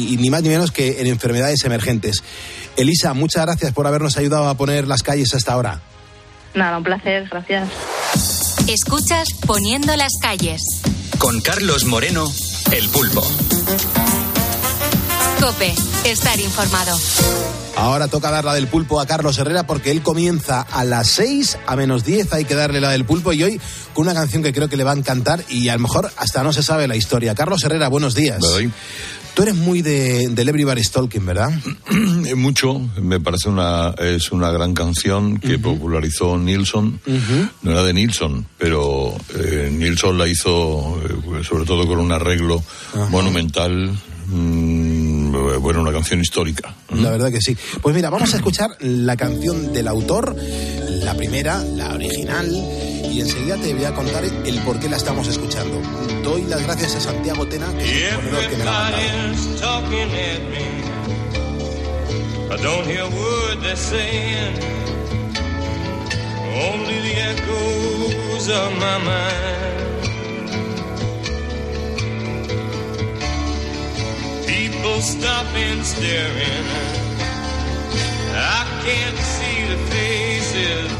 y- 0.08 0.14
y 0.14 0.16
ni 0.16 0.30
más 0.30 0.42
ni 0.42 0.48
menos 0.48 0.70
que 0.70 1.02
en 1.02 1.06
enfermedades 1.06 1.62
emergentes. 1.64 2.22
Elisa, 2.78 3.12
muchas 3.12 3.44
gracias 3.44 3.72
por 3.72 3.86
habernos 3.86 4.16
ayudado 4.16 4.48
a 4.48 4.56
poner 4.56 4.88
las 4.88 5.02
calles 5.02 5.34
hasta 5.34 5.52
ahora. 5.52 5.82
Nada, 6.54 6.78
un 6.78 6.84
placer, 6.84 7.28
gracias. 7.30 7.68
Escuchas 8.68 9.28
Poniendo 9.46 9.94
las 9.94 10.12
calles. 10.20 10.62
Con 11.18 11.40
Carlos 11.42 11.84
Moreno, 11.84 12.24
El 12.72 12.88
Pulpo. 12.88 13.22
Cope, 15.44 15.74
estar 16.06 16.40
informado. 16.40 16.98
Ahora 17.76 18.08
toca 18.08 18.30
dar 18.30 18.46
la 18.46 18.54
del 18.54 18.66
pulpo 18.66 18.98
a 18.98 19.04
Carlos 19.04 19.36
Herrera 19.36 19.66
porque 19.66 19.90
él 19.90 20.00
comienza 20.00 20.62
a 20.62 20.84
las 20.84 21.08
6 21.08 21.58
a 21.66 21.76
menos 21.76 22.02
10. 22.02 22.32
Hay 22.32 22.46
que 22.46 22.54
darle 22.54 22.80
la 22.80 22.88
del 22.88 23.04
pulpo 23.04 23.30
y 23.34 23.42
hoy 23.42 23.60
con 23.92 24.06
una 24.06 24.14
canción 24.14 24.42
que 24.42 24.54
creo 24.54 24.70
que 24.70 24.78
le 24.78 24.84
va 24.84 24.92
a 24.92 24.96
encantar 24.96 25.44
y 25.50 25.68
a 25.68 25.74
lo 25.74 25.80
mejor 25.80 26.10
hasta 26.16 26.42
no 26.42 26.54
se 26.54 26.62
sabe 26.62 26.88
la 26.88 26.96
historia. 26.96 27.34
Carlos 27.34 27.62
Herrera, 27.62 27.88
buenos 27.88 28.14
días. 28.14 28.40
Tú 29.34 29.42
eres 29.42 29.54
muy 29.54 29.82
de, 29.82 30.30
del 30.30 30.48
Everybody's 30.48 30.90
Talking, 30.90 31.26
¿verdad? 31.26 31.50
Mucho, 32.36 32.80
me 33.02 33.20
parece 33.20 33.50
una 33.50 33.94
es 33.98 34.32
una 34.32 34.50
gran 34.50 34.72
canción 34.72 35.38
que 35.40 35.58
popularizó 35.58 36.38
Nilsson. 36.38 37.02
No 37.60 37.70
era 37.70 37.82
de 37.82 37.92
Nilsson, 37.92 38.46
pero 38.56 39.14
eh, 39.34 39.68
Nilsson 39.70 40.16
la 40.16 40.26
hizo 40.26 40.98
eh, 41.04 41.44
sobre 41.44 41.66
todo 41.66 41.86
con 41.86 41.98
un 41.98 42.12
arreglo 42.12 42.64
monumental. 43.10 43.94
Mm, 45.58 45.62
bueno, 45.62 45.80
una 45.80 45.92
canción 45.92 46.20
histórica. 46.20 46.74
La 46.90 47.10
verdad 47.10 47.30
que 47.30 47.40
sí. 47.40 47.56
Pues 47.82 47.94
mira, 47.94 48.10
vamos 48.10 48.32
a 48.34 48.36
escuchar 48.36 48.76
la 48.80 49.16
canción 49.16 49.72
del 49.72 49.88
autor, 49.88 50.36
la 50.36 51.14
primera, 51.14 51.62
la 51.62 51.94
original, 51.94 52.48
y 52.50 53.20
enseguida 53.20 53.56
te 53.56 53.74
voy 53.74 53.84
a 53.84 53.94
contar 53.94 54.24
el 54.24 54.58
por 54.60 54.78
qué 54.80 54.88
la 54.88 54.96
estamos 54.96 55.28
escuchando. 55.28 55.80
Doy 56.22 56.42
las 56.44 56.62
gracias 56.62 56.96
a 56.96 57.00
Santiago 57.00 57.46
Tena, 57.46 57.66
que 57.76 57.84
es 57.84 58.12
el 58.12 58.18
ponedor 58.18 58.50
que 58.50 58.56
me 58.56 58.64
la 58.64 58.88
ha 58.88 58.90
mandado. 58.90 59.04
People 74.84 75.00
stopping, 75.00 75.82
staring. 75.82 76.64
I 78.36 78.66
can't 78.84 79.16
see 79.16 79.64
the 79.72 79.78
faces. 79.88 80.92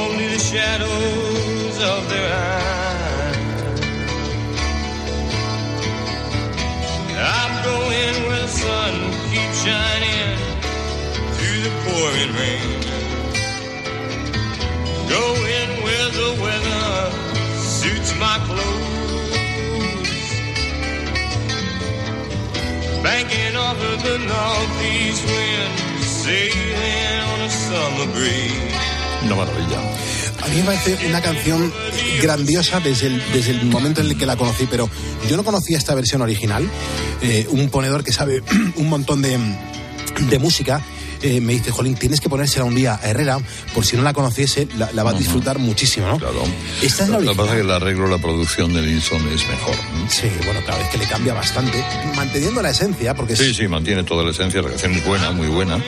Only 0.00 0.28
the 0.28 0.38
shadows 0.38 1.76
of 1.92 2.08
their 2.08 2.32
eyes. 2.32 3.36
I'm 7.18 7.64
going 7.64 8.16
where 8.26 8.40
the 8.40 8.48
sun 8.48 8.94
keeps 9.30 9.62
shining 9.62 10.38
through 11.34 11.60
the 11.68 11.72
pouring 11.84 12.32
rain. 12.40 12.80
Going 15.06 15.70
where 15.84 16.08
the 16.18 16.30
weather 16.40 17.10
suits 17.58 18.18
my 18.18 18.38
clothes. 18.46 19.01
Banking 23.02 23.56
off 23.56 23.76
of 23.82 24.02
the 24.04 24.18
northeast 24.18 25.24
wind, 25.26 26.00
sailing 26.00 27.20
on 27.32 27.40
a 27.40 27.50
summer 27.50 28.06
breeze. 28.14 28.52
Una 29.24 29.34
maravilla. 29.34 29.80
A 30.42 30.48
mí 30.48 30.56
me 30.58 30.62
parece 30.62 31.06
una 31.08 31.20
canción 31.20 31.72
grandiosa 32.20 32.78
desde 32.78 33.08
el, 33.08 33.22
desde 33.32 33.50
el 33.52 33.64
momento 33.66 34.00
en 34.00 34.08
el 34.08 34.16
que 34.16 34.24
la 34.24 34.36
conocí, 34.36 34.66
pero 34.70 34.88
yo 35.28 35.36
no 35.36 35.42
conocía 35.42 35.78
esta 35.78 35.94
versión 35.94 36.22
original. 36.22 36.68
Eh, 37.22 37.46
un 37.50 37.70
ponedor 37.70 38.04
que 38.04 38.12
sabe 38.12 38.42
un 38.76 38.88
montón 38.88 39.20
de, 39.20 39.36
de 40.30 40.38
música. 40.38 40.80
Eh, 41.22 41.40
me 41.40 41.54
dice, 41.54 41.70
Jolín, 41.70 41.94
tienes 41.94 42.20
que 42.20 42.28
ponérsela 42.28 42.64
un 42.64 42.74
día 42.74 42.98
a 43.02 43.08
Herrera, 43.08 43.38
por 43.74 43.84
si 43.86 43.96
no 43.96 44.02
la 44.02 44.12
conociese, 44.12 44.68
la, 44.76 44.90
la 44.92 45.02
va 45.02 45.10
a 45.10 45.14
disfrutar 45.14 45.58
muchísimo, 45.58 46.06
¿no? 46.08 46.18
Claro. 46.18 46.42
Esta 46.82 47.04
es 47.04 47.08
la 47.10 47.20
Lo 47.20 47.30
que 47.32 47.36
pasa 47.36 47.50
es 47.50 47.54
que 47.56 47.60
el 47.62 47.70
arreglo, 47.70 48.08
la 48.08 48.18
producción 48.18 48.72
de 48.72 48.82
Nilsson 48.82 49.26
es 49.28 49.46
mejor. 49.48 49.76
¿no? 49.94 50.10
Sí, 50.10 50.28
bueno, 50.44 50.60
claro, 50.64 50.82
es 50.82 50.88
que 50.90 50.98
le 50.98 51.06
cambia 51.06 51.34
bastante, 51.34 51.82
manteniendo 52.16 52.60
la 52.62 52.70
esencia, 52.70 53.14
porque 53.14 53.36
Sí, 53.36 53.54
sí, 53.54 53.68
mantiene 53.68 54.04
toda 54.04 54.24
la 54.24 54.30
esencia, 54.30 54.60
la 54.62 54.68
canción 54.70 54.92
es 54.92 55.04
buena, 55.06 55.30
muy 55.30 55.48
buena. 55.48 55.82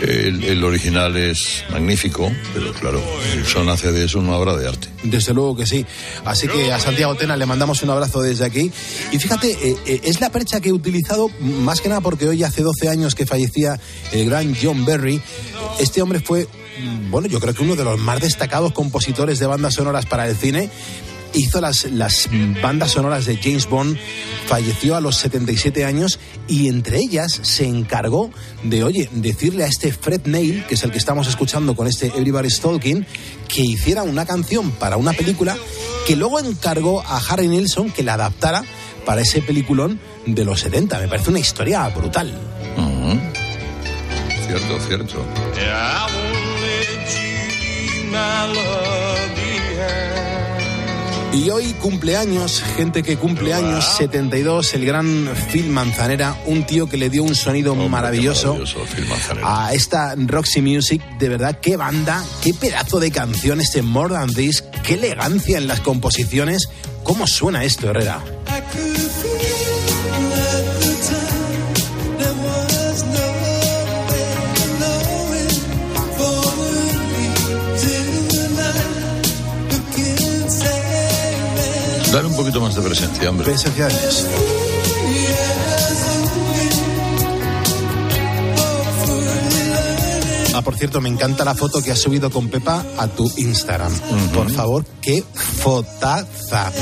el, 0.00 0.44
el 0.44 0.64
original 0.64 1.16
es 1.16 1.64
magnífico, 1.70 2.30
pero 2.54 2.72
claro, 2.74 3.02
Nilsson 3.34 3.68
hace 3.68 3.92
de 3.92 4.04
eso 4.04 4.18
una 4.18 4.36
obra 4.36 4.56
de 4.56 4.68
arte. 4.68 4.88
Desde 5.02 5.32
luego 5.34 5.56
que 5.56 5.66
sí. 5.66 5.84
Así 6.24 6.48
que 6.48 6.72
a 6.72 6.80
Santiago 6.80 7.14
Tena 7.14 7.36
le 7.36 7.46
mandamos 7.46 7.82
un 7.82 7.90
abrazo 7.90 8.20
desde 8.20 8.44
aquí. 8.44 8.70
Y 9.12 9.18
fíjate, 9.18 9.50
eh, 9.50 9.76
eh, 9.86 10.00
es 10.04 10.20
la 10.20 10.30
percha 10.30 10.60
que 10.60 10.70
he 10.70 10.72
utilizado 10.72 11.30
más 11.40 11.80
que 11.80 11.88
nada 11.88 12.00
porque 12.00 12.28
hoy 12.28 12.42
hace 12.42 12.62
12 12.62 12.88
años 12.88 13.14
que 13.14 13.26
fallecía 13.26 13.78
gran 14.26 14.54
John 14.60 14.84
Berry. 14.84 15.20
Este 15.78 16.02
hombre 16.02 16.20
fue, 16.20 16.44
mm, 16.44 17.10
bueno, 17.10 17.28
yo 17.28 17.40
creo 17.40 17.54
que 17.54 17.62
uno 17.62 17.76
de 17.76 17.84
los 17.84 17.98
más 17.98 18.20
destacados 18.20 18.72
compositores 18.72 19.38
de 19.38 19.46
bandas 19.46 19.74
sonoras 19.74 20.06
para 20.06 20.28
el 20.28 20.36
cine. 20.36 20.70
Hizo 21.34 21.60
las, 21.60 21.84
las 21.90 22.30
bandas 22.62 22.92
sonoras 22.92 23.26
de 23.26 23.36
James 23.36 23.68
Bond, 23.68 23.98
falleció 24.46 24.96
a 24.96 25.02
los 25.02 25.16
77 25.16 25.84
años 25.84 26.18
y 26.48 26.68
entre 26.68 26.98
ellas 26.98 27.40
se 27.42 27.66
encargó 27.66 28.30
de, 28.62 28.84
oye, 28.84 29.10
decirle 29.12 29.64
a 29.64 29.66
este 29.66 29.92
Fred 29.92 30.22
Neil, 30.24 30.64
que 30.66 30.76
es 30.76 30.84
el 30.84 30.92
que 30.92 30.98
estamos 30.98 31.28
escuchando 31.28 31.76
con 31.76 31.88
este 31.88 32.06
Everybody's 32.06 32.60
Talking, 32.60 33.04
que 33.48 33.60
hiciera 33.60 34.02
una 34.02 34.24
canción 34.24 34.70
para 34.70 34.96
una 34.96 35.12
película 35.12 35.58
que 36.06 36.16
luego 36.16 36.38
encargó 36.38 37.02
a 37.02 37.18
Harry 37.18 37.48
Nilsson 37.48 37.90
que 37.90 38.02
la 38.02 38.14
adaptara 38.14 38.64
para 39.04 39.20
ese 39.20 39.42
peliculón 39.42 40.00
de 40.26 40.44
los 40.44 40.60
70. 40.60 41.00
Me 41.00 41.08
parece 41.08 41.30
una 41.30 41.38
historia 41.38 41.88
brutal. 41.88 42.32
Ujú. 42.76 43.45
Cierto, 44.46 44.78
cierto. 44.80 45.26
Yeah, 45.56 45.74
I 45.74 46.10
won't 46.14 46.60
let 46.62 47.08
you 47.18 47.30
leave 47.60 48.10
my 48.12 48.46
love 48.54 49.34
behind. 49.34 50.26
Y 51.34 51.50
hoy 51.50 51.74
cumpleaños, 51.74 52.62
gente 52.76 53.02
que 53.02 53.16
cumple 53.16 53.52
años, 53.52 53.84
72, 53.98 54.72
el 54.74 54.86
gran 54.86 55.28
Phil 55.52 55.68
Manzanera, 55.68 56.34
un 56.46 56.64
tío 56.64 56.88
que 56.88 56.96
le 56.96 57.10
dio 57.10 57.24
un 57.24 57.34
sonido 57.34 57.74
maravilloso, 57.74 58.58
a 59.42 59.74
esta 59.74 60.14
Roxy 60.16 60.62
Music, 60.62 61.02
de 61.18 61.28
verdad, 61.28 61.58
qué 61.60 61.76
banda, 61.76 62.24
qué 62.42 62.54
pedazo 62.54 63.00
de 63.00 63.10
canción 63.10 63.60
este 63.60 63.82
More 63.82 64.14
Than 64.14 64.32
This, 64.32 64.64
qué 64.82 64.94
elegancia 64.94 65.58
en 65.58 65.66
las 65.66 65.80
composiciones, 65.80 66.70
cómo 67.02 67.26
suena 67.26 67.64
esto, 67.64 67.90
Herrera. 67.90 68.22
Poquito 82.46 82.60
más 82.60 82.76
de 82.76 82.82
presencia, 82.82 83.30
hombre. 83.30 83.44
Presencia 83.44 83.86
de 83.88 83.98
Dios. 83.98 84.24
Ah, 90.54 90.62
por 90.62 90.76
cierto, 90.76 91.00
me 91.02 91.08
encanta 91.10 91.44
la 91.44 91.54
foto 91.54 91.82
que 91.82 91.90
has 91.90 91.98
subido 91.98 92.30
con 92.30 92.48
Pepa 92.48 92.84
a 92.96 93.08
tu 93.08 93.30
Instagram. 93.36 93.92
Por 94.32 94.50
favor, 94.50 94.84
qué 95.02 95.22
fotaza. 95.34 96.72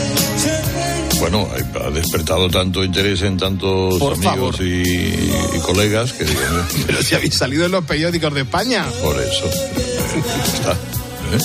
Bueno, 1.19 1.49
ha 1.85 1.91
despertado 1.91 2.49
tanto 2.51 2.85
interés 2.85 3.23
en 3.23 3.37
tantos 3.37 3.99
Por 3.99 4.13
amigos 4.15 4.61
y, 4.61 4.83
y 4.83 5.61
colegas 5.65 6.13
que 6.13 6.25
digo, 6.25 6.41
eh, 6.41 6.83
Pero 6.87 7.03
si 7.03 7.15
habéis 7.15 7.35
salido 7.35 7.65
en 7.67 7.73
los 7.73 7.85
periódicos 7.85 8.33
de 8.35 8.43
España. 8.43 8.87
por 9.03 9.21
eso. 9.21 9.47
eh, 9.47 10.23
está. 10.55 10.73
¿eh? 10.73 11.39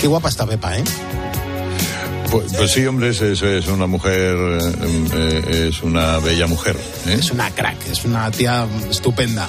Qué 0.00 0.06
guapa 0.08 0.28
está 0.28 0.46
Pepa, 0.46 0.76
¿eh? 0.76 0.84
Pues, 2.30 2.52
pues 2.56 2.72
sí, 2.72 2.84
hombre, 2.86 3.10
es, 3.10 3.20
es- 3.22 3.42
es 3.42 3.66
una 3.68 3.86
mujer, 3.86 4.36
eh, 4.36 5.04
eh, 5.12 5.68
es 5.70 5.82
una 5.82 6.18
bella 6.18 6.46
mujer. 6.46 6.76
¿eh? 7.06 7.16
Es 7.18 7.30
una 7.30 7.50
crack, 7.50 7.86
es 7.90 8.04
una 8.04 8.30
tía 8.30 8.66
estupenda. 8.90 9.48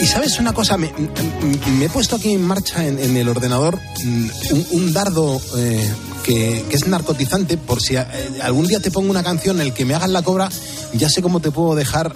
Y 0.00 0.06
sabes 0.06 0.38
una 0.38 0.52
cosa, 0.52 0.76
me, 0.76 0.92
me- 0.92 1.70
me 1.78 1.84
he 1.86 1.88
puesto 1.88 2.16
aquí 2.16 2.32
en 2.32 2.42
marcha 2.42 2.86
en, 2.86 2.98
en 2.98 3.16
el 3.16 3.28
ordenador 3.28 3.78
mm, 4.04 4.28
un, 4.52 4.66
un 4.72 4.92
dardo 4.92 5.40
eh, 5.56 5.90
que, 6.24 6.64
que 6.68 6.76
es 6.76 6.86
narcotizante 6.86 7.56
por 7.56 7.80
si 7.80 7.96
eh, 7.96 8.04
algún 8.42 8.66
día 8.66 8.80
te 8.80 8.90
pongo 8.90 9.10
una 9.10 9.22
canción 9.22 9.60
en 9.60 9.68
el 9.68 9.72
que 9.72 9.84
me 9.86 9.94
hagas 9.94 10.10
la 10.10 10.20
cobra, 10.22 10.50
ya 10.92 11.08
sé 11.08 11.22
cómo 11.22 11.40
te 11.40 11.50
puedo 11.50 11.74
dejar 11.74 12.14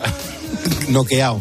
noqueado. 0.89 1.41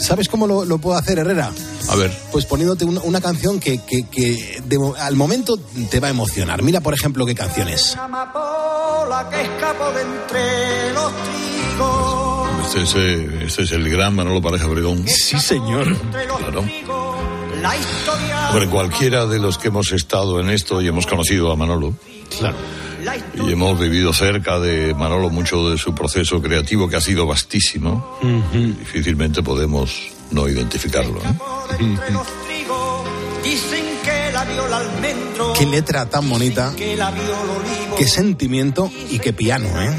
¿Sabes 0.00 0.28
cómo 0.28 0.46
lo, 0.46 0.64
lo 0.64 0.78
puedo 0.78 0.96
hacer, 0.98 1.18
Herrera? 1.18 1.52
A 1.88 1.94
ver. 1.96 2.16
Pues 2.32 2.46
poniéndote 2.46 2.84
una, 2.84 3.00
una 3.02 3.20
canción 3.20 3.60
que, 3.60 3.78
que- 3.84 4.08
que 4.08 4.60
de 4.64 4.78
al 4.98 5.16
momento 5.16 5.56
te 5.90 6.00
va 6.00 6.08
a 6.08 6.10
emocionar. 6.10 6.62
Mira, 6.62 6.80
por 6.80 6.94
ejemplo, 6.94 7.26
qué 7.26 7.34
canción 7.34 7.68
es. 7.68 7.92
Una 7.94 8.04
amapola 8.04 9.28
que 9.30 9.42
escapó 9.42 9.90
de 9.92 10.02
entre 10.02 10.92
los 10.94 11.12
trigos. 11.12 12.48
Este 12.66 12.82
es, 12.82 12.94
eh, 12.96 13.44
este 13.46 13.62
es 13.62 13.72
el 13.72 13.88
gran 13.90 14.14
Manolo 14.14 14.40
Pareja 14.40 14.66
Bregón. 14.66 15.06
Sí, 15.08 15.38
señor. 15.38 15.96
Claro. 16.10 16.64
La 17.62 17.76
historia. 17.76 18.48
Hombre, 18.50 18.68
cualquiera 18.68 19.26
de 19.26 19.38
los 19.38 19.58
que 19.58 19.68
hemos 19.68 19.92
estado 19.92 20.40
en 20.40 20.50
esto 20.50 20.80
y 20.80 20.88
hemos 20.88 21.06
conocido 21.06 21.50
a 21.52 21.56
Manolo. 21.56 21.94
Claro. 22.38 22.56
Y 23.34 23.52
hemos 23.52 23.78
vivido 23.78 24.12
cerca 24.12 24.58
de 24.58 24.94
Manolo 24.94 25.30
mucho 25.30 25.70
de 25.70 25.78
su 25.78 25.94
proceso 25.94 26.40
creativo, 26.40 26.88
que 26.88 26.96
ha 26.96 27.00
sido 27.00 27.26
vastísimo. 27.26 28.18
Difícilmente 28.52 29.42
podemos 29.42 30.08
no 30.30 30.48
identificarlo. 30.48 31.20
almendro. 34.72 35.52
Qué 35.54 35.66
letra 35.66 36.08
tan 36.08 36.28
bonita, 36.28 36.72
qué 36.76 38.06
sentimiento 38.06 38.90
y 39.10 39.18
qué 39.18 39.32
piano, 39.32 39.66
¿eh? 39.80 39.98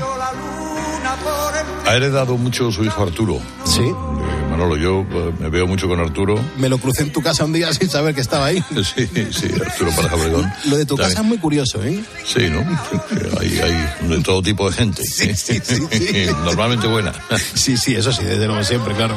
Ha 1.85 1.95
heredado 1.95 2.37
mucho 2.37 2.71
su 2.71 2.83
hijo 2.83 3.03
Arturo. 3.03 3.39
Sí. 3.65 3.81
Eh, 3.83 4.40
Manolo, 4.61 4.77
yo 4.77 5.01
eh, 5.01 5.33
me 5.39 5.49
veo 5.49 5.65
mucho 5.65 5.87
con 5.87 5.99
Arturo. 5.99 6.39
Me 6.57 6.69
lo 6.69 6.77
crucé 6.77 7.01
en 7.01 7.11
tu 7.11 7.21
casa 7.21 7.45
un 7.45 7.53
día 7.53 7.73
sin 7.73 7.89
saber 7.89 8.13
que 8.13 8.21
estaba 8.21 8.45
ahí. 8.45 8.63
Sí, 8.91 9.07
sí, 9.31 9.47
Arturo 9.65 9.91
Pareja 9.95 10.15
Bregón. 10.15 10.53
Lo 10.65 10.77
de 10.77 10.85
tu 10.85 10.95
También. 10.95 11.09
casa 11.09 11.21
es 11.21 11.27
muy 11.27 11.37
curioso, 11.37 11.83
¿eh? 11.83 12.03
Sí, 12.25 12.49
¿no? 12.49 12.59
Hay, 13.39 13.59
hay 13.59 14.07
de 14.07 14.21
todo 14.21 14.41
tipo 14.41 14.69
de 14.69 14.75
gente. 14.75 15.03
Sí, 15.03 15.33
sí, 15.35 15.59
sí, 15.63 15.75
sí. 15.89 16.25
Normalmente 16.45 16.87
buena. 16.87 17.13
Sí, 17.53 17.77
sí, 17.77 17.95
eso 17.95 18.11
sí, 18.11 18.23
desde 18.23 18.45
luego 18.47 18.63
siempre, 18.63 18.93
claro. 18.93 19.15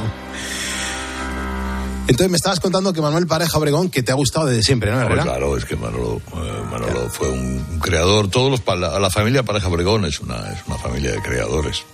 Entonces 2.07 2.31
me 2.31 2.37
estabas 2.37 2.61
contando 2.61 2.93
que 2.93 3.01
Manuel 3.01 3.27
Pareja 3.27 3.59
Obregón, 3.59 3.91
que 3.91 4.03
te 4.03 4.13
ha 4.13 4.15
gustado 4.15 4.47
desde 4.47 4.63
siempre, 4.63 4.91
¿no? 4.91 5.01
Herrera? 5.01 5.23
claro, 5.25 5.57
es 5.57 5.65
que 5.65 5.77
Manolo, 5.77 6.21
eh, 6.35 6.63
Manolo 6.71 7.09
fue 7.11 7.31
un, 7.31 7.79
creador. 7.81 8.29
Todos 8.29 8.51
los 8.51 8.79
la, 8.79 8.99
la 8.99 9.11
familia 9.11 9.43
Pareja 9.43 9.69
Bregón 9.69 10.05
es 10.05 10.21
una, 10.21 10.37
es 10.53 10.61
una 10.67 10.77
familia 10.77 11.13
de 11.13 11.23
creadores. 11.23 11.85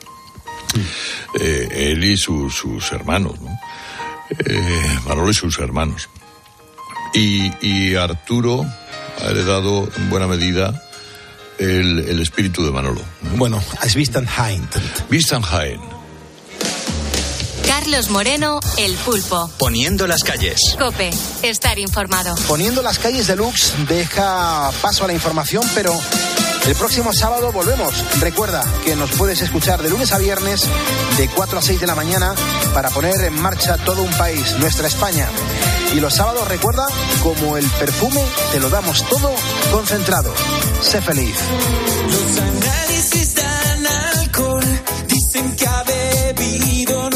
Eh, 1.38 1.92
él 1.92 2.04
y 2.04 2.16
sus, 2.16 2.54
sus 2.54 2.92
hermanos, 2.92 3.40
¿no? 3.40 3.58
Eh, 4.38 4.98
Manolo 5.06 5.30
y 5.30 5.34
sus 5.34 5.58
hermanos. 5.58 6.08
Y, 7.14 7.52
y 7.66 7.96
Arturo 7.96 8.64
ha 9.20 9.28
heredado 9.28 9.88
en 9.96 10.10
buena 10.10 10.26
medida 10.26 10.82
el, 11.58 11.98
el 12.08 12.20
espíritu 12.20 12.64
de 12.64 12.70
Manolo. 12.70 13.02
Bueno, 13.36 13.62
es 13.82 13.96
Wittgenstein. 13.96 14.68
Wittgenstein. 15.10 15.80
Carlos 17.66 18.10
Moreno, 18.10 18.60
El 18.78 18.94
Pulpo. 18.94 19.50
Poniendo 19.58 20.06
las 20.06 20.22
calles. 20.22 20.76
Cope, 20.78 21.10
estar 21.42 21.78
informado. 21.78 22.34
Poniendo 22.46 22.82
las 22.82 22.98
calles 22.98 23.26
de 23.26 23.36
Lux 23.36 23.72
deja 23.88 24.70
paso 24.82 25.04
a 25.04 25.06
la 25.06 25.14
información, 25.14 25.62
pero 25.74 25.98
el 26.66 26.74
próximo 26.74 27.12
sábado 27.12 27.52
volvemos. 27.52 27.92
Recuerda 28.20 28.62
que 28.84 28.96
nos 28.96 29.10
puedes 29.12 29.40
escuchar 29.42 29.82
de 29.82 29.90
lunes 29.90 30.12
a 30.12 30.18
viernes 30.18 30.62
de 31.16 31.28
4 31.28 31.58
a 31.58 31.62
6 31.62 31.80
de 31.80 31.86
la 31.86 31.94
mañana 31.94 32.34
para 32.74 32.90
poner 32.90 33.20
en 33.24 33.40
marcha 33.40 33.76
todo 33.78 34.02
un 34.02 34.12
país, 34.12 34.56
nuestra 34.58 34.88
España. 34.88 35.28
Y 35.94 36.00
los 36.00 36.14
sábados 36.14 36.46
recuerda, 36.48 36.86
como 37.22 37.56
el 37.56 37.66
perfume, 37.66 38.22
te 38.52 38.60
lo 38.60 38.70
damos 38.70 39.04
todo 39.08 39.32
concentrado. 39.72 40.32
Sé 40.80 41.00
feliz. 41.00 41.34
Los 42.06 42.38
análisis 42.38 43.34
dan 43.34 43.86
alcohol, 43.86 44.64
dicen 45.08 45.56
que 45.56 45.66
ha 45.66 45.82
bebido 45.82 47.09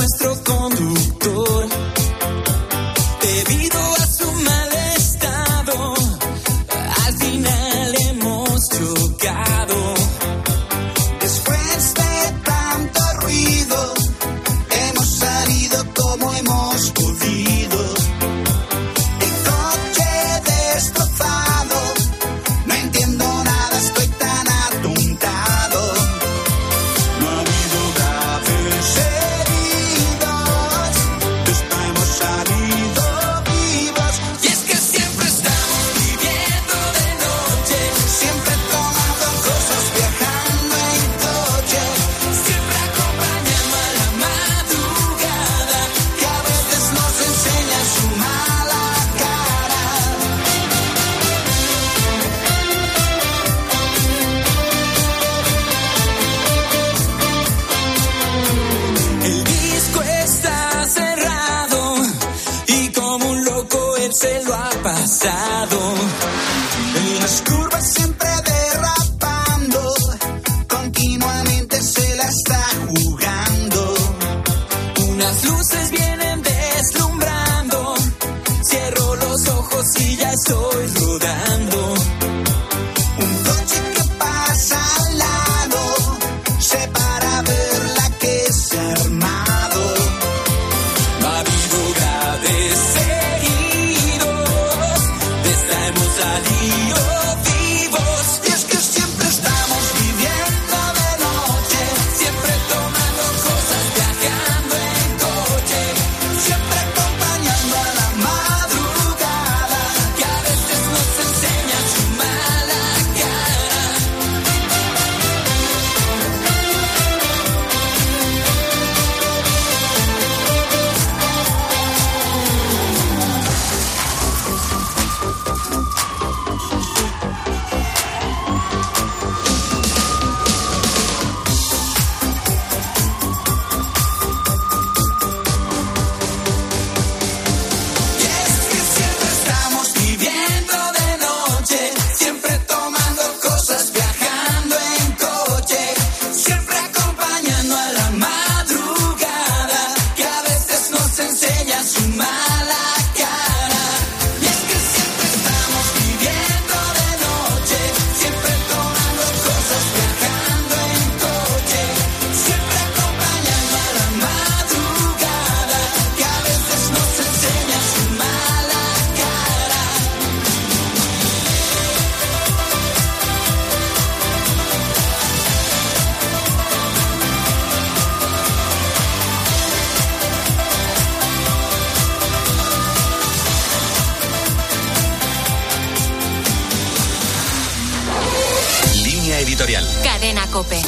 editorial. 189.44 189.84
Cadena 190.02 190.46
Cope. 190.48 190.80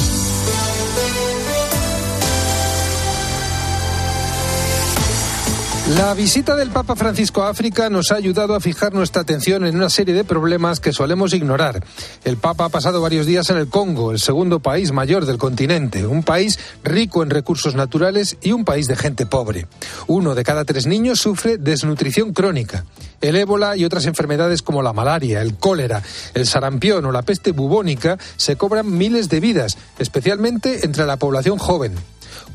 La 5.95 6.13
visita 6.13 6.57
del 6.57 6.69
Papa 6.69 6.97
Francisco 6.97 7.43
a 7.43 7.49
África 7.49 7.89
nos 7.89 8.11
ha 8.11 8.15
ayudado 8.15 8.55
a 8.55 8.59
fijar 8.59 8.93
nuestra 8.93 9.21
atención 9.21 9.65
en 9.65 9.77
una 9.77 9.89
serie 9.89 10.13
de 10.13 10.25
problemas 10.25 10.81
que 10.81 10.91
solemos 10.91 11.33
ignorar. 11.33 11.81
El 12.25 12.35
Papa 12.35 12.65
ha 12.65 12.69
pasado 12.69 13.01
varios 13.01 13.25
días 13.25 13.49
en 13.51 13.57
el 13.57 13.69
Congo, 13.69 14.11
el 14.11 14.19
segundo 14.19 14.59
país 14.59 14.91
mayor 14.91 15.25
del 15.25 15.37
continente, 15.37 16.05
un 16.05 16.23
país 16.23 16.59
rico 16.83 17.23
en 17.23 17.29
recursos 17.29 17.73
naturales 17.75 18.35
y 18.41 18.51
un 18.51 18.65
país 18.65 18.87
de 18.87 18.97
gente 18.97 19.25
pobre. 19.25 19.67
Uno 20.07 20.35
de 20.35 20.43
cada 20.43 20.65
tres 20.65 20.87
niños 20.87 21.21
sufre 21.21 21.57
desnutrición 21.57 22.33
crónica. 22.33 22.83
El 23.21 23.37
ébola 23.37 23.77
y 23.77 23.85
otras 23.85 24.07
enfermedades 24.07 24.61
como 24.61 24.83
la 24.83 24.91
malaria, 24.91 25.41
el 25.41 25.55
cólera, 25.55 26.03
el 26.33 26.45
sarampión 26.45 27.05
o 27.05 27.13
la 27.13 27.21
peste 27.21 27.53
bubónica 27.53 28.17
se 28.35 28.57
cobran 28.57 28.97
miles 28.97 29.29
de 29.29 29.39
vidas, 29.39 29.77
especialmente 29.99 30.83
entre 30.83 31.05
la 31.05 31.15
población 31.15 31.57
joven. 31.57 31.93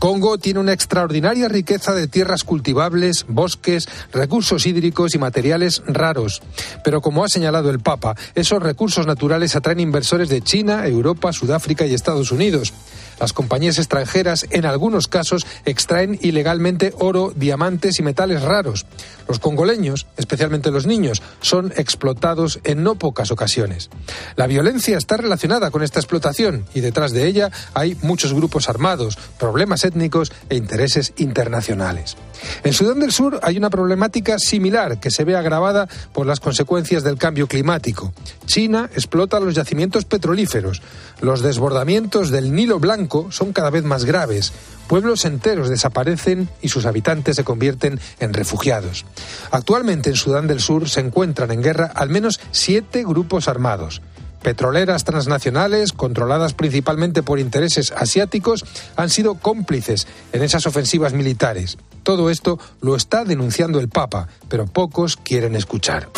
Congo 0.03 0.36
tiene 0.36 0.59
una 0.59 0.72
extraordinaria 0.72 1.46
riqueza 1.46 1.94
de 1.94 2.09
tierras 2.09 2.42
cultivables, 2.42 3.24
bosques, 3.28 3.88
recursos 4.12 4.66
hídricos 4.66 5.14
y 5.14 5.18
materiales 5.18 5.80
raros. 5.86 6.42
Pero 6.82 7.00
como 7.00 7.22
ha 7.22 7.28
señalado 7.28 7.70
el 7.70 7.78
Papa, 7.78 8.16
esos 8.34 8.61
recursos 8.61 9.07
naturales 9.07 9.55
atraen 9.55 9.78
inversores 9.78 10.28
de 10.28 10.42
China, 10.42 10.88
Europa, 10.88 11.32
Sudáfrica 11.32 11.86
y 11.86 11.94
Estados 11.94 12.32
Unidos. 12.32 12.72
Las 13.20 13.32
compañías 13.32 13.78
extranjeras, 13.78 14.48
en 14.50 14.66
algunos 14.66 15.07
casos, 15.07 15.46
extraen 15.64 16.18
ilegalmente 16.20 16.92
oro, 16.98 17.32
diamantes 17.36 18.00
y 18.00 18.03
metales 18.03 18.42
raros. 18.42 18.86
Los 19.28 19.38
congoleños, 19.38 20.09
especialmente 20.16 20.72
los 20.72 20.86
niños, 20.86 21.22
son 21.40 21.72
explotados 21.76 22.59
en 22.64 22.82
no 22.82 22.96
pocas 22.96 23.30
ocasiones. 23.30 23.90
La 24.34 24.48
violencia 24.48 24.98
está 24.98 25.16
relacionada 25.16 25.70
con 25.70 25.84
esta 25.84 26.00
explotación 26.00 26.66
y 26.74 26.80
detrás 26.80 27.12
de 27.12 27.28
ella 27.28 27.53
hay 27.74 27.96
muchos 28.03 28.34
grupos 28.34 28.68
armados, 28.68 29.16
problemas 29.38 29.84
étnicos 29.93 30.32
e 30.49 30.57
intereses 30.57 31.12
internacionales. 31.18 32.16
En 32.64 32.72
Sudán 32.72 33.01
del 33.01 33.12
Sur 33.12 33.38
hay 33.43 33.57
una 33.57 33.70
problemática 33.70 34.38
similar 34.38 34.99
que 34.99 35.11
se 35.11 35.24
ve 35.24 35.36
agravada 35.36 35.88
por 36.12 36.26
las 36.26 36.40
consecuencias 36.40 37.05
del 37.05 37.18
cambio 37.18 37.47
climático. 37.47 38.12
China 38.47 38.90
explota 38.95 39.38
los 39.38 39.55
yacimientos 39.55 40.05
petrolíferos. 40.05 40.82
Los 41.20 41.43
desbordamientos 41.43 42.30
del 42.30 42.53
Nilo 42.53 42.80
Blanco 42.80 43.30
son 43.30 43.53
cada 43.53 43.70
vez 43.70 43.84
más 43.84 44.05
graves. 44.05 44.53
Pueblos 44.88 45.24
enteros 45.24 45.68
desaparecen 45.68 46.49
y 46.61 46.68
sus 46.68 46.86
habitantes 46.86 47.36
se 47.36 47.45
convierten 47.45 48.01
en 48.18 48.34
refugiados. 48.34 49.05
Actualmente 49.51 50.11
en 50.11 50.16
Sudán 50.16 50.49
del 50.49 50.61
Sur 50.61 50.88
se 50.88 51.01
encuentran 51.01 51.51
en 51.53 51.62
guerra 51.62 51.93
al 51.95 52.09
menos 52.09 52.40
siete 52.51 53.05
grupos 53.05 53.49
armados. 53.49 54.03
Petroleras 54.43 55.05
transnacionales, 55.05 55.93
controladas 55.93 56.55
principalmente 56.55 57.22
por 57.22 57.38
intereses 57.38 57.93
asiáticos, 57.93 58.64
han 58.97 59.09
sido 59.09 59.34
cómplices 59.34 60.07
en 60.32 60.43
esas 60.43 60.66
ofensivas 60.66 61.12
militares. 61.12 61.78
Todo 62.03 62.30
esto 62.30 62.59
lo 62.80 62.97
está 62.97 63.24
denunciando 63.24 63.78
el 63.78 63.88
Papa, 63.88 64.28
pero 64.49 64.66
pocos 64.66 65.16
quieren 65.16 65.55
escuchar. 65.55 66.09